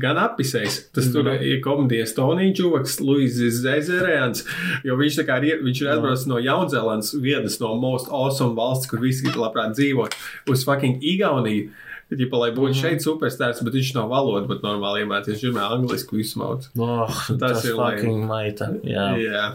gan 0.02 0.18
apvisējis. 0.22 0.78
Tas 0.96 1.10
tur 1.14 1.24
Nu. 1.28 1.34
ir 1.40 1.62
komēdijas 1.64 2.16
Tonija 2.18 2.56
Čuvaks, 2.58 3.00
Luizis 3.02 3.62
Zezerēns, 3.64 4.44
jo 4.88 4.96
viņš 5.00 5.20
tā 5.22 5.26
kā 5.28 5.40
ir, 5.44 5.62
viņš 5.66 5.82
ir 5.82 5.92
atbraucis 5.96 6.28
no 6.32 6.40
Jaunzēlandes, 6.42 7.14
vienas 7.22 7.60
no 7.60 7.76
most 7.80 8.08
awesome 8.12 8.56
valsts, 8.58 8.88
kur 8.92 9.00
visi 9.04 9.28
labprāt 9.34 9.76
dzīvot, 9.78 10.16
uz 10.50 10.66
fucking 10.68 11.04
Igauniju. 11.04 11.70
Ģipa, 12.16 12.38
lai 12.38 12.52
būtu 12.54 12.76
šeit 12.78 13.02
superstarps, 13.02 13.64
bet 13.66 13.74
viņš 13.74 13.96
nav 13.96 14.12
valoda, 14.12 14.46
bet 14.46 14.62
normāli 14.62 15.08
viņš 15.10 15.42
ir 15.48 15.56
angliski 15.58 16.20
visu 16.20 16.38
mauc. 16.38 16.68
Oh, 16.78 17.10
tas, 17.10 17.40
Tas 17.40 17.66
ir 17.66 17.74
fucking 17.80 18.28
maita. 18.30 18.68
Jā. 18.86 19.08
Jā. 19.18 19.46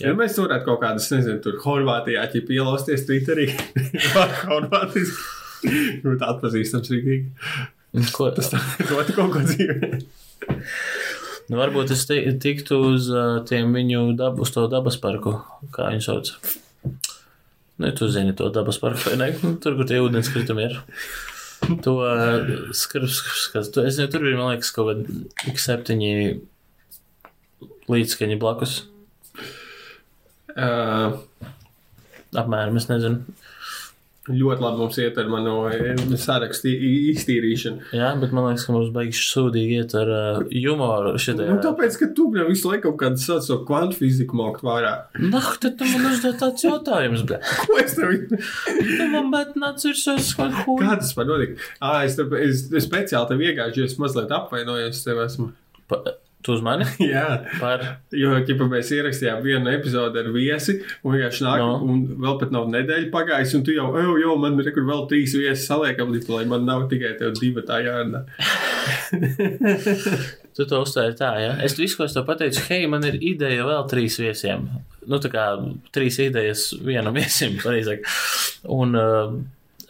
Ja 0.00 0.12
mēs 0.14 0.36
varētu 0.38 0.64
kaut 0.68 0.80
kādas, 0.84 1.08
nezinu, 1.10 1.40
tur 1.42 1.56
Horvātijā 1.64 2.22
ķip 2.30 2.50
ielausties 2.54 3.06
Twitterī, 3.08 3.48
Horvātijas, 4.50 5.14
ļoti 6.04 6.26
atpazīstams 6.30 6.92
rīkīgi. 6.92 7.50
Ko, 8.12 8.28
Dot 8.30 9.10
kaut 9.16 9.32
ko 9.32 9.42
dzīvē. 9.46 9.90
nu, 11.48 11.56
varbūt 11.56 11.94
es 11.94 12.04
tiktu 12.42 12.80
uz 12.92 13.08
tiem 13.48 13.72
viņu 13.76 14.02
dab, 14.18 14.40
uz 14.42 14.52
to 14.54 14.66
dabas 14.72 14.98
parku, 15.00 15.38
kā 15.74 15.88
viņi 15.94 16.04
sauc. 16.04 16.32
Nu, 17.76 17.92
tu 17.96 18.08
zini 18.12 18.34
to 18.36 18.50
dabas 18.52 18.80
parku, 18.82 19.08
vai 19.08 19.16
ne? 19.20 19.30
Nu, 19.42 19.54
Tur, 19.62 19.78
kur 19.78 19.88
tie 19.88 20.02
ūdenskritumi 20.04 20.68
ir. 20.68 20.78
To 21.84 21.96
skarbs, 22.76 23.22
kas, 23.52 23.72
tu, 23.72 23.80
es 23.80 23.96
nezinu, 23.96 24.10
tur 24.12 24.26
bija, 24.26 24.38
man 24.38 24.52
liekas, 24.52 24.74
kaut 24.76 24.92
kādi 24.92 25.56
septiņi 25.64 26.12
līdzskaņi 27.92 28.38
blakus. 28.42 28.78
Uh, 30.56 31.16
Apmēram, 32.36 32.76
es 32.80 32.88
nezinu. 32.90 33.36
Ļoti 34.30 34.64
labi 34.64 34.80
mums 34.80 34.98
iet 35.00 35.18
ar 35.20 35.28
manu 35.30 35.54
eh, 35.70 36.00
sarakstu 36.18 36.72
iztīrīšanu. 37.12 37.90
Jā, 37.96 38.10
bet 38.20 38.34
man 38.36 38.48
liekas, 38.48 38.66
ka 38.66 38.74
mums 38.74 38.90
beigas 38.94 39.22
sūdīgi 39.30 39.80
iet 39.80 39.94
ar 39.98 40.12
uh, 40.12 40.40
humoru 40.50 41.14
šitajā. 41.22 41.56
Nu, 41.56 41.62
tāpēc, 41.64 41.98
ka 42.00 42.10
tu 42.16 42.28
jau 42.36 42.48
visu 42.48 42.70
laiku 42.70 42.90
kaut 42.90 42.98
kādu 43.04 43.22
savu 43.22 43.44
so 43.46 43.60
kvantu 43.68 44.00
fiziku 44.00 44.38
mākt 44.40 44.64
vairāk. 44.66 45.16
Nah, 45.22 45.52
tad 45.62 45.78
tu 45.78 45.88
man 45.92 46.10
uzdod 46.10 46.38
tāds 46.42 46.66
jautājums, 46.66 47.24
bet 47.28 47.46
Ko 47.66 47.78
es 47.82 47.96
tev 47.96 48.14
tu 48.26 49.08
man 49.12 49.32
bet 49.34 49.56
nāc 49.60 49.82
virsūs 49.86 50.34
kaut 50.38 50.60
ko. 50.64 50.78
Kā 50.82 50.98
tas 51.00 51.14
var 51.16 51.30
notikt? 51.30 51.62
Ā, 51.80 52.02
es, 52.08 52.18
tev, 52.18 52.34
es, 52.40 52.66
es 52.72 52.86
speciāli 52.88 53.32
tev 53.32 53.46
iegāju, 53.46 53.80
jo 53.80 53.90
es 53.90 53.98
mazliet 54.02 54.34
apvainojos 54.34 55.02
tev 55.06 55.22
esmu. 55.26 55.52
Pa, 55.90 56.02
tu 56.46 56.54
uz 56.56 56.62
mani? 56.64 56.86
Jā, 57.12 57.26
Par. 57.60 57.84
jo, 58.14 58.32
ja 58.38 58.44
mēs 58.70 58.92
ierakstījām 58.96 59.42
vienu 59.44 59.72
epizodi 59.74 60.22
ar 60.22 60.30
viesi, 60.34 60.78
un 61.02 61.16
vienkārši 61.16 61.46
nāk, 61.46 61.62
No. 61.62 61.76
un 61.84 62.02
vēl 62.22 62.38
pat 62.40 62.54
nav 62.54 62.68
nedēļa 62.72 63.10
pagājusi, 63.14 63.58
un 63.58 63.66
tu 63.66 63.74
jau, 63.76 63.88
jau, 63.98 64.16
jau 64.22 64.36
man 64.40 64.58
ir 64.62 64.70
vēl 64.88 65.04
trīs 65.10 65.34
viesi 65.38 65.66
saliekam, 65.66 66.14
lai 66.32 66.44
man 66.50 66.66
nav 66.68 66.86
tikai 66.92 67.16
tev 67.20 67.34
divi 67.40 67.66
tā 67.66 67.82
jārunā. 67.84 68.24
Tu 70.56 70.64
to 70.64 70.78
uztvēri 70.86 71.16
tā, 71.18 71.30
ja? 71.42 71.50
Es 71.66 71.74
visu, 71.76 71.98
ko 71.98 72.06
es 72.06 72.14
tev 72.16 72.24
pateicu, 72.28 72.62
hei, 72.70 72.86
man 72.88 73.04
ir 73.04 73.18
ideja 73.20 73.66
vēl 73.68 73.82
trīs 73.90 74.16
viesiem. 74.22 74.64
Nu, 75.06 75.18
tā 75.22 75.28
kā 75.32 75.42
trīs 75.94 76.16
idejas 76.24 76.70
vienam 76.80 77.12
viesim, 77.16 77.58
pareizāk. 77.60 78.06
Un 78.72 78.96
uh, 78.96 79.34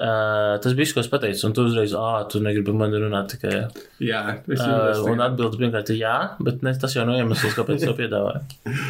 uh, 0.01 0.57
tas 0.63 0.75
bija, 0.79 0.93
ko 0.97 1.03
es 1.05 1.11
pateicu, 1.13 1.43
un 1.49 1.55
tu 1.57 1.65
uzreiz, 1.69 1.95
ah, 1.99 2.23
tu 2.31 2.41
negribi 2.45 2.75
man 2.77 2.95
runāt 2.95 3.33
tikai. 3.35 3.67
Jā, 4.05 4.23
es 4.47 4.61
Uh, 4.63 5.05
un 5.13 5.23
atbildi 5.25 5.61
pirmkārt 5.61 5.93
ir 5.95 6.01
jā, 6.05 6.17
bet 6.43 6.63
ne, 6.67 6.73
tas 6.81 6.95
jau 6.97 7.05
nav 7.09 7.21
iemesls, 7.21 7.55
kāpēc 7.59 7.85
to 7.87 7.95
piedāvāju. 7.99 8.45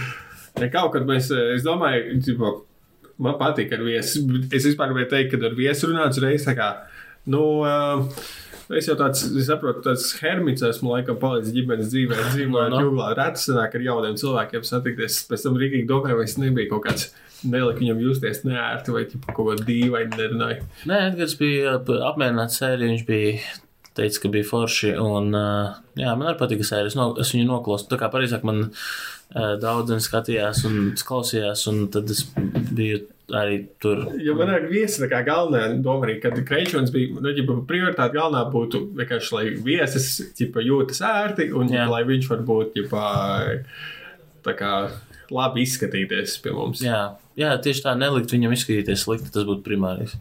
Ja 0.57 0.71
kaut 0.73 0.95
kad 0.95 1.03
mēs, 1.05 1.27
es 1.53 1.67
domāju, 1.67 2.15
tipo, 2.25 2.51
man 3.21 3.35
patīk 3.37 3.75
ar 3.77 3.83
viesu. 3.85 4.23
Es 4.49 4.65
vispār 4.65 4.89
gribēju 4.89 5.11
teikt, 5.11 5.35
ka 5.35 5.51
ar 5.51 5.57
viesu 5.59 5.91
runāts 5.91 6.17
reiz 6.25 6.47
tā 6.49 6.55
kā, 6.57 6.69
nu, 7.29 7.43
uh, 7.61 8.07
es 8.73 8.89
jau 8.89 8.97
tāds, 8.97 9.27
es 9.37 9.51
saprotu, 9.51 9.83
tāds 9.85 10.07
hermits 10.23 10.65
esmu 10.65 10.95
laikam 10.95 11.19
palicis 11.21 11.53
ģimenes 11.53 11.91
dzīvē, 11.93 12.23
dzīvoju 12.31 12.71
No, 12.71 12.71
no. 12.73 12.81
jūglā. 12.87 13.11
Reti 13.21 13.45
sanāk 13.45 13.77
ar 13.77 13.85
jauniem 13.85 14.17
cilvēkiem 14.17 14.65
satikties. 14.65 15.21
Pēc 15.29 15.45
tam 15.45 15.61
Rīgīgi 15.61 15.85
domāju, 15.93 16.17
vai 16.23 16.25
es 16.31 16.39
nebiju 16.41 16.73
kaut 16.73 16.87
kāds, 16.89 17.11
nelika 17.45 17.83
viņam 17.83 18.03
justies 18.07 18.43
neērti 18.47 18.95
vai 18.95 19.05
kaut 19.11 19.37
ko 19.37 19.57
dīvaini 19.61 20.17
nerunāju. 20.17 20.67
Nē, 20.89 21.01
Edgars 21.11 21.37
bija 21.41 21.77
apmierināts 21.81 22.61
sēriju, 22.63 22.93
viņš 22.95 23.07
bija 23.09 23.39
teica, 23.97 24.23
ka 24.23 24.31
bija 24.33 24.47
forši, 24.47 24.95
un 25.01 25.33
uh, 25.37 25.77
jā, 25.97 26.13
man 26.19 26.31
arī 26.31 26.41
patika 26.41 26.67
sērija, 26.69 26.93
es, 26.93 26.97
no, 26.99 27.11
es 27.21 27.33
viņu 27.35 27.49
noklausu. 27.49 27.89
Tā 27.91 27.99
kā 28.01 28.11
pareizāk 28.13 28.45
man 28.47 28.67
uh, 28.69 29.55
daudz 29.63 29.95
skatījās 30.05 30.65
un 30.69 30.81
klausījās, 31.01 31.67
un 31.73 31.87
tad 31.93 32.13
es 32.13 32.27
biju 32.37 33.05
arī 33.35 33.59
tur. 33.83 34.05
Jo 34.23 34.37
man 34.39 34.53
ir 34.55 34.69
viesi 34.71 35.01
tā 35.03 35.09
kā 35.11 35.23
galvenā 35.27 35.81
doma 35.83 36.07
arī, 36.07 36.19
kad 36.23 36.37
Kreičons 36.47 36.93
bija, 36.95 37.17
nu, 37.19 37.33
ja 37.35 37.45
prioritāte 37.69 38.15
galvenā 38.15 38.45
būtu 38.53 38.83
vienkārši, 38.99 39.35
lai 39.35 39.45
viesis, 39.67 40.11
ķipa, 40.39 40.63
jūtas 40.63 41.03
ērti 41.07 41.51
un, 41.57 41.73
Jā. 41.73 41.89
lai 41.91 42.05
viņš 42.07 42.31
var 42.31 42.45
būt, 42.47 42.75
ķipa, 42.77 43.07
tā 44.47 44.55
kā 44.59 44.73
labi 45.35 45.65
izskatīties 45.67 46.39
pie 46.45 46.55
mums. 46.55 46.85
Jā, 46.85 47.17
jā, 47.39 47.53
tieši 47.63 47.85
tā 47.85 47.95
nelikt 47.99 48.33
viņam 48.35 48.57
izskatīties 48.57 49.05
slikti, 49.07 49.33
tas 49.35 49.47
būtu 49.49 49.65
primārais. 49.67 50.17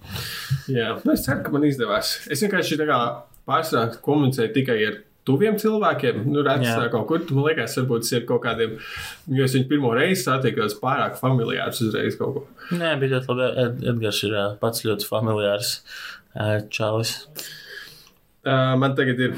Jā. 0.72 0.96
Nu, 1.04 1.16
es 1.16 1.26
ceru, 1.26 1.44
ka 1.46 1.56
man 1.56 1.68
izdevās. 1.68 2.18
Es 2.32 2.44
vienkārši 2.46 2.80
tā 2.82 2.88
kā 2.90 3.02
pārsvarā 3.50 4.00
komunicēju 4.06 4.56
tikai 4.56 4.80
ar 4.90 5.02
tuviem 5.26 5.58
cilvēkiem. 5.62 6.22
Nu, 6.30 6.44
redz, 6.46 6.68
tā 6.70 6.88
kaut 6.94 7.08
kur, 7.10 7.26
man 7.34 7.50
liekas, 7.50 7.78
varbūt 7.82 8.06
tas 8.06 8.14
ir 8.14 8.26
kaut 8.30 8.44
kādiem, 8.46 8.78
jo 9.40 9.48
es 9.48 9.58
viņu 9.58 9.70
pirmo 9.72 9.94
reizi 9.98 10.22
satiku, 10.28 10.64
tas 10.66 10.78
pārāk 10.82 11.18
familiārs 11.22 11.82
uzreiz 11.86 12.18
kaut 12.20 12.38
ko. 12.38 12.46
Nē, 12.78 12.96
bija 13.02 13.18
ļoti 13.18 13.32
labi. 13.34 13.52
Ed 13.66 13.86
Edgars 13.94 14.24
ir 14.28 14.40
pats 14.62 14.86
ļoti 14.86 15.10
familiārs 15.10 15.76
čalis. 16.74 17.20
Uh, 18.46 18.76
man 18.82 18.98
tagad 18.98 19.30
ir. 19.30 19.38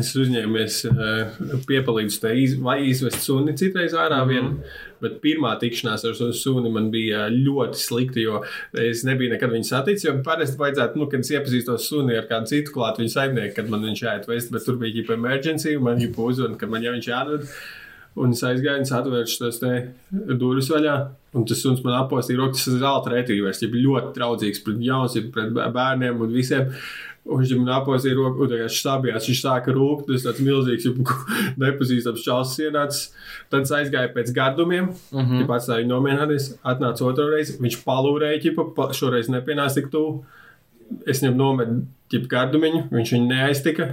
Es 0.00 0.08
uzņēmies 0.18 0.76
uh, 0.88 1.34
piepalīdzu 1.68 2.16
te 2.22 2.30
iz, 2.40 2.56
vai 2.58 2.80
izvest 2.88 3.20
suni 3.22 3.52
citreiz 3.54 3.92
ārā 3.94 4.24
mm 4.24 4.30
-hmm. 4.30 4.32
vien, 4.32 4.93
bet 5.04 5.20
pirmā 5.24 5.54
tikšanās 5.60 6.06
ar 6.08 6.16
šo 6.18 6.30
suni 6.36 6.72
man 6.72 6.90
bija 6.94 7.28
ļoti 7.32 7.80
slikta, 7.80 8.22
jo 8.22 8.42
es 8.80 9.04
nebiju 9.06 9.34
nekad 9.36 9.54
viņu 9.54 9.68
saticis, 9.68 10.10
parasti 10.26 10.60
vajadzētu, 10.60 11.00
nu, 11.00 11.08
kad 11.12 11.24
es 11.24 11.32
iepazīstos 11.34 11.88
suni 11.90 12.18
ar 12.18 12.28
kādu 12.30 12.50
citu 12.50 12.74
klāt 12.74 13.00
viņu 13.02 13.14
saimnieku, 13.14 13.54
kad 13.60 13.72
man 13.72 13.86
viņš 13.86 14.04
jāatvest, 14.06 14.52
bet 14.54 14.66
tur 14.66 14.80
bija 14.80 14.98
ģipa 14.98 15.18
emergency, 15.18 15.78
man 15.78 16.02
ģipa 16.02 16.28
uzvana, 16.28 16.60
ka 16.60 16.70
man 16.70 16.84
jau 16.86 16.94
viņš 16.96 17.10
jāatved. 17.12 17.48
Un 18.14 18.30
es 18.30 18.44
aizgāju, 18.46 18.84
atvēršu 18.94 19.40
tos 19.40 19.56
durvis 20.38 20.68
vaļā. 20.70 20.94
Un 21.34 21.46
tas 21.50 21.58
suns 21.64 21.80
man 21.82 21.96
apostīja 21.98 22.38
rokas, 22.38 22.62
tas 22.62 22.70
ir 22.70 22.78
zelta 22.78 23.10
retīvers, 23.10 23.62
jau 23.64 23.72
ļoti 23.74 24.12
draudzīgs 24.14 24.62
pret 24.62 24.84
jauns, 24.86 25.16
pret 25.34 25.50
bērniem 25.74 26.22
un 26.22 26.30
visiem. 26.30 26.70
Un 27.24 27.40
viņš 27.40 27.52
man 27.56 27.70
apostīja 27.78 28.18
roku, 28.18 28.44
un 28.44 28.50
tagad 28.52 28.72
stābjās, 28.72 29.26
viņš 29.30 29.38
sāka 29.40 29.72
rūkt, 29.72 30.10
tas 30.10 30.26
tāds 30.26 30.42
milzīgs, 30.44 30.88
nepazīstams 31.62 32.24
čals 32.26 32.52
ienācis. 32.60 33.06
Tad 33.52 33.64
es 33.64 33.72
aizgāju 33.72 34.12
pēc 34.12 34.32
gardumiem, 34.36 34.90
mm 34.92 35.20
-hmm. 35.22 35.40
ja 35.40 35.48
pats 35.48 35.70
tā 35.70 35.78
viņa 35.80 35.88
nomierināties, 35.88 36.50
atnāca 36.60 37.06
otru 37.08 37.30
reizi, 37.32 37.56
viņš 37.64 37.78
palūrēja, 37.86 38.42
ķipa, 38.44 38.68
pa, 38.76 38.90
šoreiz 38.92 39.32
nepienāca 39.32 39.80
tik 39.80 39.88
tuvu. 39.94 40.24
Es 41.08 41.22
viņam 41.22 41.40
nometu 41.40 41.80
ķipa 42.12 42.28
gardumiņu, 42.36 42.84
viņš 42.92 43.16
viņu 43.16 43.30
neaiztika. 43.32 43.88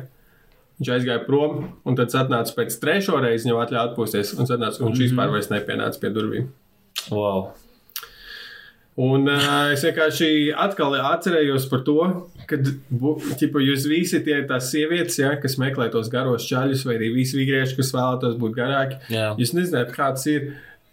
Viņš 0.81 0.93
aizgāja 0.97 1.23
prom, 1.23 1.67
un 1.85 1.95
tad 1.95 2.09
es 2.09 2.17
atnācu 2.17 2.55
pēc 2.57 2.79
trešo 2.81 3.19
reizi, 3.21 3.47
viņam 3.47 3.63
atļāva 3.63 3.91
atpūsties. 3.91 4.35
Un, 4.39 4.47
atnācu, 4.49 4.81
un 4.81 4.91
viņš 4.91 5.03
vispār 5.07 5.31
vairs 5.31 5.51
nepienāca 5.53 5.99
pie 6.01 6.09
durvīm. 6.09 6.47
Wow. 7.13 7.51
Un 8.99 9.29
uh, 9.29 9.71
es 9.71 9.85
vienkārši 9.85 10.51
atkal 10.59 10.97
atcerējos 10.99 11.69
par 11.71 11.85
to, 11.87 11.99
ka 12.49 12.57
jūs 13.65 13.85
visi 13.89 14.21
tie 14.25 14.41
tās 14.49 14.71
sievietes, 14.73 15.19
ja, 15.21 15.35
kas 15.41 15.57
meklē 15.61 15.89
tos 15.93 16.09
garos 16.11 16.47
čaļus, 16.49 16.85
vai 16.87 16.97
arī 16.99 17.11
visi 17.15 17.39
vīrieši, 17.39 17.77
kas 17.79 17.93
vēlētos 17.95 18.39
būt 18.41 18.57
garāki. 18.57 18.99
Jā. 19.13 19.31
Jūs 19.39 19.55
nezināt, 19.57 19.95
kāds 19.97 20.27
ir. 20.31 20.51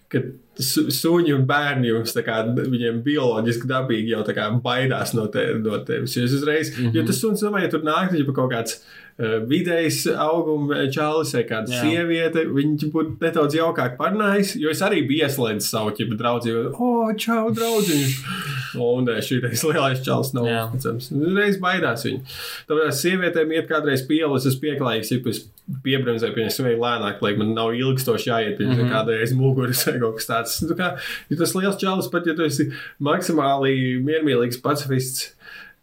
Kad 0.09 0.31
su, 0.59 0.87
suņi 0.95 1.35
un 1.37 1.45
bērni 1.49 1.91
jums 1.93 2.15
tā 2.17 2.25
kā 2.27 2.41
viņiem 2.59 3.03
bioloģiski 3.07 3.69
dabīgi 3.71 4.15
jau 4.15 4.23
tā 4.27 4.35
kā 4.37 4.49
baidās 4.65 5.15
no, 5.17 5.27
te, 5.33 5.51
no 5.63 5.81
tevis. 5.87 6.17
Jūs 6.19 6.39
uzreiz, 6.41 6.73
mm 6.73 6.85
-hmm. 6.85 6.97
jo 6.97 7.07
tas 7.07 7.21
suns, 7.21 7.45
domāju, 7.45 7.69
ja 7.69 7.75
tur 7.75 7.85
nāk, 7.87 8.11
tad 8.11 8.19
jau 8.19 8.35
kaut 8.35 8.53
kāds 8.53 8.79
uh, 9.19 9.39
vidējs 9.51 10.07
auguma 10.19 10.85
čalis 10.95 11.35
vai 11.35 11.45
kāda 11.49 11.73
Jā. 11.73 11.83
sieviete, 11.83 12.45
viņi 12.55 12.91
būtu 12.95 13.17
nedaudz 13.21 13.55
jaukāk 13.59 13.97
parunājis, 14.01 14.57
jo 14.61 14.71
es 14.71 14.83
arī 14.83 15.05
biju 15.09 15.27
ieslēdzis 15.27 15.71
savu 15.71 15.95
ķipu 15.99 16.19
draudzību. 16.19 16.65
O, 16.75 16.91
oh, 16.91 17.15
čau, 17.17 17.51
draudziņš! 17.55 18.19
Un 18.89 19.07
nē, 19.09 19.19
šī 19.25 19.41
lielais 19.43 20.03
čalis 20.05 20.35
nav 20.37 20.45
uzticams. 20.45 21.11
Reiz 21.37 21.57
baidās 21.63 22.05
viņi. 22.07 22.21
Tāpēc 22.69 22.99
sievietēm 23.01 23.55
iet 23.57 23.69
kādreiz 23.71 24.05
pielas, 24.09 24.47
es 24.47 24.59
pieklājīgs, 24.61 25.13
ja 25.15 25.21
es 25.33 25.41
piebremzēju, 25.85 26.35
pie 26.35 26.45
viņas 26.45 26.61
vajag 26.65 26.83
lēnāk, 26.85 27.23
lai 27.25 27.33
man 27.41 27.55
nav 27.57 27.75
ilgstoši 27.77 28.31
jāiet 28.31 28.57
pie 28.59 28.67
Mhm. 28.67 28.79
viņas 28.79 28.93
kādreiz 28.93 29.35
muguras 29.37 29.85
vai 29.89 29.99
kaut 30.03 30.19
kas 30.21 30.29
tāds. 30.31 30.48
Nu, 30.67 30.73
kā, 30.79 30.89
ja 31.31 31.35
tas 31.41 31.55
liels 31.59 31.79
čalis, 31.81 32.09
pat 32.13 32.27
ja 32.29 32.35
tu 32.39 32.43
esi 32.47 32.65
maksimāli 33.05 33.75
miermīlīgs 34.05 34.61
pacifists, 34.65 35.21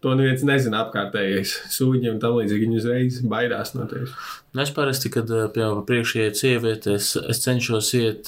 to 0.04 0.14
neviens 0.18 0.44
nezina 0.46 0.84
apkārtējais. 0.86 1.52
Sūņi 1.74 2.12
un 2.12 2.20
tam 2.22 2.36
līdzīgi 2.40 2.66
viņi 2.68 2.82
uzreiz 2.82 3.14
baidās 3.32 3.70
no 3.78 3.84
tevis. 3.90 4.12
Nu, 4.54 4.62
Es 4.66 4.74
parasti, 4.76 5.08
kad 5.14 5.28
ā, 5.34 5.46
pie 5.56 5.66
priekšā 5.90 6.18
iet 6.28 6.36
sieviete, 6.42 6.90
es, 7.00 7.08
es 7.18 7.42
cenšos 7.46 7.88
iet. 7.98 8.24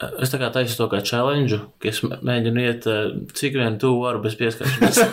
ā, 0.00 0.12
Es 0.22 0.30
tā 0.32 0.38
kā 0.40 0.48
taisu 0.54 0.78
to 0.78 0.86
kā 0.92 1.02
challenge, 1.04 1.58
ka 1.82 1.86
es 1.90 1.98
mē- 2.06 2.20
mēģinu 2.24 2.58
iet 2.64 2.82
ā, 2.88 2.96
cik 3.36 3.52
vien 3.60 3.76
tuvu 3.82 3.98
varu 4.06 4.22
bez 4.24 4.34
pieskaršanās. 4.40 5.02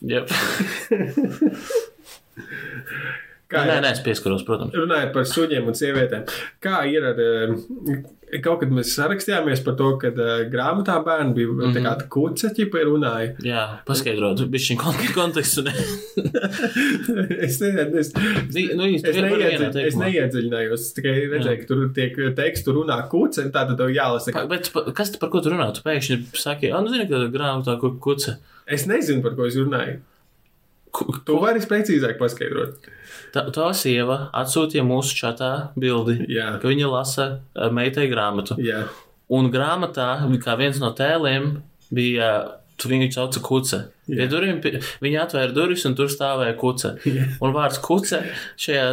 Yep. 0.00 0.30
Kā 3.48 3.62
Nē, 3.64 3.78
nē, 3.80 3.90
es 3.96 4.00
pieskaros, 4.04 4.42
protams. 4.44 4.74
Runājot 4.76 5.12
par 5.14 5.24
suņiem 5.24 5.70
un 5.70 5.76
sievietēm, 5.78 6.26
kā 6.60 6.82
ir 6.92 7.02
ar. 7.12 7.18
eh, 7.18 8.02
Kaut 8.44 8.58
kad 8.60 8.68
mēs 8.68 8.90
sarakstījāmies 8.92 9.62
par 9.64 9.72
to, 9.78 9.86
ka 9.96 10.10
uh, 10.12 10.42
grāmatā 10.52 10.98
bērni 11.00 11.32
bija 11.32 11.48
mm 11.48 11.60
-hmm. 11.62 11.76
tā 11.78 11.80
kā 11.96 12.08
kuce, 12.12 12.50
ķipa 12.52 12.82
runāja. 12.84 13.30
Jā, 13.40 13.62
paskaidrot, 13.88 14.42
bija 14.52 14.60
šī 14.66 14.76
kontekstu. 15.14 15.62
Ne? 15.64 15.72
es 17.40 17.56
nezinu, 17.60 17.98
es, 17.98 18.10
nu, 18.12 18.84
es, 18.84 19.02
neiedziļ, 19.16 19.80
es 19.86 19.96
neiedziļinājos. 19.96 20.84
Tikai 20.98 21.14
redzēju, 21.32 21.62
ka 21.62 21.68
tur 21.70 21.86
tiek 21.96 22.20
tekstu 22.36 22.74
runā 22.76 23.00
kuce, 23.08 23.46
un 23.46 23.52
tātad 23.54 23.76
tev 23.80 23.94
jālasa. 23.94 24.32
Pa- 24.34 24.44
Kā... 24.44 24.48
Bet 24.52 24.70
pa- 24.74 24.84
kas 24.92 25.12
tu 25.14 25.18
par 25.22 25.32
ko 25.32 25.40
tu 25.40 25.54
runā? 25.54 25.70
Tu 25.72 25.80
pēkšņi 25.88 26.20
saki, 26.36 26.70
ah, 26.72 26.82
nu, 26.84 26.92
zini, 26.92 27.08
ka 27.08 27.24
grāmatā 27.32 27.78
kuce. 27.80 28.36
Es 28.66 28.84
nezinu, 28.90 29.22
par 29.24 29.36
ko 29.38 29.48
es 29.48 29.56
runāju. 29.56 30.00
Tu 31.28 31.36
vari 31.40 31.60
precīzāk 31.60 32.16
paskaidrot. 32.20 32.88
Tā, 33.34 33.44
tā 33.52 33.66
sieva 33.76 34.30
atsūtīja 34.36 34.84
mūsu 34.88 35.16
čatā 35.18 35.50
bildi, 35.76 36.22
Jā. 36.32 36.54
ka 36.62 36.70
viņa 36.70 36.88
lasa 36.92 37.26
ā, 37.52 37.68
meitai 37.74 38.06
grāmatu. 38.10 38.56
Jā, 38.62 38.86
Un 39.28 39.50
grāmatā, 39.52 40.14
kā 40.40 40.54
viens 40.56 40.78
no 40.80 40.88
tēliem, 40.96 41.58
bija. 41.92 42.57
Tu 42.78 42.86
viņu 42.86 43.08
sauca 43.10 43.40
kuce. 43.42 43.78
Pie 44.06 44.20
Jā. 44.22 44.28
durvīm, 44.30 44.60
pie- 44.62 44.78
viņa 45.02 45.24
atvēra 45.24 45.50
durvis, 45.56 45.82
un 45.88 45.96
tur 45.98 46.06
stāvēja 46.06 46.54
kuce. 46.60 46.92
Un 47.42 47.50
vārds 47.56 47.80
kuce 47.82 48.20
šajā 48.54 48.84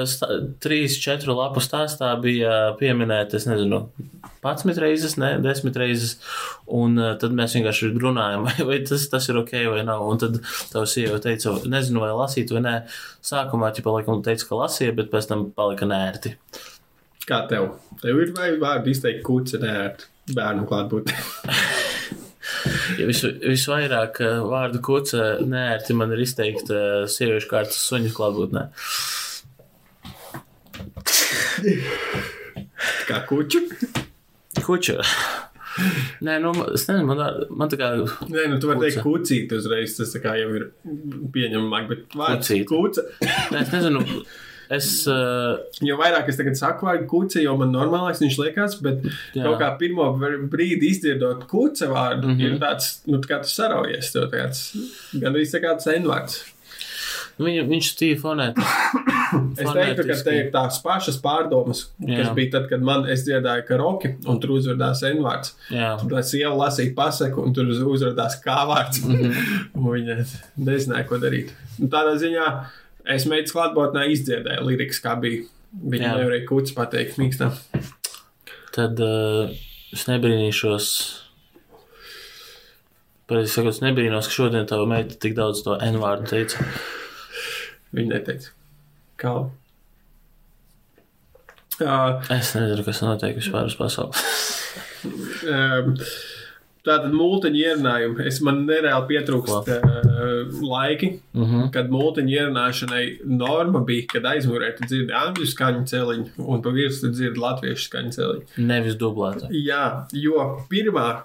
trīs, 0.64 0.96
četru 1.04 1.36
lapu 1.38 1.62
stāstā 1.62 2.10
bija 2.24 2.74
pieminēta, 2.80 3.38
es 3.38 3.46
nezinu, 3.46 3.84
11 4.42 4.82
reizes, 4.82 5.14
ne 5.22 5.36
10 5.44 5.78
reizes. 5.78 6.16
Un 6.66 6.98
uh, 6.98 7.12
tad 7.22 7.38
mēs 7.38 7.54
vienkārši 7.60 7.92
runājam, 8.02 8.44
vai, 8.50 8.58
vai 8.72 8.80
tas, 8.90 9.06
tas 9.14 9.30
ir 9.30 9.38
ok 9.44 9.54
vai 9.76 9.86
nav. 9.86 10.02
Un 10.10 10.18
tad 10.26 10.42
tā 10.74 10.82
sieva 10.90 11.22
teica, 11.22 11.54
nezinu, 11.70 12.02
vai 12.02 12.10
lasīt 12.18 12.50
vai 12.58 12.66
nē. 12.66 12.76
Sākumā 13.26 13.70
viņa 13.78 13.94
laikam 14.00 14.26
teica, 14.26 14.50
ka 14.50 14.64
lasīja, 14.66 14.98
bet 14.98 15.14
pēc 15.14 15.30
tam 15.30 15.52
palika 15.54 15.86
nērti. 15.86 16.34
kā 17.30 17.44
tev? 17.50 17.76
Tev 18.02 18.18
ir 18.26 18.34
vai 18.38 18.52
vārdu 18.62 18.90
izteikt 18.98 19.22
kuce, 19.26 19.62
nē, 19.62 19.78
bērnu 20.34 20.66
klātbūtnē. 20.70 21.22
Ja 23.00 23.08
vis, 23.10 23.22
visvairāk 23.24 24.22
uh, 24.24 24.44
vārdu 24.50 24.82
kuce 24.86 25.24
nērti 25.46 25.96
man 25.98 26.14
ir 26.16 26.24
izteikt 26.26 26.72
uh, 26.74 27.06
sieviešu 27.10 27.50
kārtas 27.52 27.82
suņu 27.90 28.14
klātbūtnē. 28.16 28.68
Kā 33.10 33.22
kuču? 33.30 33.66
Kuča. 34.66 35.02
Nē, 36.24 36.38
nu, 36.40 36.54
es 36.72 36.86
nezinu, 36.88 37.04
man, 37.10 37.22
man 37.60 37.72
tā 37.72 37.80
kā. 37.80 37.92
Nē, 38.32 38.46
nu 38.52 38.60
tu 38.64 38.70
vari 38.70 38.86
teikt 38.86 39.02
kucīt 39.04 39.52
uzreiz, 39.58 39.98
tas 39.98 40.14
kā 40.24 40.38
jau 40.40 40.54
ir 40.56 40.70
pieņemamāk, 41.36 41.90
bet 41.92 42.16
vārds 42.16 42.52
Kucīt. 42.70 43.02
Nē, 43.52 43.64
es 43.66 43.74
nezinu, 43.74 44.04
es. 44.70 45.08
Uh, 45.08 45.58
Jo 45.82 45.98
vairāk 45.98 46.30
es 46.30 46.38
tagad 46.38 46.56
saku 46.58 46.86
vārdu 46.86 47.06
kuce, 47.08 47.42
jo 47.44 47.56
man 47.58 47.72
normālais 47.72 48.20
viņš 48.22 48.38
liekas, 48.44 48.82
bet 48.82 49.04
Jā. 49.36 49.44
Kaut 49.44 49.60
kā 49.60 49.78
pirmo 49.78 50.10
brīdi 50.50 50.90
izdzirdot 50.92 51.48
kuce 51.48 51.88
vārdu, 51.88 52.28
mm 52.28 52.32
Mhm. 52.32 52.42
-hmm. 52.42 52.54
ir 52.54 52.60
tāds, 52.60 53.00
nu, 53.08 53.18
tā 53.20 53.28
kā 53.28 53.42
tu 53.44 53.50
saraujies, 53.50 54.12
tev 54.12 54.30
tāds, 54.32 54.76
gan 55.20 55.34
arī 55.34 55.44
tā 55.46 55.62
kāds 55.62 55.88
envārds. 55.88 56.44
nu, 57.38 57.46
viņa, 57.46 57.64
viņš 57.68 57.88
stīja 57.96 58.18
fonēt. 58.22 58.56
Es 59.60 59.68
teiktu, 59.74 60.04
ka 60.08 60.16
te 60.24 60.32
ir 60.38 60.52
tās 60.52 60.78
pašas 60.84 61.18
pārdomas, 61.22 61.90
Jā. 62.00 62.18
kas 62.24 62.30
bija 62.36 62.52
tad, 62.52 62.70
kad 62.70 62.82
man 62.82 63.06
es 63.10 63.24
dziedāju 63.26 63.64
karaoke, 63.68 64.16
un 64.28 64.40
tur 64.40 64.50
uzrādījās 64.56 65.02
envārds. 65.10 65.54
Jā, 65.72 65.98
Tad 66.00 66.24
sieva 66.26 66.54
lasīja 66.56 66.94
pasaku, 66.96 67.42
un 67.44 67.54
tur 67.54 67.66
uzrādījās 67.66 68.38
kā 68.46 68.66
vārds. 68.70 69.02
Mm 69.04 69.12
Mhm. 69.16 69.32
-hmm. 69.76 69.92
Viņa 69.96 70.26
nezināja, 70.58 71.08
ko 71.08 71.16
darīt. 71.18 71.50
Un 71.82 71.90
tādā 71.90 72.16
ziņā 72.16 72.46
es 73.12 73.26
meitas 73.30 73.54
klātbūtnē 73.56 74.08
izdziedāju 74.14 74.66
lirikas, 74.70 75.02
kā 75.04 75.16
bija. 75.22 75.44
Viņa 75.76 76.06
Jā. 76.08 76.14
nevarēja 76.16 76.48
kucis 76.48 76.76
pateikt 76.78 77.18
mīkstā. 77.20 77.50
tad 78.76 79.00
uh, 79.04 79.52
es 79.96 80.06
nebrīnīšos. 80.08 80.88
Pareizi 83.26 83.52
sakot, 83.56 83.74
es 83.74 83.82
nebrīnos, 83.82 84.28
ka 84.30 84.36
šodien 84.38 84.68
tava 84.70 84.86
meita 84.88 85.18
tik 85.20 85.34
daudz 85.36 85.64
to 85.66 85.76
N 85.82 85.98
vārdu 86.00 86.30
teica. 86.30 86.64
Viņa 87.96 88.12
neteica. 88.14 88.52
Kā? 89.20 89.34
Uh, 91.76 92.22
Es 92.32 92.54
nezinu, 92.56 92.84
kas 92.88 93.02
notiek 93.04 93.36
vispār 93.36 93.68
uz 93.68 93.76
pasaules. 93.76 94.22
um, 95.50 95.96
Tātad 96.86 97.14
mūteņa 97.18 97.62
ierunājumi. 97.62 98.26
Es 98.30 98.42
man 98.46 98.60
nereāli 98.68 99.08
pietrūkst 99.10 99.72
uh, 99.74 100.60
laiki, 100.62 101.20
Uh 101.36 101.44
-huh. 101.44 101.64
kad 101.72 101.90
mūteņa 101.92 102.32
ierunāšanai 102.32 103.06
norma 103.26 103.80
bija, 103.84 104.06
kad 104.14 104.24
aizmugurē 104.24 104.70
tu 104.78 104.86
dzirdi 104.88 105.12
angļu 105.14 105.48
skaņu 105.52 105.82
celiņu 105.92 106.26
un 106.38 106.62
pa 106.62 106.70
virsmu 106.70 107.10
dzirdi 107.12 107.40
latviešu 107.40 107.90
skaņu 107.90 108.12
celiņu. 108.18 108.46
Nevis 108.58 108.96
dublēta. 108.96 109.50
Jā, 109.52 110.06
jo 110.14 110.66
pirmā 110.70 111.22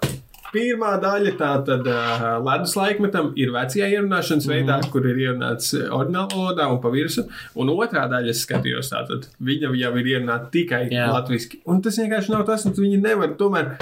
Pirmā 0.51 0.99
daļa 0.99 1.31
tātad 1.39 1.85
uh, 1.87 2.23
ledus 2.43 2.73
laikmetam 2.75 3.31
ir 3.39 3.53
vecajā 3.55 3.87
ierunāšanas 3.95 4.47
Mhm. 4.47 4.51
veidā, 4.51 4.77
mm 4.81 4.89
kur 4.91 5.05
ir 5.07 5.15
ierunāts 5.15 5.71
ordinālā 5.89 6.27
valodā 6.33 6.65
un 6.71 6.81
pa 6.83 6.89
virsmu. 6.91 7.23
Un 7.55 7.67
otrā 7.69 8.03
daļa, 8.11 8.29
es 8.29 8.45
skatījos, 8.45 8.89
tātad 8.91 9.27
viņa 9.41 9.71
jau 9.79 9.93
ir 10.01 10.05
ierunāta 10.05 10.51
tikai 10.51 10.89
Jā. 10.91 11.07
latviešu. 11.13 11.61
Un 11.67 11.81
tas 11.81 11.97
vienkārši 11.97 12.29
nav 12.35 12.45
tas, 12.45 12.65
un 12.65 12.73
viņi 12.73 13.01
nevar 13.01 13.29
tomēr. 13.39 13.77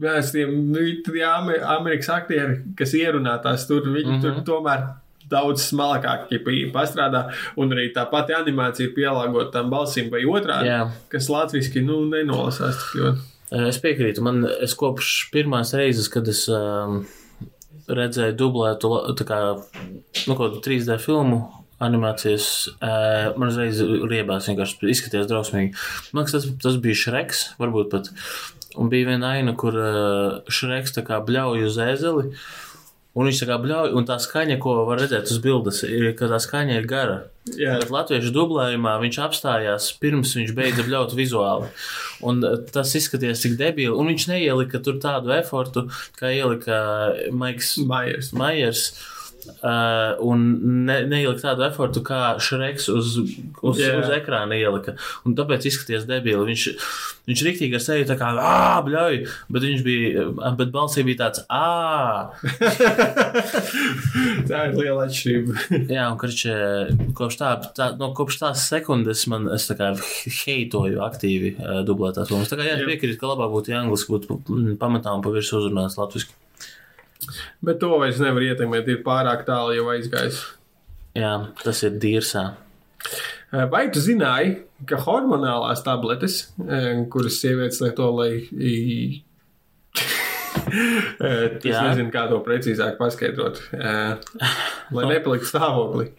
Mēs 0.00 0.32
tiem 0.32 0.72
nu, 0.72 0.78
tie 1.06 1.22
Ame- 1.24 1.60
Amerikas 1.62 2.08
aktieri, 2.08 2.60
kas 2.76 2.92
ierunā 2.94 3.40
tās 3.42 3.66
tur, 3.68 3.82
viņi 3.82 4.04
mm 4.06 4.18
Mhm. 4.18 4.22
-hmm. 4.26 4.44
tur 4.44 4.60
tomēr 4.62 4.88
daudz 5.28 5.60
smalkāk 5.70 6.28
pastrādā, 6.72 7.30
un 7.56 7.68
arī 7.70 7.92
tā 7.92 8.08
pati 8.10 8.32
animācija 8.32 8.88
ir 8.88 8.94
pielāgota 8.96 9.52
tam 9.52 9.70
balsīm 9.70 10.10
vai 10.10 10.22
otrādi, 10.24 10.66
Jā. 10.70 10.90
kas 11.10 11.28
latviešu 11.28 11.84
nu, 11.84 12.04
nenolasās 12.10 12.76
tik 12.92 13.00
ļoti. 13.02 13.18
Es 13.54 13.78
piekrītu. 13.80 14.22
Man 14.24 14.42
es 14.44 14.74
kopš 14.76 15.30
pirmās 15.32 15.72
reizes, 15.76 16.10
kad 16.12 16.28
es 16.28 16.44
um, 16.52 17.00
redzēju 17.88 18.36
dublētu 18.36 18.90
kā, 19.28 19.38
nu, 20.28 20.36
kādu 20.36 20.60
3D 20.64 20.98
filmu. 21.02 21.46
Animācijas 21.78 22.44
uh, 22.74 23.36
man 23.38 23.52
uzreiz 23.52 23.78
riebās, 24.10 24.48
vienkārši 24.50 24.88
izskatījās 24.90 25.28
drausmīgi. 25.30 25.76
Man 26.10 26.24
liekas, 26.24 26.34
tas, 26.34 26.48
tas 26.64 26.78
bija 26.82 26.98
Šreks, 26.98 27.44
varbūt 27.60 27.92
pat. 27.92 28.10
Un 28.78 28.90
bija 28.90 29.12
viena 29.12 29.30
aina, 29.36 29.54
kur 29.58 29.78
uh, 29.78 30.40
Šreks 30.50 30.96
tā 30.96 31.06
kā 31.06 31.20
bļauj 31.24 31.68
uz 31.68 31.78
ēzeli. 31.86 32.32
Un 33.18 33.26
viņš 33.26 33.40
tā 33.42 33.48
kā 33.48 33.56
bļauj, 33.58 33.92
un 33.98 34.06
tā 34.06 34.18
skaņa, 34.22 34.60
ko 34.62 34.76
var 34.86 35.00
redzēt 35.02 35.32
uz 35.32 35.40
bildes, 35.42 35.82
ir, 35.88 36.12
ka 36.18 36.28
tā 36.30 36.38
skaņa 36.42 36.76
ir 36.78 36.86
gara. 36.86 37.16
Jā. 37.56 37.78
Bet 37.80 37.90
latviešu 37.90 38.30
dublējumā 38.36 38.92
viņš 39.02 39.18
apstājās 39.24 39.88
pirms 39.98 40.36
viņš 40.38 40.52
beidza 40.54 40.84
bļaut 40.86 41.16
vizuāli. 41.18 41.70
Un 42.28 42.44
eh, 42.46 42.56
tas 42.74 42.94
izskatījās 42.98 43.42
tik 43.42 43.56
debīli. 43.58 43.94
Un 43.96 44.12
viņš 44.12 44.28
neielika 44.30 44.82
tur 44.84 45.00
tādu 45.02 45.32
efortu, 45.34 45.88
kā 46.18 46.30
ielika 46.36 46.80
Maiks 47.34 47.74
Mājers. 47.82 48.34
Maiers. 48.38 48.90
Uh, 49.46 50.18
un 50.26 50.42
ne, 50.86 50.96
neielika 51.08 51.50
tādu 51.50 51.64
efortu, 51.68 52.02
kā 52.04 52.36
Šreks 52.42 52.88
uz, 52.92 53.14
uz, 53.62 53.78
yeah. 53.78 53.96
uz 54.00 54.10
ekrāna 54.12 54.58
ielika. 54.58 54.96
Un 55.26 55.36
tāpēc 55.38 55.68
izskatījās 55.70 56.08
debīli. 56.08 56.42
Viņš, 56.50 56.64
viņš 57.30 57.44
rīktīgi 57.46 57.78
ar 57.78 57.84
seju 57.84 58.08
tā 58.08 58.16
kā 58.18 58.32
ā, 58.34 58.80
bļauj, 58.86 59.20
bet 59.54 59.66
viņš 59.66 59.84
bija, 59.86 60.26
bet 60.58 60.72
balsī 60.74 61.04
bija 61.06 61.22
tāds 61.22 61.44
ā. 61.48 62.34
tā 64.50 64.64
ir 64.68 64.76
liela 64.76 65.06
atšķirība. 65.06 65.56
Jā, 65.96 66.08
un 66.10 66.18
karčē, 66.20 66.58
kopš, 67.18 67.38
tā, 67.40 67.52
tā, 67.78 67.92
no, 68.00 68.10
kopš 68.18 68.40
tās 68.42 68.66
sekundes 68.70 69.24
man 69.30 69.48
es 69.54 69.68
tā 69.70 69.78
kā 69.78 69.92
heitoju 70.42 71.00
aktīvi 71.06 71.54
uh, 71.56 71.80
dublētās 71.88 72.34
lomas. 72.34 72.50
Tā 72.50 72.58
kā 72.60 72.66
jā, 72.68 72.76
piekrītu, 72.82 73.20
ka 73.22 73.32
labāk 73.32 73.54
būtu, 73.54 73.72
ja 73.72 73.84
angliski 73.84 74.16
būtu 74.16 74.42
pamatā 74.82 75.14
un 75.14 75.24
pa 75.24 75.34
virsmu 75.34 75.62
uzrunāts 75.62 75.98
latviski. 76.00 76.36
Bet 77.64 77.80
to 77.82 77.90
vairs 77.98 78.20
nevar 78.22 78.44
ietekmēt, 78.46 78.86
ir 78.88 79.02
pārāk 79.06 79.44
tālu 79.48 79.74
jau 79.74 79.88
aizgājis. 79.90 80.42
Jā, 81.18 81.32
tas 81.64 81.82
ir 81.82 81.96
dīrsā. 81.98 82.44
Vai 83.72 83.86
tu 83.90 83.98
zināji, 84.04 84.58
ka 84.86 84.98
hormonālās 85.02 85.80
tabletes, 85.82 86.52
eh, 86.68 87.04
kuras 87.10 87.40
sievietes 87.42 87.80
lieto, 87.82 88.10
lai. 88.14 88.32
Eh, 90.68 91.56
Es 91.56 91.64
Jā. 91.64 91.80
nezinu, 91.86 92.10
kā 92.12 92.26
to 92.28 92.40
precīzāk 92.44 92.98
paskaidrot. 92.98 93.56
Eh, 93.72 94.18
Lai 94.92 95.04
nepaliktu 95.08 95.48
stāvoklī. 95.48 96.10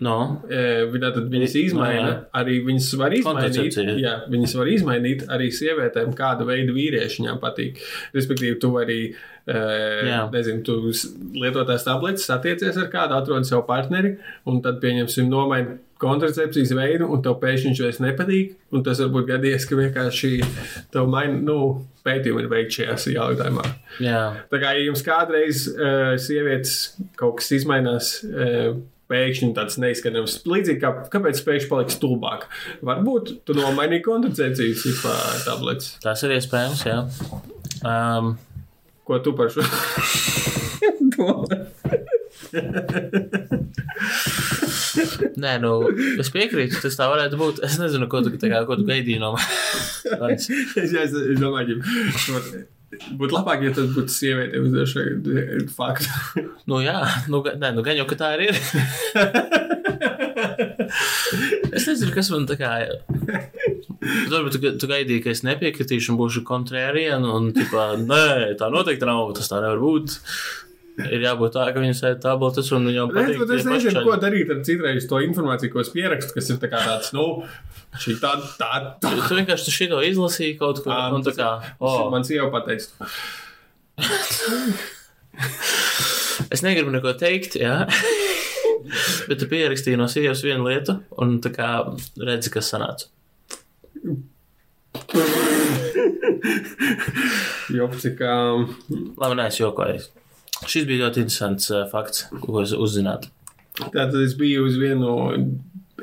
No, 0.00 0.42
Eh, 0.48 0.84
viņas 0.92 1.54
No, 1.54 1.62
izmaina. 1.64 2.08
jā. 2.08 2.24
Arī 2.34 2.64
viņas 2.64 2.96
var 2.98 3.10
izmainīt. 3.10 3.98
Jā, 3.98 4.14
viņas 4.30 4.54
var 4.56 4.66
izmainīt 4.66 5.26
arī 5.26 5.48
sievietēm, 5.50 6.14
kāda 6.14 6.46
veida 6.46 6.70
vīrieši 6.72 7.22
viņām 7.24 7.40
patīk. 7.40 7.78
Respektīvi, 8.14 8.60
tu 8.60 8.70
arī, 8.78 9.14
Jā. 9.48 10.30
nezinu, 10.30 10.62
tu 10.64 10.92
s- 10.92 11.08
lieto 11.34 11.64
tās 11.66 11.82
tabletes, 11.84 12.26
satiecies 12.26 12.76
ar 12.76 12.88
kādu, 12.92 13.16
atrod 13.16 13.44
savu 13.46 13.66
partneri, 13.66 14.16
un 14.46 14.60
tad 14.62 14.80
pieņemsim 14.80 15.28
nomaini 15.28 15.78
kontracepcijas 15.98 16.70
veidu, 16.78 17.08
un 17.10 17.20
tev 17.22 17.40
pēkšņi 17.40 17.72
viņš 17.72 17.80
vairs 17.82 17.98
nepatīk. 17.98 18.52
Un 18.72 18.84
tas 18.84 19.00
var 19.00 19.08
būt 19.08 19.26
gadījies, 19.26 19.66
ka 19.68 19.74
vienkārši 19.74 20.44
tev 20.92 21.08
maina, 21.08 21.40
nu, 21.42 21.86
pētījumi 22.06 22.44
ir 22.44 22.48
veikti 22.48 22.84
šajā 22.84 23.14
jautājumā. 23.16 23.64
jā, 24.00 24.36
Tā 24.52 24.60
kā 24.62 24.74
ja 24.78 24.84
jums 24.92 25.02
kādreiz 25.02 25.66
uh, 25.74 26.14
sievietes 26.16 27.00
kaut 27.16 27.38
kas 27.38 27.50
izmainās, 27.50 28.22
uh, 28.24 28.76
pēkšņi 29.08 29.52
tāds 29.56 29.78
neizskatams, 29.80 30.40
līdzīgi 30.48 30.82
kā 30.82 30.92
kāpēc 31.12 31.40
pēkšņi 31.46 31.70
paliks 31.70 31.96
stulbāk. 31.98 32.48
Varbūt 32.84 33.32
tu 33.48 33.56
nomainīji 33.56 34.04
kontracepcijas 34.06 34.84
tabletes. 35.46 35.94
tas 36.04 36.24
ir 36.26 36.36
iespējams, 36.36 36.84
jā. 36.88 37.00
Um, 37.86 38.36
Ko 39.08 39.16
tu 39.24 39.32
par 39.32 39.48
šo 39.48 39.62
domā? 41.16 41.46
nē, 45.38 45.54
nu, 45.62 45.72
es 46.20 46.28
piekrītu, 46.34 46.80
tas 46.82 46.98
tā 46.98 47.08
varētu 47.08 47.38
būt. 47.40 47.62
Es 47.64 47.78
nezinu, 47.80 48.08
ko 48.12 48.20
tu, 48.24 48.34
kā, 48.36 48.60
ko 48.68 48.76
tu 48.76 48.84
gaidīji 48.88 49.22
no 49.22 49.32
manis. 49.36 50.50
es, 50.82 50.92
es, 50.92 51.16
es 51.16 51.40
domāju, 51.40 51.80
ka 51.80 52.66
būtu 52.88 53.36
labāk, 53.36 53.64
ja 53.66 53.72
tas 53.76 53.90
būtu 53.92 54.12
sieviete 54.12 54.62
uzdošana 54.64 55.66
faktu. 55.74 56.44
Nu, 56.68 56.80
jā, 56.84 57.00
nu, 57.32 57.42
nē, 57.44 57.72
nu, 57.76 57.84
gan 57.86 57.98
jau, 57.98 58.06
ka 58.08 58.18
tā 58.20 58.32
arī 58.36 58.48
ir. 58.50 58.58
es 61.76 61.88
nezinu, 61.88 62.12
kas 62.14 62.30
man 62.32 62.48
tā 62.48 62.58
kā. 62.60 62.72
Varbūt 64.32 64.56
tu, 64.56 64.72
tu 64.80 64.88
gaidīji, 64.88 65.24
ka 65.24 65.34
es 65.34 65.44
nepiekritīšu 65.44 66.14
un 66.14 66.20
būšu 66.20 66.44
kontrērienu, 66.48 67.34
un 67.34 67.52
tipā, 67.56 67.90
nē, 68.00 68.56
tā 68.60 68.70
noteikti 68.72 69.08
nav, 69.08 69.34
tas 69.36 69.50
tā 69.52 69.60
nevar 69.64 69.80
būt. 69.82 70.16
Ir 70.98 71.22
jābūt 71.22 71.52
tā, 71.54 71.64
ka 71.70 71.78
viņi 71.82 71.94
sēž 71.94 72.16
tabletes 72.24 72.68
un 72.74 72.88
viņam 72.90 73.12
Nē, 73.12 73.20
patīk. 73.20 73.38
bet 73.44 73.50
es 73.54 73.66
nezinu, 73.68 74.00
ko 74.02 74.16
darīt 74.18 74.48
ar 74.50 74.62
citreiz 74.66 75.04
to 75.06 75.20
informāciju, 75.22 75.70
ko 75.76 75.82
es 75.84 75.92
pierakstu, 75.94 76.34
kas 76.34 76.48
ir 76.50 76.58
tā 76.58 76.70
kā 76.72 76.80
tāds, 76.82 77.12
nu, 77.14 77.26
šī 78.02 78.16
tā, 78.18 78.32
tā, 78.58 78.70
tā. 78.82 79.12
Tu, 79.14 79.20
tu 79.28 79.38
vienkārši 79.38 79.74
šito 79.76 80.00
izlasīji 80.08 80.56
kaut 80.58 80.82
ko, 80.82 80.90
un 81.14 81.22
tā 81.22 81.36
kā, 81.38 81.52
Oh. 81.78 81.86
oh, 82.06 82.10
Man 82.10 82.26
sieva 82.26 82.50
pateica. 82.50 83.06
es 86.50 86.62
negribu 86.66 86.90
neko 86.94 87.14
teikt, 87.20 87.54
jā. 87.62 87.84
Bet 89.28 89.38
tu 89.42 89.46
pierakstīji 89.50 89.98
no 90.00 90.06
sievas 90.10 90.42
vienu 90.42 90.66
lietu, 90.66 90.98
un 91.22 91.38
tā 91.44 91.50
kā 91.54 91.70
redzi, 92.18 92.50
kas 92.54 92.70
sanāca. 92.74 93.06
Jopci, 97.74 98.14
kā. 98.18 98.34
Labi, 99.20 99.36
nē, 99.38 99.46
es 99.50 99.58
jokoju. 99.60 100.00
Šis 100.66 100.86
bija 100.88 101.06
ļoti 101.06 101.22
interesants 101.24 101.70
uh, 101.70 101.84
fakts, 101.90 102.26
ko 102.42 102.62
es 102.64 102.74
uzzinātu. 102.74 103.30
Tātad 103.78 104.16
es 104.24 104.34
biju 104.38 104.64
uz 104.66 104.78
vienu 104.80 105.12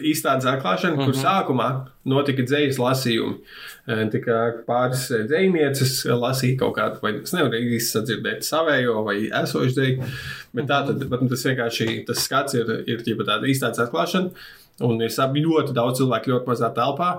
izstādes 0.03 0.47
atklāšanu, 0.49 1.05
kur 1.05 1.15
sākumā 1.15 1.67
notika 2.09 2.43
dzējas 2.45 2.79
lasījumi. 2.81 3.37
Tā 4.11 4.21
kā 4.23 4.39
pāris 4.67 5.05
dzējnieces 5.29 5.95
lasīja 6.19 6.59
kaut 6.63 6.75
kādu, 6.79 7.01
vai 7.03 7.13
es 7.21 7.33
nevaru 7.35 7.61
īsti 7.61 7.97
sadzirdēt 7.99 8.47
savējo 8.47 9.05
vai 9.07 9.17
esošu 9.29 9.75
dzēju, 9.77 10.11
bet 10.57 10.69
tā 10.71 10.81
tad 10.89 11.07
bet 11.11 11.25
tas 11.31 11.47
vienkārši 11.47 12.03
tas 12.09 12.23
skats 12.27 12.59
ir, 12.59 12.71
ir 12.91 13.05
tāda 13.05 13.49
izstādes 13.51 13.83
atklāšana, 13.85 14.33
un 14.85 15.01
ir 15.05 15.15
ļoti 15.15 15.75
daudz 15.75 16.01
cilvēku 16.01 16.33
ļoti 16.33 16.51
mazā 16.51 16.71
telpā. 16.75 17.11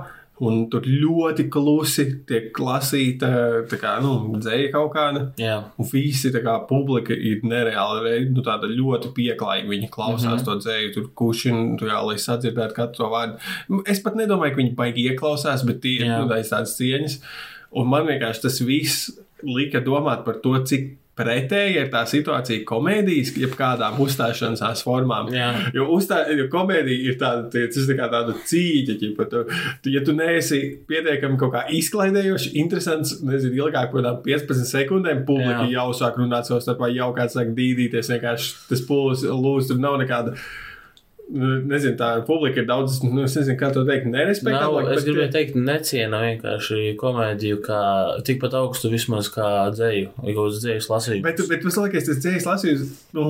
Un 0.45 0.67
tur 0.69 0.85
ļoti 0.85 1.47
klusi 1.49 2.05
tiek 2.29 2.59
lasīta 2.61 3.29
tā 3.71 3.79
kā, 3.81 3.95
nu, 4.05 4.13
dzēja 4.37 4.69
kaut 4.75 4.91
kāda. 4.93 5.23
Jā, 5.41 5.55
Un 5.81 5.89
visi 5.89 6.29
tā 6.35 6.43
kā 6.45 6.59
publika 6.69 7.17
ir 7.17 7.41
nereāli, 7.49 8.03
re- 8.05 8.27
nu, 8.29 8.45
tāda 8.45 8.69
ļoti 8.69 9.15
pieklājīga. 9.17 9.71
Viņi 9.71 9.89
klausās 9.95 10.27
mm 10.27 10.37
-hmm. 10.37 10.45
to 10.45 10.59
dzēju, 10.61 10.93
tur 10.95 11.09
kušina, 11.23 11.79
tur 11.81 11.89
jā, 11.89 12.03
lai 12.05 12.19
sadzirdētu 12.21 12.77
katru 12.77 13.09
vārdu. 13.15 13.41
Es 13.89 14.03
pat 14.05 14.19
nedomāju, 14.21 14.53
ka 14.53 14.63
viņi 14.63 14.75
baigi 14.77 15.09
ieklausās, 15.09 15.65
bet 15.65 15.81
tie 15.81 16.03
ir 16.03 16.13
nu, 16.13 16.29
tādas 16.29 16.77
cieņas. 16.77 17.21
Un 17.73 17.89
man 17.89 18.07
vienkārši 18.07 18.43
tas 18.43 18.61
viss 18.61 19.11
lika 19.43 19.81
domāt 19.81 20.25
par 20.25 20.41
to, 20.45 20.53
cik 20.65 20.97
pretēji 21.17 21.79
ir 21.81 21.89
tā 21.93 22.03
situācija 22.09 22.65
komēdijas, 22.69 23.33
jeb 23.41 23.55
kādām 23.57 23.97
uzstāšanās 24.05 24.83
formām. 24.85 25.31
Jā. 25.35 25.49
Jo, 25.75 25.89
uzstā, 25.97 26.23
jo 26.37 26.49
komēdija 26.53 27.11
ir 27.11 27.17
tāda, 27.21 27.49
tas 27.53 27.89
ir 27.89 27.99
kā 27.99 28.09
tāda 28.13 28.37
cīņa, 28.51 28.99
ķipa, 29.01 29.29
tu, 29.33 29.45
tu, 29.83 29.95
ja 29.95 30.03
tu 30.05 30.15
neesi 30.17 30.61
pietiekami 30.89 31.41
kaut 31.41 31.55
kā 31.57 31.65
izklaidējoši, 31.79 32.53
interesants, 32.61 33.17
nezinu, 33.27 33.57
ilgāk 33.63 33.91
par 33.95 34.03
kādām 34.03 34.21
15 34.27 34.71
sekundēm, 34.71 35.25
publika 35.29 35.65
Jā. 35.65 35.73
jau 35.79 35.89
sāk 35.97 36.21
runāt 36.21 36.49
savā 36.49 36.61
starpā, 36.65 36.93
jau 36.95 37.11
kāds 37.17 37.39
sāk 37.39 37.57
dīdīties, 37.57 38.13
vienkārši 38.13 38.55
tas 38.71 38.87
pūlis 38.87 39.25
lūs, 39.27 39.71
tur 39.71 39.81
nav 39.83 39.99
nekāda. 40.03 40.37
Nu, 41.33 41.53
Nezinu, 41.67 41.97
tā 41.99 42.11
publika 42.27 42.63
ir 42.63 42.67
daudz, 42.69 43.01
nu, 43.05 43.25
es 43.27 43.37
nezinu, 43.39 43.59
kā 43.61 43.73
to 43.75 43.85
teikt, 43.89 44.07
Nav, 44.07 44.19
nerespektāvāk. 44.21 44.91
es 44.95 45.07
gribēju 45.07 45.33
teikt, 45.35 45.57
neciena 45.59 46.23
vienkārši 46.23 46.97
komēdiju, 47.01 47.63
kā 47.67 47.81
tikpat 48.27 48.55
augstu 48.61 48.91
vismaz 48.93 49.31
kā 49.35 49.71
dzēju, 49.75 50.13
kaut 50.21 50.37
kāds 50.39 50.61
dzējas 50.65 50.91
lasījums. 50.93 51.25
Bet, 51.27 51.43
bet 51.49 51.65
tas 51.67 51.81
liekas, 51.83 52.11
tas 52.11 52.21
dzīslis 52.23 52.51
lasījums, 52.51 52.93
nu, 53.17 53.27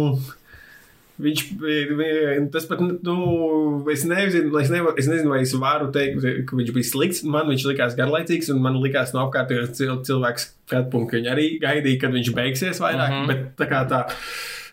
Viņš, 1.17 1.43
vi- 1.57 2.49
tas 2.53 2.67
pat, 2.69 2.81
nu, 2.81 3.85
es 3.89 4.03
nezinu, 4.05 4.53
es, 4.61 4.69
nevar, 4.69 4.93
es 5.01 5.07
nezinu, 5.09 5.31
vai 5.33 5.39
es 5.47 5.55
varu 5.57 5.89
teikt, 5.89 6.21
ka 6.45 6.59
viņš 6.59 6.73
bija 6.77 6.85
slikts. 6.85 7.23
Man 7.25 7.49
viņš 7.49 7.65
likās 7.71 7.97
garlaicīgs, 7.97 8.51
un 8.53 8.61
man 8.61 8.77
likās 8.83 9.15
no 9.15 9.23
apkārtējos 9.25 9.73
cil- 9.79 10.03
cilvēks 10.05 10.51
skatu 10.69 10.91
punktu, 10.93 11.15
ka 11.15 11.17
viņi 11.17 11.33
arī 11.33 11.47
gaidīja, 11.63 12.01
kad 12.03 12.13
viņš 12.13 12.35
beigsies 12.37 12.83
vairāk. 12.85 13.09
Mm. 13.09 13.23
-hmm. 13.23 13.27
Bet 13.33 13.57
tā 13.57 13.71
kā 13.71 13.89
tā. 13.89 14.03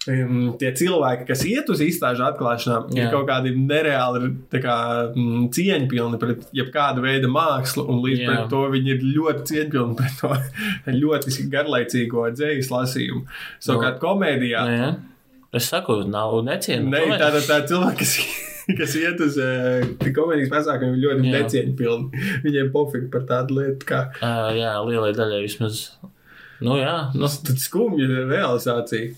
Um, 0.04 0.40
tie 0.60 0.74
cilvēki, 0.76 1.24
kas 1.30 1.46
iet 1.48 1.70
uz 1.72 1.80
izstāžu 1.80 2.26
atklāšanām, 2.28 2.90
Jā. 2.92 3.06
ir 3.06 3.14
kaut 3.14 3.24
kādi 3.30 3.54
nereāli 3.56 4.34
tā 4.52 4.60
kā, 4.60 4.76
mm, 5.16 5.46
cieņpilni 5.56 6.20
pret 6.20 6.42
jebkādu 6.52 7.06
veidu 7.06 7.30
mākslu, 7.32 7.86
un 7.88 8.02
līdz 8.04 8.26
ar 8.34 8.42
to 8.52 8.66
viņi 8.74 8.92
ir 8.98 9.06
ļoti 9.14 9.46
cieņpilni 9.54 9.96
pret 10.02 10.20
to 10.20 10.34
ļoti 11.04 11.48
garlaicīgo 11.54 12.26
dzīslu 12.36 12.80
lasījumu. 12.82 13.24
Savukārt, 13.64 14.02
komēdijā 14.04 14.66
Nē, 14.68 14.76
jā. 14.82 14.92
Es 15.54 15.70
saku, 15.70 16.02
nav 16.10 16.36
necienu. 16.44 16.90
Ne, 16.90 17.06
Tomēr- 17.06 17.22
tāda 17.22 17.44
tā 17.46 17.62
cilvēka, 17.70 18.02
kas, 18.04 18.14
kas 18.82 19.00
iet 19.00 19.24
uz 19.24 19.40
uh, 19.40 19.88
komēdijas 20.04 20.52
pasākumiem, 20.52 20.98
ir 20.98 21.08
ļoti 21.08 21.34
necieņpilni. 21.38 22.24
Viņiem 22.50 22.76
pofīgi 22.76 23.12
par 23.14 23.24
tādu 23.30 23.62
lietu, 23.62 23.88
kā 23.88 24.08
Ā, 24.20 24.52
jā, 24.58 24.76
lielai 24.84 25.14
daļai 25.16 25.44
vismaz. 25.46 25.86
Nu, 26.64 26.76
jā, 26.80 26.96
nu, 27.16 27.28
tad 27.48 27.60
skumja 27.62 28.26
realizācija. 28.28 29.14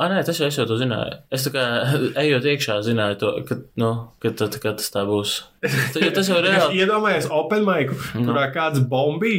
Ah, 0.00 0.08
nē, 0.08 0.22
tas 0.24 0.38
jau 0.40 0.48
es 0.48 0.56
jau 0.56 0.64
to 0.66 0.78
zināju. 0.80 1.18
Es 1.36 1.44
tā 1.44 1.52
kā 1.54 1.64
ejot 2.24 2.46
iekšā, 2.54 2.78
zināju, 2.86 3.18
to, 3.20 3.30
ka, 3.48 3.58
nu, 3.82 3.90
ka, 4.24 4.32
tad, 4.40 4.56
ka 4.62 4.72
tas 4.80 4.88
tā 4.94 5.02
būs. 5.08 5.34
Tā- 5.60 6.00
jo 6.00 6.08
Tas 6.16 6.30
jau 6.32 6.38
ir 6.40 6.48
Es 6.48 6.54
reāli. 6.56 6.80
iedomājos 6.80 7.28
Open 7.36 7.66
Mic, 7.68 7.92
Nu. 8.16 8.30
kurā 8.32 8.46
kāds 8.54 8.80
bombī, 8.88 9.34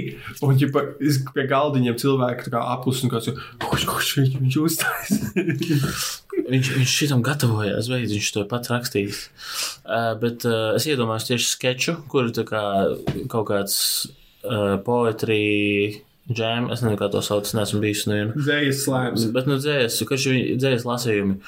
un 0.45 0.55
ģipa, 0.61 0.83
es 1.01 1.17
pie 1.33 1.47
galdiņiem 1.49 1.97
cilvēki 2.03 2.53
tā 2.53 2.61
apus 2.75 3.01
un 3.03 3.11
kāds, 3.15 3.31
kurš, 3.65 3.87
kurš 3.89 4.11
viņš, 4.21 4.59
uzstājas. 4.67 5.21
Viņš, 6.51 6.67
viņš 6.77 6.91
šitam 6.95 7.21
gatavojās, 7.23 7.87
veids, 7.91 8.11
viņš 8.15 8.29
to 8.35 8.41
pats 8.49 8.71
rakstījis. 8.71 9.17
Uh, 9.85 10.13
bet 10.19 10.43
uh, 10.47 10.73
es 10.77 10.87
iedomājos 10.89 11.27
tieši 11.27 11.47
sketču, 11.47 11.93
kur 12.11 12.27
tā 12.35 12.43
kā 12.47 12.61
kaut 13.31 13.45
kāds 13.51 13.75
uh, 14.43 14.77
poetry 14.83 16.01
jam, 16.29 16.69
es 16.71 16.81
nezinu, 16.83 16.97
kā 16.99 17.09
to 17.11 17.21
sauc, 17.25 17.47
es 17.49 17.55
neesmu 17.57 17.81
bijis 17.83 18.05
no 18.07 18.13
viena. 18.19 18.33
Zējas 18.45 18.83
slēms. 18.85 19.25
Bet, 19.35 19.47
nu, 19.49 19.57
dzējas, 19.61 19.97
kurš 20.07 20.27
ir 20.31 20.55
dzējas 20.61 20.85
lasījumi. 20.87 21.39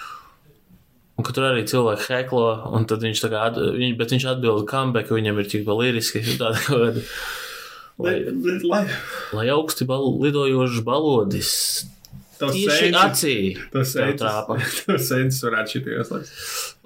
Un 1.22 1.28
tur 1.30 1.46
arī 1.46 1.62
cilvēki 1.70 2.08
heklo, 2.10 2.48
un 2.74 2.88
tad 2.90 3.04
viņš 3.06 3.20
tā 3.22 3.30
kā, 3.30 3.44
at, 3.52 3.58
viņ, 3.78 3.92
bet 4.00 4.12
viņš 4.16 4.24
atbild 4.34 4.66
comeback, 4.72 5.12
viņam 5.14 5.40
ir 5.44 5.50
tik 5.52 5.68
liriski, 5.70 6.24
tāda 6.42 6.58
kaut 6.66 6.82
kāda. 6.88 7.04
Lai, 8.02 8.16
bet, 8.26 8.64
lai, 8.66 8.84
lai 9.38 9.44
augsti 9.54 9.86
bal, 9.86 10.08
lidojošs 10.24 10.80
balodis. 10.88 11.52
tas 12.40 12.56
Tieši 12.56 12.90
sēnes- 12.90 12.98
acī. 13.04 13.36
Tas 13.72 13.94
Tev 13.94 14.16
trāpa. 14.18 14.58
sens 15.10 15.38
varētu 15.46 15.76
šitie 15.78 16.00
ieslēgt. 16.02 16.32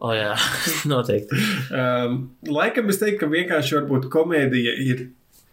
O 0.04 0.12
jā, 0.14 0.34
noteikti. 0.92 1.40
Um, 1.72 2.20
laikam 2.52 2.92
es 2.92 3.00
teiktu, 3.00 3.24
ka 3.24 3.32
vienkārši 3.32 3.80
varbūt 3.80 4.10
komēdija 4.14 4.76
ir. 4.92 5.06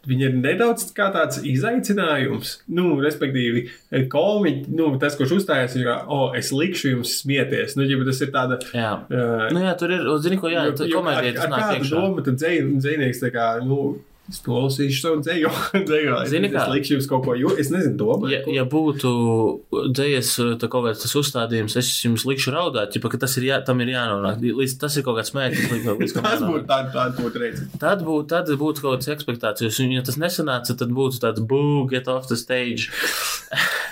Viņa 0.09 0.28
ir 0.28 0.38
nedaudz 0.38 0.86
kā 0.96 1.09
tāds 1.14 1.40
izaicinājums. 1.48 2.59
Nu, 2.76 2.94
respektīvi, 3.02 3.66
komiķi, 4.12 4.72
nu, 4.76 4.90
tas, 5.02 5.16
kurš 5.18 5.38
uzstājās, 5.40 5.76
ir, 5.80 5.90
oh, 6.05 6.30
es 6.36 6.52
likšu 6.55 6.94
jums 6.94 7.18
smieties. 7.22 7.76
Nu, 7.78 7.86
ja 7.88 8.00
tas 8.07 8.22
ir 8.24 8.32
tāda. 8.34 8.61
Jā. 8.74 8.94
Uh, 9.09 9.46
Nu 9.55 9.62
jā, 9.64 9.74
tur 9.78 9.92
ir, 9.94 10.09
zini, 10.24 10.40
ko 10.40 10.50
jā, 10.52 10.66
tā 10.76 10.88
komēdija 10.90 11.36
tas 11.38 11.52
nāk 11.52 11.68
kāda 11.74 11.90
doma, 11.90 12.24
tad 12.26 12.40
dzējnieks 12.40 13.22
tā 13.22 13.30
kā, 13.34 13.48
nu, 13.64 13.94
es 14.30 14.40
klausīšu 14.44 15.00
savu 15.02 15.20
dzēju, 15.24 15.50
dzēju. 15.88 16.16
Zini 16.30 16.48
es, 16.48 16.54
kā? 16.54 16.62
es 16.64 16.72
likšu 16.72 16.96
jums 16.96 17.08
kaut 17.10 17.26
ko, 17.26 17.34
jo 17.38 17.52
es 17.60 17.70
nezinu, 17.72 17.96
domāju. 18.00 18.32
Ja, 18.32 18.40
ja 18.60 18.64
būtu 18.68 19.12
dzējas 19.94 20.32
tā 20.62 20.70
kaut 20.72 20.88
kāds 20.88 21.04
tas 21.04 21.14
uzstādījums, 21.20 21.76
es 21.80 21.90
jums 22.06 22.24
likšu 22.28 22.54
raudāt, 22.54 22.96
ka 22.96 23.20
tas 23.20 23.36
ir 23.40 23.48
jā, 23.50 23.60
tam 23.66 23.82
ir 23.84 23.92
jānonāk. 23.94 24.40
Līdz, 24.44 24.76
tas 24.80 24.96
ir 24.96 25.06
kaut 25.06 25.20
kāds 25.20 25.34
mērķis, 25.36 25.70
līdz, 25.74 25.88
Tas 26.14 26.40
jānonāk. 26.40 26.50
būtu 26.54 26.68
tāds, 26.70 26.92
tāds 26.96 27.20
būtu 27.20 27.44
reizes. 27.44 27.72
Tad 27.80 28.04
būtu, 28.06 28.28
tad 28.32 28.52
būtu 28.64 28.84
kaut 28.86 28.98
kādas 28.98 29.12
expectācijas, 29.16 29.82
un, 29.84 29.96
ja 29.98 30.04
tas 30.06 30.20
nesanāca, 30.20 30.78
tad 30.80 30.94
būtu 30.96 31.20
tāds 31.24 31.44
boo, 31.44 31.84
get 31.90 32.08
off 32.08 32.30
the 32.30 32.40
stage. 32.40 32.88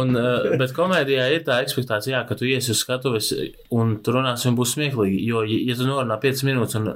un, 0.00 0.14
uh, 0.16 0.50
bet 0.60 0.72
komēdijā 0.76 1.26
ir 1.34 1.42
tā 1.46 1.60
expectācija, 1.64 2.16
jā, 2.18 2.20
ka 2.28 2.36
tu 2.38 2.48
iesi 2.48 2.72
uz 2.74 2.80
skatuves 2.82 3.32
un 3.76 3.98
tu 4.02 4.14
runāsi 4.16 4.48
un 4.50 4.56
būs 4.58 4.74
smieklīgi. 4.76 5.20
Jo, 5.28 5.42
ja, 5.46 5.76
tu 5.78 5.88
norunā 5.88 6.16
5 6.22 6.46
minūtes 6.48 6.78
un 6.80 6.88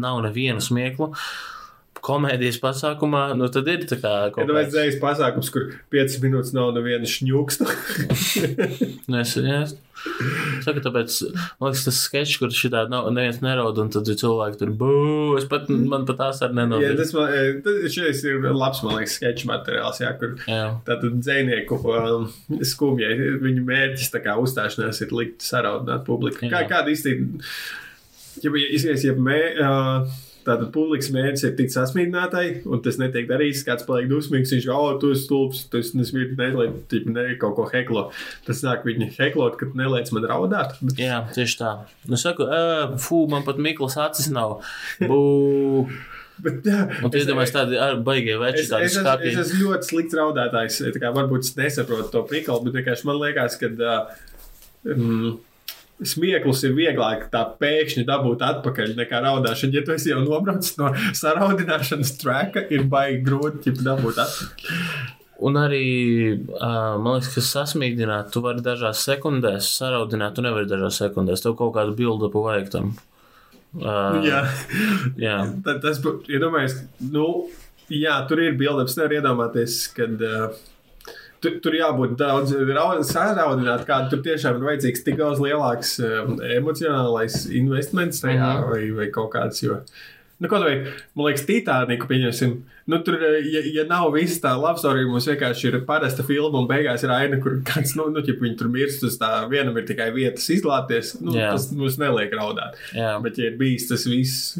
nav 0.00 0.20
nevienu 0.26 0.62
smieklu, 0.62 1.12
komēdijas 2.02 2.58
pasākumā, 2.62 3.22
nu 3.38 3.46
tad 3.54 3.68
ir 3.70 3.84
tā 3.90 3.98
kā 4.02 4.12
Ja 4.26 4.32
kaut 4.34 4.42
tu 4.48 4.50
kāds. 4.50 4.58
vajadzējas 4.58 4.98
pasākums, 5.02 5.52
kur 5.54 5.68
5 5.94 6.18
minūtes 6.24 6.52
nav 6.56 6.72
neviena 6.76 7.08
šņūksta. 7.08 7.68
Nu, 9.10 9.18
es, 9.20 9.34
jā, 9.36 9.62
es 9.66 9.72
saku, 10.64 10.80
tāpēc, 10.82 11.16
man 11.60 11.70
liekas, 11.70 11.82
tas 11.86 11.98
sketch, 12.06 12.38
kur 12.40 12.50
šitā 12.54 12.84
nav, 12.90 13.08
neviens 13.14 13.38
neraud, 13.44 13.78
un 13.82 13.90
tad 13.92 14.08
cilvēki 14.08 14.58
tur 14.60 14.72
bū, 14.78 14.88
es 15.38 15.46
pat, 15.50 15.68
man 15.70 16.06
pat 16.08 16.18
tās 16.20 16.40
ar 16.42 16.50
Jā, 16.50 16.56
nenodarbinu. 16.58 16.98
tas 16.98 17.12
man, 17.14 17.92
šis 17.92 18.24
ir 18.30 18.48
labs, 18.50 18.82
man 18.86 18.98
liekas, 18.98 19.14
sketch 19.20 19.46
materiāls, 19.50 20.00
jā, 20.02 20.10
kur 20.18 20.34
Jā. 20.48 20.64
tātad 20.88 21.20
dzēnieku 21.22 21.78
um, 21.92 22.26
skumjai, 22.66 23.12
viņu 23.44 23.62
mērķis 23.68 24.10
tā 24.14 24.22
kā 24.24 24.34
uzstāšanās 24.42 25.02
ir 25.06 25.14
likt 25.18 25.46
saraudināt 25.46 26.06
publiku. 26.08 26.46
Kā, 26.48 26.64
Jā. 26.64 26.68
kāda 26.72 26.94
īsti, 26.94 27.14
ja, 28.42 28.50
ja 28.50 28.68
izvies, 28.78 29.06
ja 29.06 29.14
mē, 29.18 29.40
uh, 29.62 30.20
tātad 30.46 30.68
publikas 30.74 31.08
mērķis 31.14 31.44
ir 31.48 31.52
tikt 31.58 31.74
sasmīdinātai, 31.74 32.44
un 32.66 32.80
tas 32.84 32.98
netiek 33.00 33.28
darīts, 33.30 33.64
kāds 33.66 33.86
paliek 33.88 34.08
dusmīgs, 34.10 34.52
viņš, 34.54 34.68
o, 34.72 34.78
oh, 34.78 34.96
tu 35.02 35.12
esi 35.14 35.24
stulbs, 35.26 35.64
tu 35.72 35.80
esi 35.82 35.98
nesmīd, 36.00 36.32
nelaic, 36.38 36.78
tip, 36.92 37.06
ne, 37.10 37.28
kaut 37.40 37.54
ko 37.58 37.66
heklo. 37.72 38.06
Tas 38.46 38.62
nāk 38.66 38.86
viņi 38.88 39.10
heklot, 39.18 39.58
ka 39.60 39.68
nelaic 39.78 40.10
man 40.16 40.26
raudāt. 40.30 40.74
Bet, 40.82 40.98
Jā, 41.02 41.20
tieši 41.34 41.58
tā. 41.60 41.72
Nu, 42.10 42.18
saku, 42.20 42.46
"Ē, 42.48 42.98
fū, 43.02 43.24
man 43.30 43.46
pat 43.46 43.58
Mikls 43.62 43.96
acis 44.00 44.28
nav. 44.34 44.58
Bū. 45.00 45.20
bet, 46.44 46.64
jā, 46.66 46.80
Un 47.04 47.10
tu 47.12 47.20
iedomājies 47.20 47.54
tādi 47.54 47.78
ar 47.78 48.00
baigie 48.02 48.34
veči, 48.40 48.64
Es, 48.66 48.70
tādi 48.72 48.88
es, 48.88 48.96
es, 48.96 49.02
skāpji. 49.04 49.30
es 49.32 49.40
esmu 49.46 49.68
ļoti 49.68 49.90
slikts 49.92 50.18
raudātājs. 50.18 50.80
Tā 50.96 51.02
kā 51.02 51.12
varbūt 51.14 51.46
es 51.46 51.54
nesaprotu 51.60 52.10
to 52.10 52.22
priklu, 52.26 52.58
bet 52.66 52.80
vienkārši 52.80 53.06
man 53.08 53.20
liekas, 53.22 53.58
ka 53.60 53.70
uh, 53.70 54.12
mm, 54.88 55.36
smieklus 56.08 56.62
ir 56.66 56.74
vieglāk 56.76 57.28
tā 57.32 57.44
pēkšņi 57.60 58.04
dabūt 58.08 58.44
atpakaļ 58.46 58.94
nekā 58.98 59.22
raudāšana. 59.24 59.76
Ja 59.76 59.84
tu 59.86 59.94
esi 59.94 60.12
jau 60.12 60.20
nobraucis 60.24 60.76
no 60.80 60.92
saraudināšanas 61.18 62.14
traka, 62.20 62.64
ir 62.74 62.86
baigi 62.90 63.22
grūti 63.26 63.74
dabūt 63.78 64.22
atpakaļ. 64.24 64.82
Un 65.42 65.58
arī, 65.58 65.86
man 66.60 67.16
liekas, 67.16 67.32
ka 67.34 67.42
sasmīdināt, 67.42 68.30
tu 68.34 68.42
vari 68.44 68.62
dažās 68.62 69.00
sekundēs, 69.08 69.72
saraudināt, 69.80 70.36
tu 70.36 70.44
nevari 70.44 70.68
dažās 70.70 71.00
sekundēs. 71.02 71.42
Tev 71.42 71.56
kaut 71.58 71.74
kādu 71.74 71.96
bildupu 71.98 72.44
vajag 72.44 72.70
tam. 72.76 72.92
Uh, 73.72 74.20
Jā, 74.20 74.42
jā. 75.26 75.38
Tas 75.64 75.98
būtu, 76.04 76.28
iedomājies, 76.36 76.76
nu, 77.08 77.26
jā, 77.88 78.18
tur 78.28 78.42
ir 78.44 78.58
bildes, 78.60 78.98
nevar 78.98 79.16
iedomāties, 79.18 79.86
kad. 79.96 80.20
Uh, 80.20 80.68
Tur, 81.42 81.56
tur 81.64 81.74
jābūt 81.74 82.12
daudz 82.20 82.52
sāraudināt, 83.10 83.84
kāda 83.88 84.08
tur 84.12 84.20
tiešām 84.22 84.60
ir 84.60 84.66
vajadzīgs 84.70 85.04
tik 85.04 85.16
daudz 85.18 85.40
lielāks 85.42 85.96
um, 86.04 86.36
emocionālais 86.38 87.46
investments 87.50 88.20
tajā 88.22 88.50
Mhm. 88.60 88.68
vai, 88.70 88.90
vai 89.00 89.06
kaut 89.10 89.32
kāds. 89.34 89.62
Jo, 89.62 89.80
nu, 90.40 90.48
kaut 90.48 90.62
vai, 90.62 90.76
man 91.16 91.26
liekas, 91.26 91.44
Titaniku 91.46 92.06
pieņemsim. 92.06 92.60
Nu, 92.86 92.98
tur, 93.06 93.14
ja, 93.46 93.60
ja 93.74 93.84
nav 93.86 94.12
visa 94.14 94.40
tā 94.42 94.52
labstorija, 94.58 95.06
mums 95.06 95.26
vienkārši 95.30 95.68
ir 95.68 95.80
parasta 95.86 96.22
filma 96.26 96.58
un 96.58 96.66
beigās 96.70 97.02
ir 97.06 97.10
aina, 97.14 97.38
kur 97.42 97.60
kāds, 97.62 97.94
nu, 97.98 98.08
nu 98.10 98.22
ķip, 98.26 98.40
viņi 98.42 98.58
tur 98.58 98.68
mirst 98.68 99.02
uz 99.06 99.18
tā, 99.18 99.48
vienam 99.50 99.76
ir 99.78 99.86
tikai 99.86 100.10
vietas 100.14 100.48
izlāties. 100.50 101.20
Nu, 101.20 101.32
Jā. 101.38 101.52
tas 101.52 101.68
mums 101.72 101.98
neliek 101.98 102.32
raudāt. 102.34 102.74
jā. 102.94 103.12
Bet, 103.22 103.38
ja 103.38 103.50
ir 103.52 103.56
bijis 103.58 103.86
tas 103.88 104.06
viss, 104.06 104.58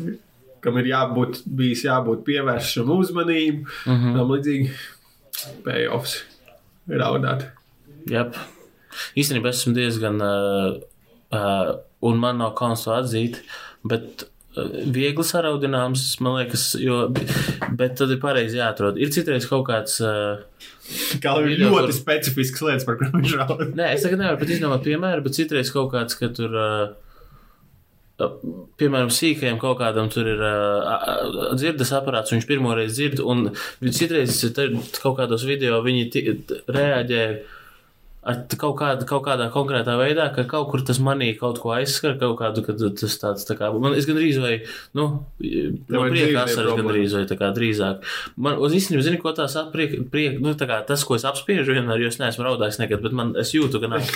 kam 0.62 0.78
ir 0.78 0.84
jābūt, 0.92 1.42
bijis 1.46 1.82
jābūt 1.84 2.22
pievēršam 2.26 2.90
uzmanību, 2.98 3.66
Mm 3.86 3.96
-hmm. 3.98 4.14
tam 4.18 4.28
līdzīgi 4.30 4.70
payoffs 5.64 6.22
raudāt. 6.88 7.46
Jep. 8.10 8.34
Īstenībā 9.16 9.52
es 9.52 9.62
esmu 9.62 9.74
diezgan, 9.76 10.18
uh, 10.20 10.80
uh, 11.32 11.72
un 12.04 12.18
man 12.20 12.38
nav 12.42 12.54
kauns 12.58 12.82
to 12.84 12.92
atzīt, 12.96 13.38
bet 13.88 14.26
viegli 14.92 15.24
saraudināms, 15.24 16.02
man 16.20 16.34
liekas, 16.42 16.74
jo, 16.76 17.06
bet 17.78 17.94
tad 17.96 18.10
ir 18.12 18.18
pareizi 18.20 18.58
jāatrod. 18.60 18.98
Ir 19.00 19.08
citreiz 19.14 19.46
kaut 19.48 19.64
kāds, 19.70 19.94
uh, 20.04 20.42
Kā 21.22 21.32
ir 21.40 21.46
Video, 21.54 21.70
ļoti 21.72 21.86
kur- 21.88 21.94
specifisks 21.96 22.60
lietas, 22.66 22.84
par 22.84 22.98
kurām 23.00 23.14
viņš 23.22 23.36
raud. 23.40 23.62
nē, 23.78 23.92
es 23.94 24.02
tagad 24.04 24.20
nevaru 24.20 24.42
pat 24.42 24.52
izdomāt 24.52 24.84
piemēru, 24.84 25.24
bet 25.24 25.38
citreiz 25.38 25.70
kaut 25.72 25.88
kāds, 25.94 26.18
ka 26.20 26.28
tur. 26.36 26.52
Uh, 26.52 26.92
Piemēram, 28.80 29.10
sīkajam 29.12 29.58
kaut 29.62 29.80
kādam 29.80 30.10
tur 30.12 30.28
ir 30.32 30.42
uh, 30.42 31.54
dzirdes 31.56 31.94
aparāts, 31.96 32.34
viņš 32.34 32.46
pirmoreiz 32.48 32.94
dzird, 32.96 33.22
un 33.24 33.50
citreiz 33.88 34.42
kaut 35.00 35.18
kādos 35.20 35.46
video 35.48 35.80
viņi 35.84 36.08
reaģē 36.72 37.24
kaut, 38.22 38.76
kādu, 38.78 39.06
kaut 39.08 39.24
kādā 39.26 39.48
konkrētā 39.50 39.96
veidā, 39.98 40.28
ka 40.34 40.44
kaut 40.46 40.68
kur 40.70 40.82
tas 40.86 41.00
manī 41.02 41.32
kaut 41.38 41.58
ko 41.62 41.72
aizskar, 41.74 42.14
kaut 42.20 42.36
kādu, 42.38 42.62
kad 42.66 42.78
tas 42.78 43.16
tāds 43.18 43.46
tā 43.48 43.56
kā, 43.58 43.72
man 43.74 43.96
es 43.98 44.06
gandrīz 44.06 44.38
vai, 44.38 44.52
nu, 44.94 45.08
no 45.90 46.04
prieka 46.06 46.44
asaras 46.44 46.78
gandrīz 46.78 47.16
vai 47.18 47.24
tā 47.26 47.38
kā 47.40 47.50
drīzāk. 47.56 48.06
Man, 48.36 48.60
uz 48.62 48.76
īstenībā, 48.78 49.02
zini, 49.08 49.18
ko 49.22 49.34
tās 49.34 49.58
priek, 49.74 49.98
priek, 50.12 50.38
nu, 50.42 50.54
tā 50.58 50.70
kā 50.70 50.78
tas, 50.86 51.02
ko 51.06 51.18
es 51.18 51.26
apspiežu 51.26 51.74
vienmēr, 51.74 52.04
jo 52.04 52.12
es 52.12 52.20
neesmu 52.22 52.46
raudājis 52.46 52.78
nekad, 52.84 53.02
bet 53.02 53.16
man, 53.18 53.34
es 53.42 53.54
jūtu, 53.56 53.82
ka 53.82 53.90
nav. 53.90 54.14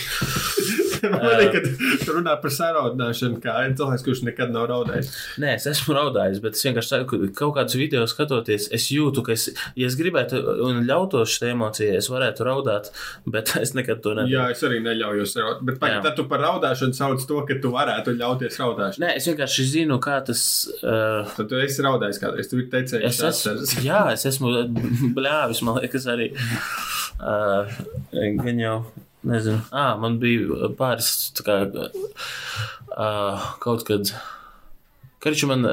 Man 1.12 1.22
patīk, 1.22 1.54
ka 1.54 2.04
tu 2.04 2.16
runā 2.16 2.36
par 2.42 2.52
saraudināšanu, 2.54 3.40
kā 3.44 3.56
cilvēks, 3.76 4.04
kurš 4.06 4.22
nekad 4.26 4.52
nav 4.54 4.68
raudājis. 4.70 5.10
Nē, 5.42 5.54
es 5.58 5.66
esmu 5.70 5.96
raudājis, 5.96 6.40
bet 6.44 6.58
es 6.58 6.64
vienkārši 6.66 6.92
saku, 6.92 7.20
ka 7.26 7.30
kaut 7.40 7.56
kādus 7.58 7.78
video 7.78 8.04
skatoties, 8.10 8.68
es 8.76 8.88
jūtu, 8.94 9.24
ka, 9.26 9.36
es, 9.36 9.48
ja 9.78 9.90
es 9.90 9.98
gribētu 9.98 10.40
un 10.66 10.82
ļautos 10.88 11.36
šai 11.36 11.52
emocijai, 11.54 12.00
es 12.00 12.10
varētu 12.12 12.46
raudāt, 12.48 12.90
bet 13.28 13.54
es 13.64 13.74
nekad 13.78 14.02
to 14.04 14.16
nedaru. 14.16 14.34
Jā, 14.34 14.48
es 14.54 14.64
arī 14.66 14.80
neļaujos 14.84 15.36
raudāt. 15.40 15.64
Bet 15.70 15.80
pagaid, 15.82 16.02
tad 16.06 16.18
tu 16.18 16.26
par 16.30 16.44
raudāšanu 16.44 16.96
sauc 16.96 17.26
to, 17.28 17.42
ka 17.48 17.58
tu 17.62 17.72
varētu 17.74 18.16
ļauties 18.16 18.60
raudāšanai. 18.62 19.04
Nē, 19.06 19.12
es 19.20 19.28
vienkārši 19.30 19.68
zinu, 19.76 20.00
kā 20.02 20.18
tas. 20.26 20.42
Uh, 20.82 21.26
Tad 21.36 21.50
tu 21.50 21.58
esi 21.60 21.84
raudājis 21.84 22.20
kādreiz, 22.22 22.50
tu 22.50 22.60
esi 22.60 22.70
teicējis, 22.72 23.06
Es 23.06 23.22
esmu, 23.46 23.82
jā, 23.88 24.02
es 24.14 24.26
esmu 24.28 24.52
bļāvis, 25.16 25.62
man 25.66 25.80
liekas, 25.82 26.06
arī. 26.12 26.30
Uh, 27.16 27.70
gan 28.12 28.60
jau, 28.60 28.76
nezinu, 29.26 29.60
ah, 29.74 29.94
man 30.00 30.18
bija 30.22 30.70
pāris 30.78 31.12
tā 31.36 31.46
kā, 31.46 31.60
uh, 32.96 33.46
kaut 33.62 33.86
kad. 33.88 34.14
Karču 35.22 35.48
man, 35.50 35.64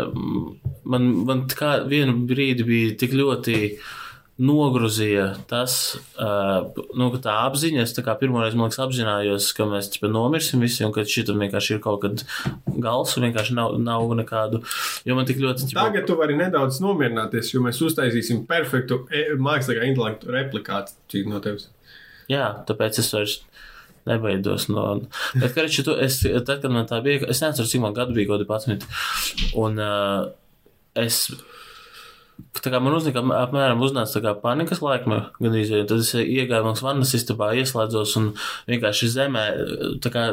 man, 0.90 1.10
man 1.28 1.44
kā 1.52 1.76
vienu 1.86 2.16
brīdi 2.30 2.66
bija 2.66 2.96
tik 2.98 3.14
ļoti 3.14 3.58
nogruzīja 4.42 5.28
tas, 5.50 5.76
uh, 6.18 6.64
nu, 6.98 7.10
ka 7.14 7.20
tā 7.22 7.34
apziņa, 7.46 7.84
es 7.86 7.94
tā 7.94 8.02
kā 8.06 8.16
pirmoreiz, 8.18 8.56
man 8.58 8.66
liekas, 8.66 8.80
apzinājos, 8.82 9.52
ka 9.54 9.68
mēs 9.70 9.92
taču 9.94 10.10
nomirsim 10.10 10.64
visi, 10.64 10.82
un 10.88 10.94
ka 10.96 11.06
šitam 11.06 11.44
vienkārši 11.44 11.76
ir 11.76 11.84
kaut 11.84 12.02
kad 12.02 12.24
gals, 12.82 13.14
un 13.18 13.28
vienkārši 13.28 13.54
nav, 13.60 13.76
nav 13.78 14.10
nekādu, 14.18 14.64
jo 15.06 15.20
man 15.20 15.30
tik 15.30 15.44
ļoti, 15.44 15.70
ķipa, 15.70 15.86
Tagad 15.86 16.10
tu 16.10 16.18
vari 16.18 16.40
nedaudz 16.40 16.82
nomierināties, 16.82 17.54
jo 17.54 17.62
mēs 17.62 17.84
uztaisīsim 17.86 18.48
perfektu 18.50 19.04
e- 19.14 19.38
mākslīgā 19.38 19.86
intelektu 19.92 20.34
replikāciju 20.34 21.30
no 21.30 21.44
tevis. 21.44 21.70
Jā, 22.32 22.50
tāpēc 22.68 23.00
es 23.02 23.12
vairs 23.14 23.40
nebaidos 24.10 24.68
no. 24.72 24.86
Bet, 25.38 25.54
kā 25.56 25.64
arī 25.64 25.86
tu, 25.86 25.96
es, 26.04 26.20
tad, 26.24 26.60
kad 26.64 26.72
man 26.72 26.88
tā 26.90 27.00
bija, 27.04 27.24
es 27.32 27.42
nezinu, 27.44 27.68
cik 27.70 27.84
man 27.84 27.96
gadu 27.96 28.16
bija, 28.16 28.30
kaut 28.32 28.46
kādi 28.50 28.78
11. 28.78 28.88
Un 29.60 29.82
uh, 29.82 30.32
es. 31.00 31.26
Tā 32.64 32.72
kā 32.74 32.80
man 32.82 32.96
uznika, 32.98 33.22
apmēram 33.38 33.82
uznāca 33.86 34.34
panikas 34.42 34.82
laikma, 34.82 35.20
gan 35.38 35.54
arī, 35.54 35.84
tad 35.88 36.02
es 36.02 36.10
iegāju 36.18 36.66
manas 36.66 36.82
vannas 36.84 37.14
istabā, 37.16 37.52
ieslēdzos 37.62 38.16
un 38.20 38.32
vienkārši 38.70 39.10
zemē, 39.14 39.44
tā 40.04 40.12
kā, 40.12 40.24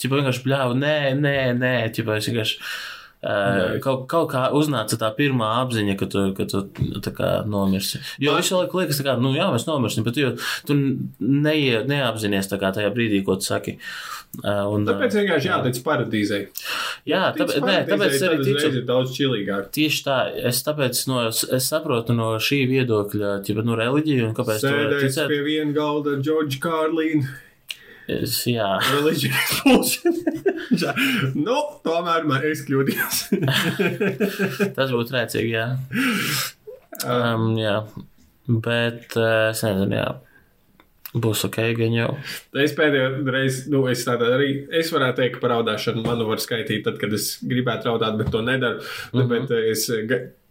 ķipa 0.00 0.20
vienkārši 0.20 0.44
bļāvu, 0.46 0.76
nē, 0.78 0.96
nē, 1.18 1.36
nē, 1.58 1.72
ķipa 1.96 2.20
es 2.20 2.30
vienkārši, 2.30 2.60
uh, 3.24 3.78
kaut, 3.84 4.06
kaut 4.10 4.30
kā 4.32 4.44
uznāca 4.54 4.98
tā 5.00 5.10
pirmā 5.16 5.50
apziņa, 5.64 5.96
ka 6.00 6.06
tu, 6.12 6.24
ka 6.36 6.46
tu 7.04 7.14
kā 7.16 7.30
nomirsi. 7.48 8.00
Jo 8.22 8.36
visu 8.38 8.58
laiku 8.58 8.82
liekas, 8.82 9.00
kā, 9.06 9.16
nu 9.20 9.32
jā, 9.36 9.48
mēs 9.54 9.66
nomirsim, 9.68 10.04
bet 10.06 10.14
tu, 10.18 10.26
jau- 10.26 10.36
tu 10.68 10.76
neie, 11.20 11.82
kā 12.60 12.72
tajā 12.76 12.92
brīdī, 12.94 13.24
ko 13.26 13.36
tu 13.40 13.48
saki. 13.48 13.78
Un, 14.42 14.82
Tāpēc 14.82 15.14
vienkārši 15.14 15.46
jātic 15.46 15.76
paradīzei. 15.86 16.40
jā, 17.06 17.20
Tic 17.36 17.44
tāpēc, 17.44 17.60
nē, 17.62 17.76
tāpēc 17.86 18.16
arī 18.26 18.38
ticu. 18.42 18.70
ir 18.80 18.86
daudz 18.88 19.12
čilīgāk. 19.14 19.68
Tieši 19.76 20.00
tā, 20.08 20.16
es 20.50 20.62
tāpēc 20.66 21.02
no, 21.06 21.20
es 21.30 21.68
saprotu 21.70 22.16
no 22.18 22.32
šī 22.42 22.64
viedokļa, 22.72 23.36
ja 23.46 23.62
no 23.62 23.78
reliģiju 23.78 24.26
un 24.26 24.34
kāpēc 24.34 24.64
Sēdēs 24.66 25.20
pie 25.30 25.40
viena 25.46 25.70
galda 25.76 26.16
Džordža 26.18 26.58
Kārlīna. 26.66 27.30
Es, 28.10 28.42
jā, 28.48 28.66
Religious 28.92 29.60
bullshit. 29.64 30.18
nu, 31.46 31.56
tomēr 31.86 32.26
man 32.28 32.44
es 32.50 32.64
kļūdījos. 32.66 33.22
tas 34.76 34.92
būtu 34.92 35.16
rēcīgi, 35.16 35.54
jā. 35.54 35.70
Um, 37.08 37.54
jā, 37.58 37.78
bet 38.48 39.16
uh, 39.16 39.50
es 39.54 39.64
nezinu, 39.64 39.96
jā. 39.96 40.12
Būs 41.14 41.44
ok, 41.46 41.60
gan 41.78 41.92
jau. 41.94 42.08
es 42.58 42.72
pēdējo 42.74 43.22
reizi, 43.30 43.68
nu, 43.70 43.84
es 43.86 44.02
tādā 44.02 44.32
arī, 44.34 44.48
es 44.74 44.88
varētu 44.90 45.20
teikt, 45.20 45.36
ka 45.36 45.44
par 45.44 45.52
raudāšanu 45.54 46.02
manu 46.02 46.26
var 46.26 46.42
skaitīt, 46.42 46.82
tad, 46.88 46.98
kad 46.98 47.14
es 47.14 47.36
gribētu 47.46 47.86
raudāt, 47.86 48.18
bet 48.18 48.32
to 48.34 48.42
nedaru. 48.42 48.82
Mm 49.12 49.20
-hmm. 49.20 49.28
Bet 49.30 49.50
eh, 49.54 49.70
es, 49.70 49.86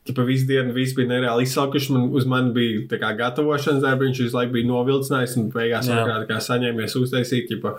ga- 0.06 0.14
Tāpēc 0.14 0.26
visu 0.28 0.48
dienu 0.48 0.74
viss 0.74 0.94
bija 0.94 1.08
nereāli 1.08 1.46
izsalkuši. 1.48 1.94
Man, 1.94 2.10
uz 2.12 2.26
mani 2.26 2.52
bija 2.52 2.82
tā 2.92 3.00
kā 3.00 3.14
gatavošanas 3.16 3.82
darbi, 3.82 4.10
viņš 4.10 4.20
visu 4.26 4.36
laiku 4.36 4.52
bija 4.58 4.68
novilcinājis 4.68 5.38
un 5.40 5.50
beigās 5.52 5.88
kā 6.28 6.40
saņēmies 6.44 6.96
uztaisīt 7.00 7.50
ģipa, 7.50 7.78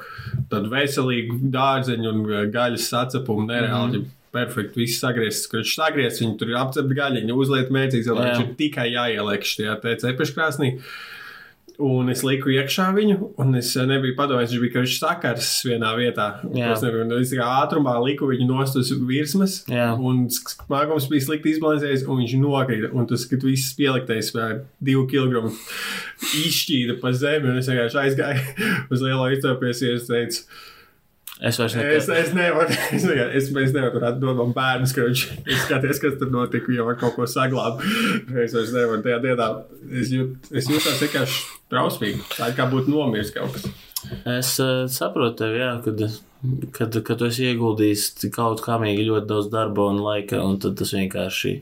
tādu 0.48 0.70
veselīgu 0.72 1.38
dārzeņu 1.52 2.12
un 2.12 2.22
eh, 2.32 2.46
gaļas 2.54 2.88
sacepumu. 2.88 3.46
Nereāli, 3.50 3.98
mm 3.98 4.04
-hmm. 4.04 4.20
perfekti, 4.32 4.80
viss 4.80 5.00
sagriezts, 5.00 5.50
viņš 5.52 5.74
sagriezts, 5.74 6.20
viņi 6.22 6.38
tur 6.38 6.48
ir 6.48 6.56
apcepta 6.56 6.94
gaļiņa, 6.94 7.34
uzliet 7.34 7.68
mēcīgs, 7.70 8.08
lai 8.08 8.30
viņš 8.30 8.40
ir 8.40 8.54
tikai 8.56 8.88
jāieliek 8.92 9.44
šajā 9.44 9.80
te 9.82 9.96
cepeškrāsnī. 9.96 10.78
Un 11.82 12.06
es 12.12 12.20
liku 12.22 12.52
iekšā 12.54 12.84
viņu, 12.94 13.16
un 13.42 13.56
es 13.58 13.72
nebiju 13.74 14.14
padomājis, 14.14 14.52
viņš 14.52 14.62
bija 14.62 14.74
karš 14.76 14.92
sakars 15.00 15.48
vienā 15.66 15.90
vietā. 15.98 16.28
Es 16.54 16.84
nebiju, 16.84 17.02
un 17.02 17.14
es 17.16 17.32
kā 17.34 17.48
ātrumā 17.64 17.96
liku 18.04 18.28
viņu 18.30 18.46
nost 18.46 18.78
uz 18.78 18.92
virsmas, 19.08 19.56
Jā. 19.70 19.88
un 19.98 20.28
smagums 20.30 21.08
bija 21.10 21.26
slikti 21.26 21.50
izbalansējies, 21.56 22.06
un 22.06 22.20
viņš 22.22 22.36
nokrita. 22.42 22.92
Un 22.94 23.08
tas, 23.10 23.26
kad 23.30 23.42
viss 23.42 23.74
pieliktais 23.78 24.30
divu 24.78 25.08
kilogramu 25.10 25.50
izšķīda 26.44 27.00
pa 27.02 27.10
zemi, 27.16 27.50
un 27.50 27.58
es 27.58 27.70
vienkārši 27.72 28.00
aizgāju 28.04 28.70
uz 28.94 29.02
lielo 29.02 29.26
iztaupījumu, 29.34 29.90
un 29.90 29.98
es 29.98 30.08
teicu, 30.12 30.46
Es 31.44 31.58
vairs 31.60 31.74
Es, 31.78 32.08
nekad. 32.08 32.20
es 32.22 32.34
nevaru, 32.36 32.76
es, 32.96 33.04
nevaru, 33.04 33.30
es, 33.36 33.48
es 33.62 33.72
nevaru 33.74 34.02
atdot 34.08 34.38
man 34.38 34.52
bērnus, 34.56 34.94
ka 34.96 35.04
viņš 35.04 35.24
ir 35.44 35.58
skaties, 35.64 36.00
kas 36.02 36.18
tur 36.20 36.30
notika, 36.32 36.72
jo 36.72 36.86
var 36.88 36.96
kaut 37.00 37.16
ko 37.18 37.28
saglabāt. 37.28 37.84
Es 38.44 38.54
vairs 38.56 38.72
nevaru 38.72 39.04
tajā 39.04 39.18
dienā. 39.24 39.48
Es, 39.92 40.12
jūt, 40.14 40.52
es 40.54 40.70
jūtos 40.70 41.02
vienkārši 41.04 41.42
trausmīgi. 41.72 42.22
Tā 42.32 42.52
kā 42.56 42.68
būtu 42.70 42.92
nomiris 42.92 43.32
kaut 43.34 43.56
kas. 43.56 43.66
Es 44.28 44.54
uh, 44.60 44.84
saprotu 44.92 45.42
tevi, 45.42 45.60
jā, 45.60 45.70
kad, 45.84 46.02
kad, 46.76 46.98
kad 47.06 47.20
tu 47.20 47.28
esi 47.28 47.48
ieguldījis 47.50 48.06
kaut 48.34 48.60
kāmīgi 48.64 49.06
ļoti 49.08 49.28
daudz 49.30 49.48
darba 49.52 49.88
un 49.92 50.00
laika, 50.04 50.40
un 50.44 50.58
tad 50.60 50.76
tas 50.80 50.92
vienkārši 50.96 51.54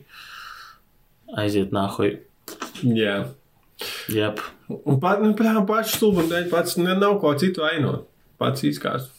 aiziet 1.42 1.74
nāhuj. 1.74 2.16
Jā. 2.86 3.16
Jep. 4.12 4.42
Un 4.70 4.98
pat, 5.02 5.22
nu, 5.22 5.32
prāt, 5.38 5.58
pats 5.66 5.96
stulbums 5.96 6.30
pats 6.50 6.78
nav 6.78 7.18
ko 7.22 7.34
citu 7.38 7.66
ainot. 7.66 8.06
Pats 8.42 8.62
izkārs. 8.66 9.10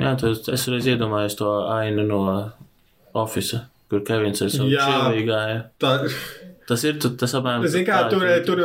Jā, 0.00 0.14
tu, 0.20 0.32
es 0.52 0.66
reiz 0.72 0.88
iedomājos 0.90 1.36
to 1.38 1.48
ainu 1.72 2.04
no 2.08 2.20
Office, 3.16 3.62
kur 3.90 4.04
Kevins 4.06 4.42
ir 4.44 4.52
savu 4.52 4.70
Jā. 4.72 4.86
čilī 4.86 5.26
gāja. 5.28 5.64
Tā, 5.82 5.96
Tas 6.70 6.84
ir, 6.86 7.00
tas 7.02 7.32
apmēram. 7.34 7.64
Zini, 7.66 7.82
kā 7.82 7.96
tā 8.06 8.18
tur, 8.46 8.60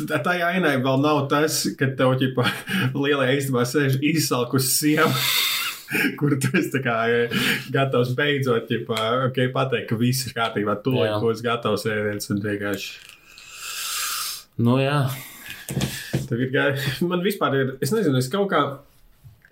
tur 0.00 0.08
tajā 0.26 0.48
ainai 0.56 0.72
vēl 0.82 0.96
nav 0.98 1.20
tas, 1.30 1.60
ka 1.78 1.86
tev 1.94 2.16
ķipa 2.18 2.48
lielajā 3.04 3.36
istabā 3.38 3.62
sēž 3.70 4.00
izsalkus 4.02 4.72
sieva. 4.74 5.06
Kur 6.18 6.34
tu 6.42 6.50
esi 6.58 6.80
kā 6.82 6.96
eh, 7.12 7.36
gatavs 7.70 8.10
beidzot, 8.18 8.66
ķipa, 8.66 8.96
okay, 9.28 9.52
pateikt, 9.54 9.86
ka 9.92 9.98
viss 10.00 10.26
ir 10.26 10.34
kārtībā, 10.34 10.74
tu 10.82 10.96
Jā. 10.96 11.12
laikos 11.12 11.44
gatavs 11.46 11.86
ēdiens 11.86 12.32
un 12.34 12.42
vienkārši. 12.42 12.90
Nu 14.66 14.80
jā, 14.82 15.04
Tev 16.28 16.42
ir 16.42 16.50
gāj... 16.52 16.74
Man 17.06 17.22
vispār 17.24 17.56
ir, 17.58 17.72
es 17.84 17.92
nezinu, 17.94 18.18
es 18.20 18.28
kaut 18.32 18.50
kā. 18.52 18.64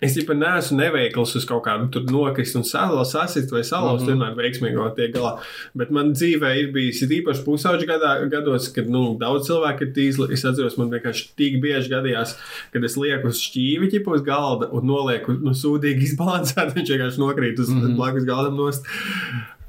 Es 0.03 0.17
jau 0.17 0.35
neesmu 0.35 0.77
neveikls 0.79 1.35
uz 1.39 1.45
kaut 1.47 1.63
kādu 1.67 1.89
tur 1.93 2.05
nokrist 2.09 2.57
un 2.59 2.65
sasist 2.67 3.51
vai 3.51 3.63
salauzt, 3.63 4.03
mm 4.03 4.09
-hmm. 4.09 4.19
vienmēr 4.19 4.35
veiksmīgi 4.41 4.95
tiek 4.97 5.13
galā. 5.15 5.37
Bet 5.75 5.91
man 5.91 6.13
dzīvē 6.13 6.51
ir 6.59 6.71
bijis 6.75 7.01
īpaši 7.03 7.45
pusauģi 7.45 7.87
gadā, 7.87 8.13
gados, 8.29 8.69
kad 8.75 8.89
nu, 8.89 9.17
daudz 9.19 9.47
cilvēku 9.47 9.87
ir 9.87 9.93
tīzli. 9.97 10.31
Es 10.33 10.45
atceros, 10.45 10.77
man 10.77 10.91
vienkārši 10.91 11.29
tik 11.37 11.61
bieži 11.61 11.89
gadījās, 11.89 12.35
kad 12.73 12.83
es 12.83 12.97
lieku 12.97 13.27
uz 13.27 13.39
šķīvi 13.39 13.91
ķipu 13.93 14.15
uz 14.17 14.21
galda 14.21 14.69
un 14.71 14.87
nolieku 14.87 15.33
nu, 15.33 15.51
sūdīgi 15.51 16.09
izbalansēt, 16.09 16.73
viņš 16.75 16.89
vienkārši 16.93 17.19
nokrīt 17.19 17.59
uz 17.59 17.69
mm 17.69 17.81
-hmm. 17.81 17.95
blakus 17.95 18.25
galdam 18.25 18.55
nost. 18.55 18.85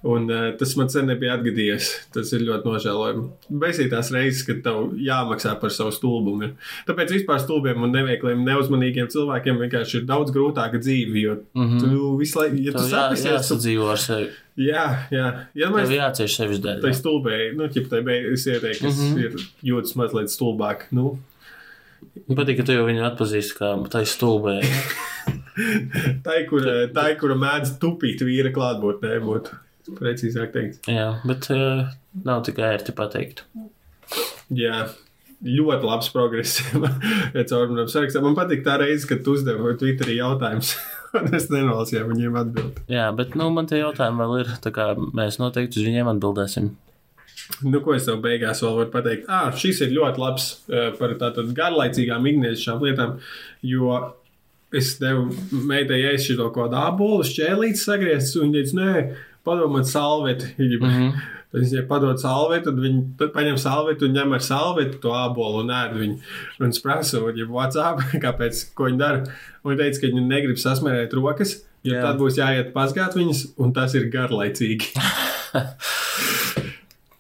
Un, 0.05 0.26
uh, 0.28 0.50
tas 0.61 0.74
man 0.76 0.90
sen 0.92 1.07
nebija 1.09 1.38
atgadījies. 1.38 1.88
Tas 2.12 2.28
ir 2.36 2.44
ļoti 2.44 2.68
nožēlojami. 2.68 3.22
Beigās 3.62 4.11
reizes, 4.12 4.42
kad 4.44 4.61
tev 4.66 4.90
jāmaksā 5.00 5.55
par 5.62 5.72
savu 5.72 5.94
stulbumu. 5.96 6.50
ir. 6.50 6.72
Tāpēc 6.88 7.14
vispār 7.14 7.40
stulbiem 7.40 7.86
un 7.86 7.94
neveikliem, 7.96 8.42
neuzmanīgiem 8.44 9.09
cilvēkiem 9.14 9.62
vienkārši 9.62 10.02
ir 10.02 10.07
daudz 10.11 10.34
grūtāka 10.34 10.82
dzīve. 10.82 11.16
Jo 11.22 11.36
mm 11.40 11.68
-hmm. 11.70 11.80
tu 11.80 12.16
visu 12.20 12.38
laiku, 12.38 12.61
ja 12.66 12.72
tu 12.72 12.84
tev 12.84 13.24
jā, 13.24 13.32
jāsadzīvo 13.32 13.88
ar 13.90 13.98
sevi. 13.98 14.28
jā, 14.57 14.86
jā. 15.11 15.26
Ja 15.55 15.68
Tev 15.68 15.76
mēs 15.78 15.96
jācieš 15.96 16.36
sevis 16.36 16.61
dēļ. 16.61 16.80
tai 16.82 16.90
jā. 16.90 16.98
stulbēji, 17.00 17.57
nu, 17.57 17.68
ķip, 17.68 17.88
tai 17.88 18.02
beigas 18.02 18.46
ieteikti, 18.46 18.84
kas 18.84 18.98
mm. 18.98 19.14
-hmm. 19.14 19.24
ir 19.24 19.32
jūtas 19.72 19.96
mazliet 19.96 20.28
stulbāk. 20.28 20.84
Nu, 20.90 21.18
Man 22.28 22.36
patīk, 22.36 22.59
ka 22.59 22.62
tu 22.62 22.72
jau 22.72 22.84
viņu 22.86 23.02
atpazīsti 23.09 23.57
kā 23.59 23.88
tai 23.90 24.05
stulbē. 24.05 24.61
tai, 26.26 26.44
kur, 26.44 26.62
tai, 26.94 27.16
kura 27.16 27.34
mēdz 27.34 27.78
tupīt 27.80 28.20
vīra 28.20 28.52
klātbūtnē, 28.52 29.18
būtu 29.24 29.63
precīzāk 29.99 30.53
teikt. 30.55 30.91
jā, 30.91 31.09
bet 31.28 31.49
uh, 31.55 31.87
nav 32.26 32.45
tik 32.47 32.61
ērti 32.64 32.95
pateikt. 32.97 33.45
Jā, 34.55 34.87
ļoti 35.45 35.89
labs 35.89 36.11
progress. 36.14 36.61
ja 37.37 37.45
caur 37.49 37.70
manam 37.70 37.89
sarakstam. 37.91 38.24
Man 38.26 38.37
patīk 38.39 38.64
tā 38.66 38.78
reize, 38.80 39.09
kad 39.11 39.24
tu 39.24 39.37
uzdevi 39.39 39.76
Twitterī 39.80 40.18
jautājumus. 40.20 40.74
es 41.37 41.51
nenolasīju 41.53 42.09
viņiem 42.11 42.41
atbildēt. 42.41 42.80
Jā, 42.91 43.11
bet 43.16 43.37
nu, 43.39 43.51
man 43.55 43.68
tie 43.70 43.82
jautājumi 43.82 44.22
vēl 44.22 44.41
ir. 44.43 44.57
tā 44.64 44.72
kā 44.74 44.93
Mēs 44.97 45.39
noteikti 45.43 45.80
uz 45.80 45.89
viņiem 45.89 46.11
atbildēsim. 46.14 46.72
Nu, 47.66 47.80
ko 47.85 47.93
es 47.93 48.07
tev 48.07 48.22
beigās 48.24 48.62
vēl 48.64 48.76
varu 48.78 48.91
pateikt? 48.93 49.28
Ah, 49.28 49.51
šis 49.53 49.82
ir 49.85 49.93
ļoti 49.93 50.20
labs 50.22 50.47
uh, 50.70 50.91
par 50.97 51.12
tādām 51.20 51.53
garlaicīgām 51.57 52.24
ikdienas 52.30 52.64
lietām, 52.80 53.18
jo 53.66 53.99
es 54.74 54.95
devu 54.99 55.28
meitai 55.68 56.01
ēst 56.09 56.32
šo 56.32 56.49
kādu 56.55 56.78
apolu, 56.80 57.20
šķēlīti 57.26 57.78
sagriezt, 57.78 58.39
un 58.41 58.49
viņa 58.49 58.57
teica, 58.57 58.78
nē, 58.80 59.05
padomāt 59.47 59.88
salveti. 59.90 60.55
Viņa 60.59 60.80
mm 60.80 60.90
-hmm. 60.90 61.24
Tad 61.55 61.62
viņai 61.62 61.82
padod 61.86 62.18
salvetu, 62.18 62.64
tad 62.64 62.80
viņi 62.82 63.03
tad 63.18 63.30
paņem 63.30 63.59
salvetu 63.62 64.09
un 64.09 64.16
ņem 64.16 64.32
ar 64.34 64.42
salvetu 64.42 64.99
to 64.99 65.12
apolu 65.14 65.61
un 65.61 65.70
ēd 65.70 65.92
viņu. 65.95 66.16
Un 66.59 66.68
es 66.74 66.82
prasu, 66.82 67.30
ja 67.36 67.47
WhatsApp, 67.47 68.03
kāpēc, 68.24 68.64
ko 68.74 68.88
viņi 68.90 68.99
dara. 68.99 69.22
Un 69.62 69.70
viņi 69.70 69.82
teica, 69.84 70.01
ka 70.01 70.11
viņi 70.11 70.26
negrib 70.26 70.59
sasmērēt 70.59 71.14
rokas, 71.14 71.55
jo 71.86 71.95
Jā. 71.95 72.03
tad 72.03 72.18
būs 72.18 72.42
jāiet 72.42 72.74
pazgāt 72.74 73.14
viņas, 73.14 73.55
un 73.62 73.72
tas 73.72 73.95
ir 73.95 74.11
garlaicīgi. 74.11 74.90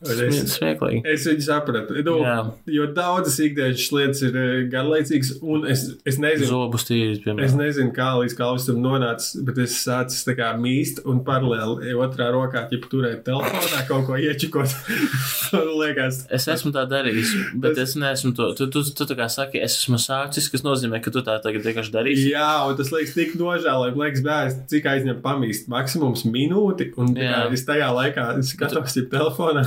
Es, 0.04 0.54
Smieklīgi. 0.58 1.00
es 1.08 1.24
viņu 1.28 1.44
sapratu. 1.46 1.94
Nu, 2.04 2.16
Jā. 2.20 2.36
jo 2.68 2.86
daudzas 2.96 3.38
ikdienas 3.40 3.86
lietas 3.94 4.20
ir 4.26 4.36
eh, 4.36 4.52
garlaicīgas, 4.72 5.30
un 5.42 5.64
es, 5.70 5.86
es 6.04 6.18
nezinu. 6.20 6.50
Zobus 6.50 6.84
tīrīt, 6.88 7.18
Es 7.18 7.24
piemēram. 7.24 7.56
nezinu, 7.62 7.92
kā 7.96 8.10
līdz 8.20 8.36
kalvisam 8.36 8.82
nonācis, 8.84 9.38
bet 9.48 9.58
es 9.64 9.78
sācu 9.84 10.18
tā 10.28 10.34
kā 10.38 10.50
mīst 10.60 11.00
un 11.08 11.22
paralēli 11.24 11.94
otrā 12.04 12.28
rokā, 12.34 12.66
ja 12.72 12.80
turēt 12.84 13.22
telefonā 13.26 13.84
kaut 13.88 14.04
ko 14.10 14.18
iečikot. 14.20 14.74
Liekas, 15.80 16.24
Es 16.34 16.46
esmu 16.50 16.72
tā 16.74 16.84
darījis, 16.90 17.32
bet 17.62 17.78
es 17.80 17.94
neesmu 18.00 18.32
to. 18.36 18.50
Tu, 18.58 18.66
tu, 18.72 18.82
tu 18.96 19.06
tā 19.08 19.16
kā 19.18 19.28
saki, 19.32 19.60
es 19.62 19.76
esmu 19.80 19.98
sācis, 20.02 20.48
kas 20.52 20.64
nozīmē, 20.66 21.00
ka 21.04 21.12
tu 21.14 21.22
tā 21.26 21.36
tagad 21.44 21.64
vienkārši 21.66 21.92
darīsi. 21.94 22.28
jā, 22.32 22.50
un 22.68 22.76
tas 22.78 22.90
liekas 22.94 23.14
tik 23.16 23.34
nožēlojami. 23.40 24.00
Liekas, 24.04 24.22
bērns, 24.26 24.56
cik 24.72 24.88
aizņem 24.90 25.20
pamīst 25.24 25.68
maksimums 25.72 26.24
minūti, 26.28 26.90
un 27.00 27.14
kā 27.16 27.28
Jā. 27.30 27.42
es 27.54 27.64
tajā 27.68 27.90
laikā 27.94 28.28
skatos, 28.46 28.96
ja 28.98 29.06
telefonā. 29.12 29.64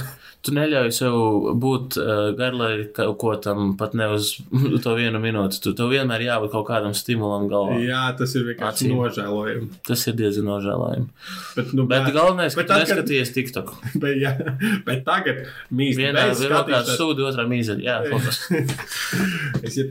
Tu 0.47 0.53
neļauj 0.55 0.91
sev 0.95 1.15
būt 1.59 1.95
uh, 1.99 2.29
garlai 2.37 2.85
kaut 2.95 3.17
ko 3.19 3.33
tam 3.43 3.73
pat 3.79 3.95
ne 3.97 4.05
uz 4.15 4.29
to 4.85 4.93
vienu 4.95 5.19
minūti. 5.19 5.59
Tu 5.63 5.73
tev 5.75 5.89
vienmēr 5.91 6.23
jābūt 6.23 6.53
kaut 6.53 6.67
kādam 6.69 6.93
stimulam 6.95 7.49
galvā. 7.51 7.79
Jā, 7.83 8.03
tas 8.19 8.35
ir 8.37 8.45
vienkārši 8.51 8.85
Acīm. 8.87 8.93
nožēlojami. 8.95 9.67
Tas 9.89 10.05
ir 10.07 10.15
diezgan 10.21 10.47
nožēlojami. 10.51 11.07
Bet, 11.57 11.73
nu, 11.73 11.87
Bet 11.89 12.05
bērns- 12.05 12.15
galvenais, 12.15 12.55
ka 12.55 12.61
bet 12.61 12.69
tu 12.69 12.73
tad, 12.73 12.85
kad- 12.87 13.01
neskaties 13.01 13.33
TikTok. 13.35 13.73
Bet, 14.03 14.15
jā, 14.21 14.31
bet 14.87 15.03
tagad 15.07 15.43
mīst 15.73 15.99
Vienā 15.99 16.27
rokā 16.53 16.83
sūdi, 16.93 17.25
otrā 17.27 17.47
mīzeļa. 17.49 17.83
Jā, 17.83 17.97
fokus. 18.13 18.43
es, 19.67 19.77
ja, 19.81 19.85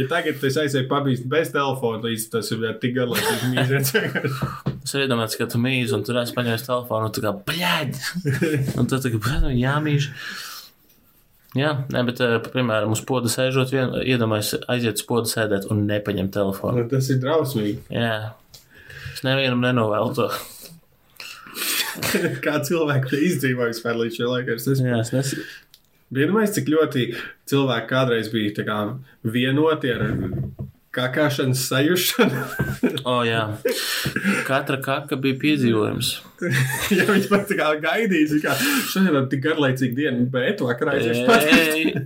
ja 0.00 0.06
tagad 0.10 0.42
es 0.48 0.58
aizēju 0.64 0.88
pabīst 0.90 1.26
bez 1.30 1.52
telefona, 1.54 2.02
līdz 2.08 2.26
tas 2.32 2.50
ir 2.54 2.64
tik 2.82 2.96
garlaicīgi 2.98 3.52
mīzēts. 3.52 3.94
Es 4.82 4.94
iedomājos, 4.98 5.36
ka 5.38 5.46
tu 5.50 5.60
mīzi 5.62 5.94
un 5.94 6.02
tur 6.06 6.18
es 6.22 6.32
paņēmu 6.34 6.64
telefonu 6.66 7.06
un 7.08 7.12
tu 7.14 7.22
kā 7.22 7.30
bļaģ. 7.46 8.00
Un 8.80 8.88
tad 8.90 9.06
bļaģ, 9.06 9.52
jāmīž. 9.54 10.08
Jā, 11.52 11.72
nē, 11.92 12.02
bet, 12.08 12.20
eh, 12.24 12.38
piemēram, 12.48 12.94
uz 12.94 13.02
poda 13.04 13.28
sēžot, 13.28 13.74
vien, 13.74 13.92
iedomājos, 14.08 14.54
aiziet 14.72 15.02
uz 15.02 15.04
poda 15.08 15.28
sēdēt 15.28 15.68
un 15.70 15.84
nepaņemt 15.90 16.32
telefonu. 16.32 16.80
Nu, 16.80 16.88
tas 16.88 17.10
ir 17.12 17.20
drausmīgi. 17.20 17.76
Jā. 17.92 18.32
Es 19.12 19.20
nevienam 19.26 19.60
nenovēlu 19.60 20.14
to. 20.16 20.30
Kā 22.44 22.56
cilvēki 22.64 23.12
ir 23.12 23.26
izdzīvojuši 23.28 23.84
vēl 23.84 24.00
līdz 24.06 24.18
šim 24.18 24.32
laikam. 24.32 24.56
Es 24.56 24.70
esmu 24.72 24.88
Jā, 24.88 25.02
es 25.04 25.12
nes... 25.12 25.34
brīnumais, 26.14 26.54
cik 26.56 26.72
ļoti 26.72 27.06
cilvēki 27.52 27.90
kādreiz 27.92 28.32
bija 28.32 28.64
kā 28.64 28.78
vienoti 29.36 29.92
ar 29.92 30.06
kakāšanas 30.92 31.68
sajušanu. 31.70 32.44
O, 33.02 33.22
jā. 33.26 33.40
Katra 34.46 34.76
kaka 34.82 35.16
bija 35.18 35.34
piedzīvojums. 35.40 36.10
ja 36.96 37.06
viņi 37.08 37.28
pat 37.30 37.48
tā 37.50 37.56
kā 37.58 37.68
gaidīs, 37.82 38.34
kā 38.42 38.54
šodien 38.90 39.16
ir 39.18 39.26
tik 39.30 39.42
garlaicīga 39.42 39.96
diena, 39.96 40.26
bet 40.30 40.62
vakarā 40.62 40.96
aiziešu 40.98 41.24
pats. 41.26 41.48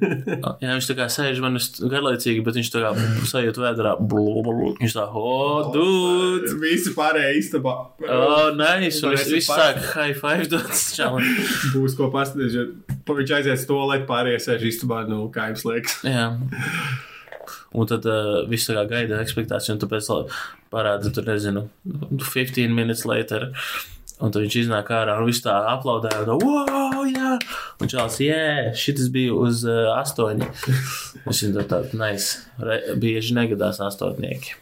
Jā, 0.62 0.70
viņš 0.70 0.89
tā 0.89 0.97
kā 0.99 1.09
sēž 1.12 1.41
man 1.45 1.59
garlaicīgi, 1.61 2.45
bet 2.47 2.59
viņš 2.59 2.70
tā 2.72 2.84
kā 2.84 2.93
sajūt 3.28 3.61
vēdrā. 3.61 3.97
Blu, 4.01 4.45
blu. 4.47 4.70
Viņš 4.80 4.97
tā, 4.97 5.05
oh, 5.09 5.68
dude! 5.74 6.55
Visi 6.62 6.95
pārējie 6.97 7.34
istabā. 7.43 7.74
Oh, 8.07 8.49
nice! 8.57 9.03
Un 9.05 9.16
viss 9.16 9.51
pats- 9.51 9.51
sāk 9.53 9.82
high 9.97 10.16
five 10.16 10.49
dot 10.53 10.72
čalam. 10.97 11.26
Būs 11.74 11.99
ko 11.99 12.09
paskatīties, 12.14 12.57
jo 12.57 13.18
viņš 13.20 13.37
aizies 13.41 13.68
to, 13.68 13.82
lai 13.89 14.01
pārējie 14.09 14.41
sēž 14.49 14.70
istabā, 14.72 15.05
nu, 15.11 15.26
kā 15.34 15.51
jums 15.53 15.68
liekas. 15.68 16.01
Jā. 16.09 16.30
Un 17.77 17.89
tad 17.91 18.07
uh, 18.09 18.47
viss 18.49 18.68
tā 18.68 18.79
kā 18.79 18.87
gaida 18.89 19.20
ekspektāciju, 19.20 19.77
un 19.77 19.83
tāpēc 19.83 20.09
parāda, 20.72 21.12
tur 21.12 21.29
nezinu, 21.29 21.66
15 21.85 22.72
minutes 22.72 23.05
later. 23.09 23.51
Un 24.16 24.33
tad 24.33 24.47
viņš 24.47 24.55
iznāk 24.62 24.89
ārā 24.97 25.18
un 25.20 25.29
viss 25.29 25.45
tā 25.45 25.53
aplaudē. 25.74 26.14
Un 26.22 26.29
tā, 26.31 26.37
wow, 26.41 27.03
jā! 27.05 27.35
Un 27.85 27.91
čāls, 27.93 28.16
jā, 28.24 28.72
šis 28.72 29.11
bija 29.12 29.37
uz 29.37 29.66
uh, 29.68 29.93
astoņi. 29.99 30.49
Es 31.27 31.41
viņam 31.43 31.57
tā, 31.59 31.64
tā, 31.66 31.99
nice. 31.99 32.45
Re, 32.62 32.77
bieži 33.03 33.35
negadās 33.35 33.81
astotnieki. 33.83 34.55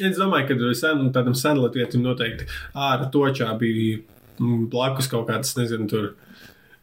Es 0.00 0.16
domāju, 0.16 0.54
ka 0.56 0.70
sen, 0.78 1.10
tādam 1.12 1.34
senlatvietim 1.36 2.00
noteikti 2.06 2.46
ārā 2.72 3.10
točā 3.12 3.50
bija 3.60 3.98
blakus 4.72 5.10
kaut 5.10 5.28
kāds, 5.28 5.52
nezinu, 5.58 5.88
tur 5.90 6.08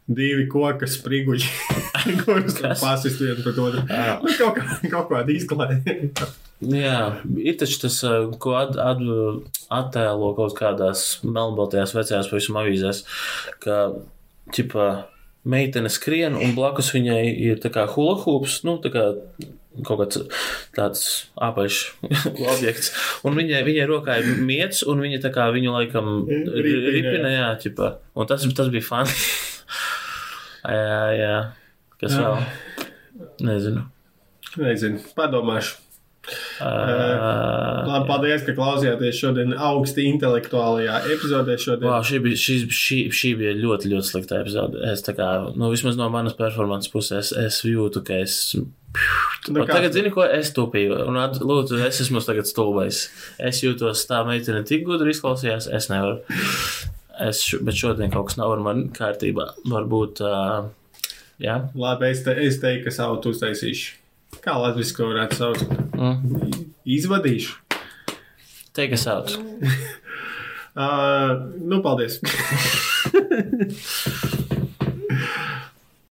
divi 0.06 0.46
koka 0.50 0.88
spriguļi, 0.90 1.48
kurus 2.22 2.60
pasist 2.80 3.22
vienu 3.22 3.42
pret 3.42 3.58
otru. 3.62 3.84
Nu, 3.86 4.34
kaut, 4.38 4.58
kā, 4.58 4.78
kaut 4.92 5.10
kāda 5.10 5.34
izklaiņa. 5.34 5.96
Jā, 6.72 7.00
ir 7.42 7.58
taču 7.60 7.82
tas, 7.82 7.98
uh, 8.06 8.30
ko 8.40 8.54
at, 8.56 8.78
at, 8.80 9.02
attēlo 9.76 10.32
kaut 10.38 10.56
kādās 10.56 11.18
melnbaltajās 11.26 11.92
vecajās 11.96 12.30
pavisam 12.32 12.62
avīzēs, 12.62 13.02
ka, 13.64 13.82
ķipā, 14.56 14.88
meitene 15.46 15.90
skrien 15.92 16.38
un 16.38 16.56
blakus 16.56 16.90
viņai 16.94 17.20
ir 17.50 17.60
tā 17.62 17.70
kā 17.74 17.84
hula 17.92 18.16
hoops, 18.22 18.62
nu, 18.66 18.78
tā 18.82 18.90
kā 18.94 19.10
kaut 19.84 20.00
kāds 20.00 20.22
tāds 20.76 21.02
apaļš 21.44 21.80
objekts. 22.54 22.92
Un 23.28 23.36
viņai, 23.36 23.60
viņai 23.66 23.90
rokā 23.90 24.20
ir 24.22 24.40
miets, 24.46 24.80
un 24.86 25.02
viņa 25.04 25.20
tā 25.26 25.32
kā 25.34 25.50
viņu 25.54 25.74
laikam 25.74 26.08
Ripina, 26.24 26.94
ripina, 26.94 27.34
jā, 27.34 27.50
ķipā. 27.66 27.92
Un 28.16 28.30
tas, 28.30 28.46
tas 28.56 28.72
bija 28.72 28.86
fani. 28.86 29.12
Jā, 30.72 31.00
jā. 31.16 31.36
Kas 32.00 32.12
Jā. 32.16 32.22
vēl? 32.22 32.86
Nezinu. 33.46 33.88
Nezinu, 34.60 35.02
padomāšu. 35.16 35.82
Uh, 36.58 37.86
Labi, 37.86 38.06
paldies, 38.08 38.42
ka 38.42 38.54
klausījāties 38.56 39.18
šodien 39.20 39.52
augsti 39.54 40.08
intelektuālajā 40.10 40.96
epizodē. 41.14 41.54
Šodien. 41.60 41.86
Wow, 41.86 42.02
šī, 42.06 42.18
bija, 42.24 42.40
šī, 42.42 42.56
šī, 42.66 42.98
šī 43.14 43.30
bija 43.38 43.52
ļoti, 43.60 43.92
ļoti 43.92 44.10
slikta 44.10 44.40
epizode. 44.42 44.80
Es 44.90 45.04
tā 45.06 45.14
kā, 45.16 45.28
nu, 45.54 45.70
vismaz 45.70 45.98
no 46.00 46.08
manas 46.10 46.34
performances 46.38 46.90
puses, 46.90 47.30
es 47.44 47.60
jūtu, 47.62 48.02
ka 48.06 48.18
es. 48.24 48.56
Nu, 48.56 49.62
tagad 49.68 49.94
zini, 49.94 50.10
ko 50.10 50.26
es 50.26 50.50
tupīju. 50.56 50.98
Un, 51.06 51.20
lūdzu, 51.46 51.78
es 51.86 52.02
esmu 52.02 52.24
tagad 52.26 52.50
stulbais. 52.50 53.04
Es 53.38 53.62
jūtos 53.62 54.02
tā 54.10 54.24
meitene 54.26 54.64
tik 54.66 54.82
gudri 54.88 55.14
izklausījās, 55.14 55.70
es 55.78 55.90
nevaru. 55.92 56.24
Es, 57.20 57.40
š- 57.46 57.62
bet 57.64 57.74
šodien 57.78 58.10
kaut 58.12 58.26
kas 58.28 58.36
nav 58.36 58.52
ar 58.56 58.60
mani 58.64 58.88
kārtībā. 58.96 59.46
Varbūt, 59.72 60.20
uh, 60.20 60.68
jā. 61.40 61.54
Labi, 61.74 62.10
es, 62.12 62.20
te, 62.26 62.34
es 62.44 62.58
teiktu, 62.60 62.84
ka 62.88 62.92
savu 62.92 63.20
uztaisīšu. 63.30 63.94
Kā 64.44 64.56
Latvijas 64.60 64.92
ko 64.96 65.02
varētu 65.12 65.38
saukt? 65.38 65.62
Mm. 65.96 66.16
Izvadīšu. 66.96 67.52
Take 68.76 68.92
us 68.98 69.06
out. 69.08 69.32
Uh, 70.76 71.32
nu, 71.64 71.80
paldies. 71.80 72.20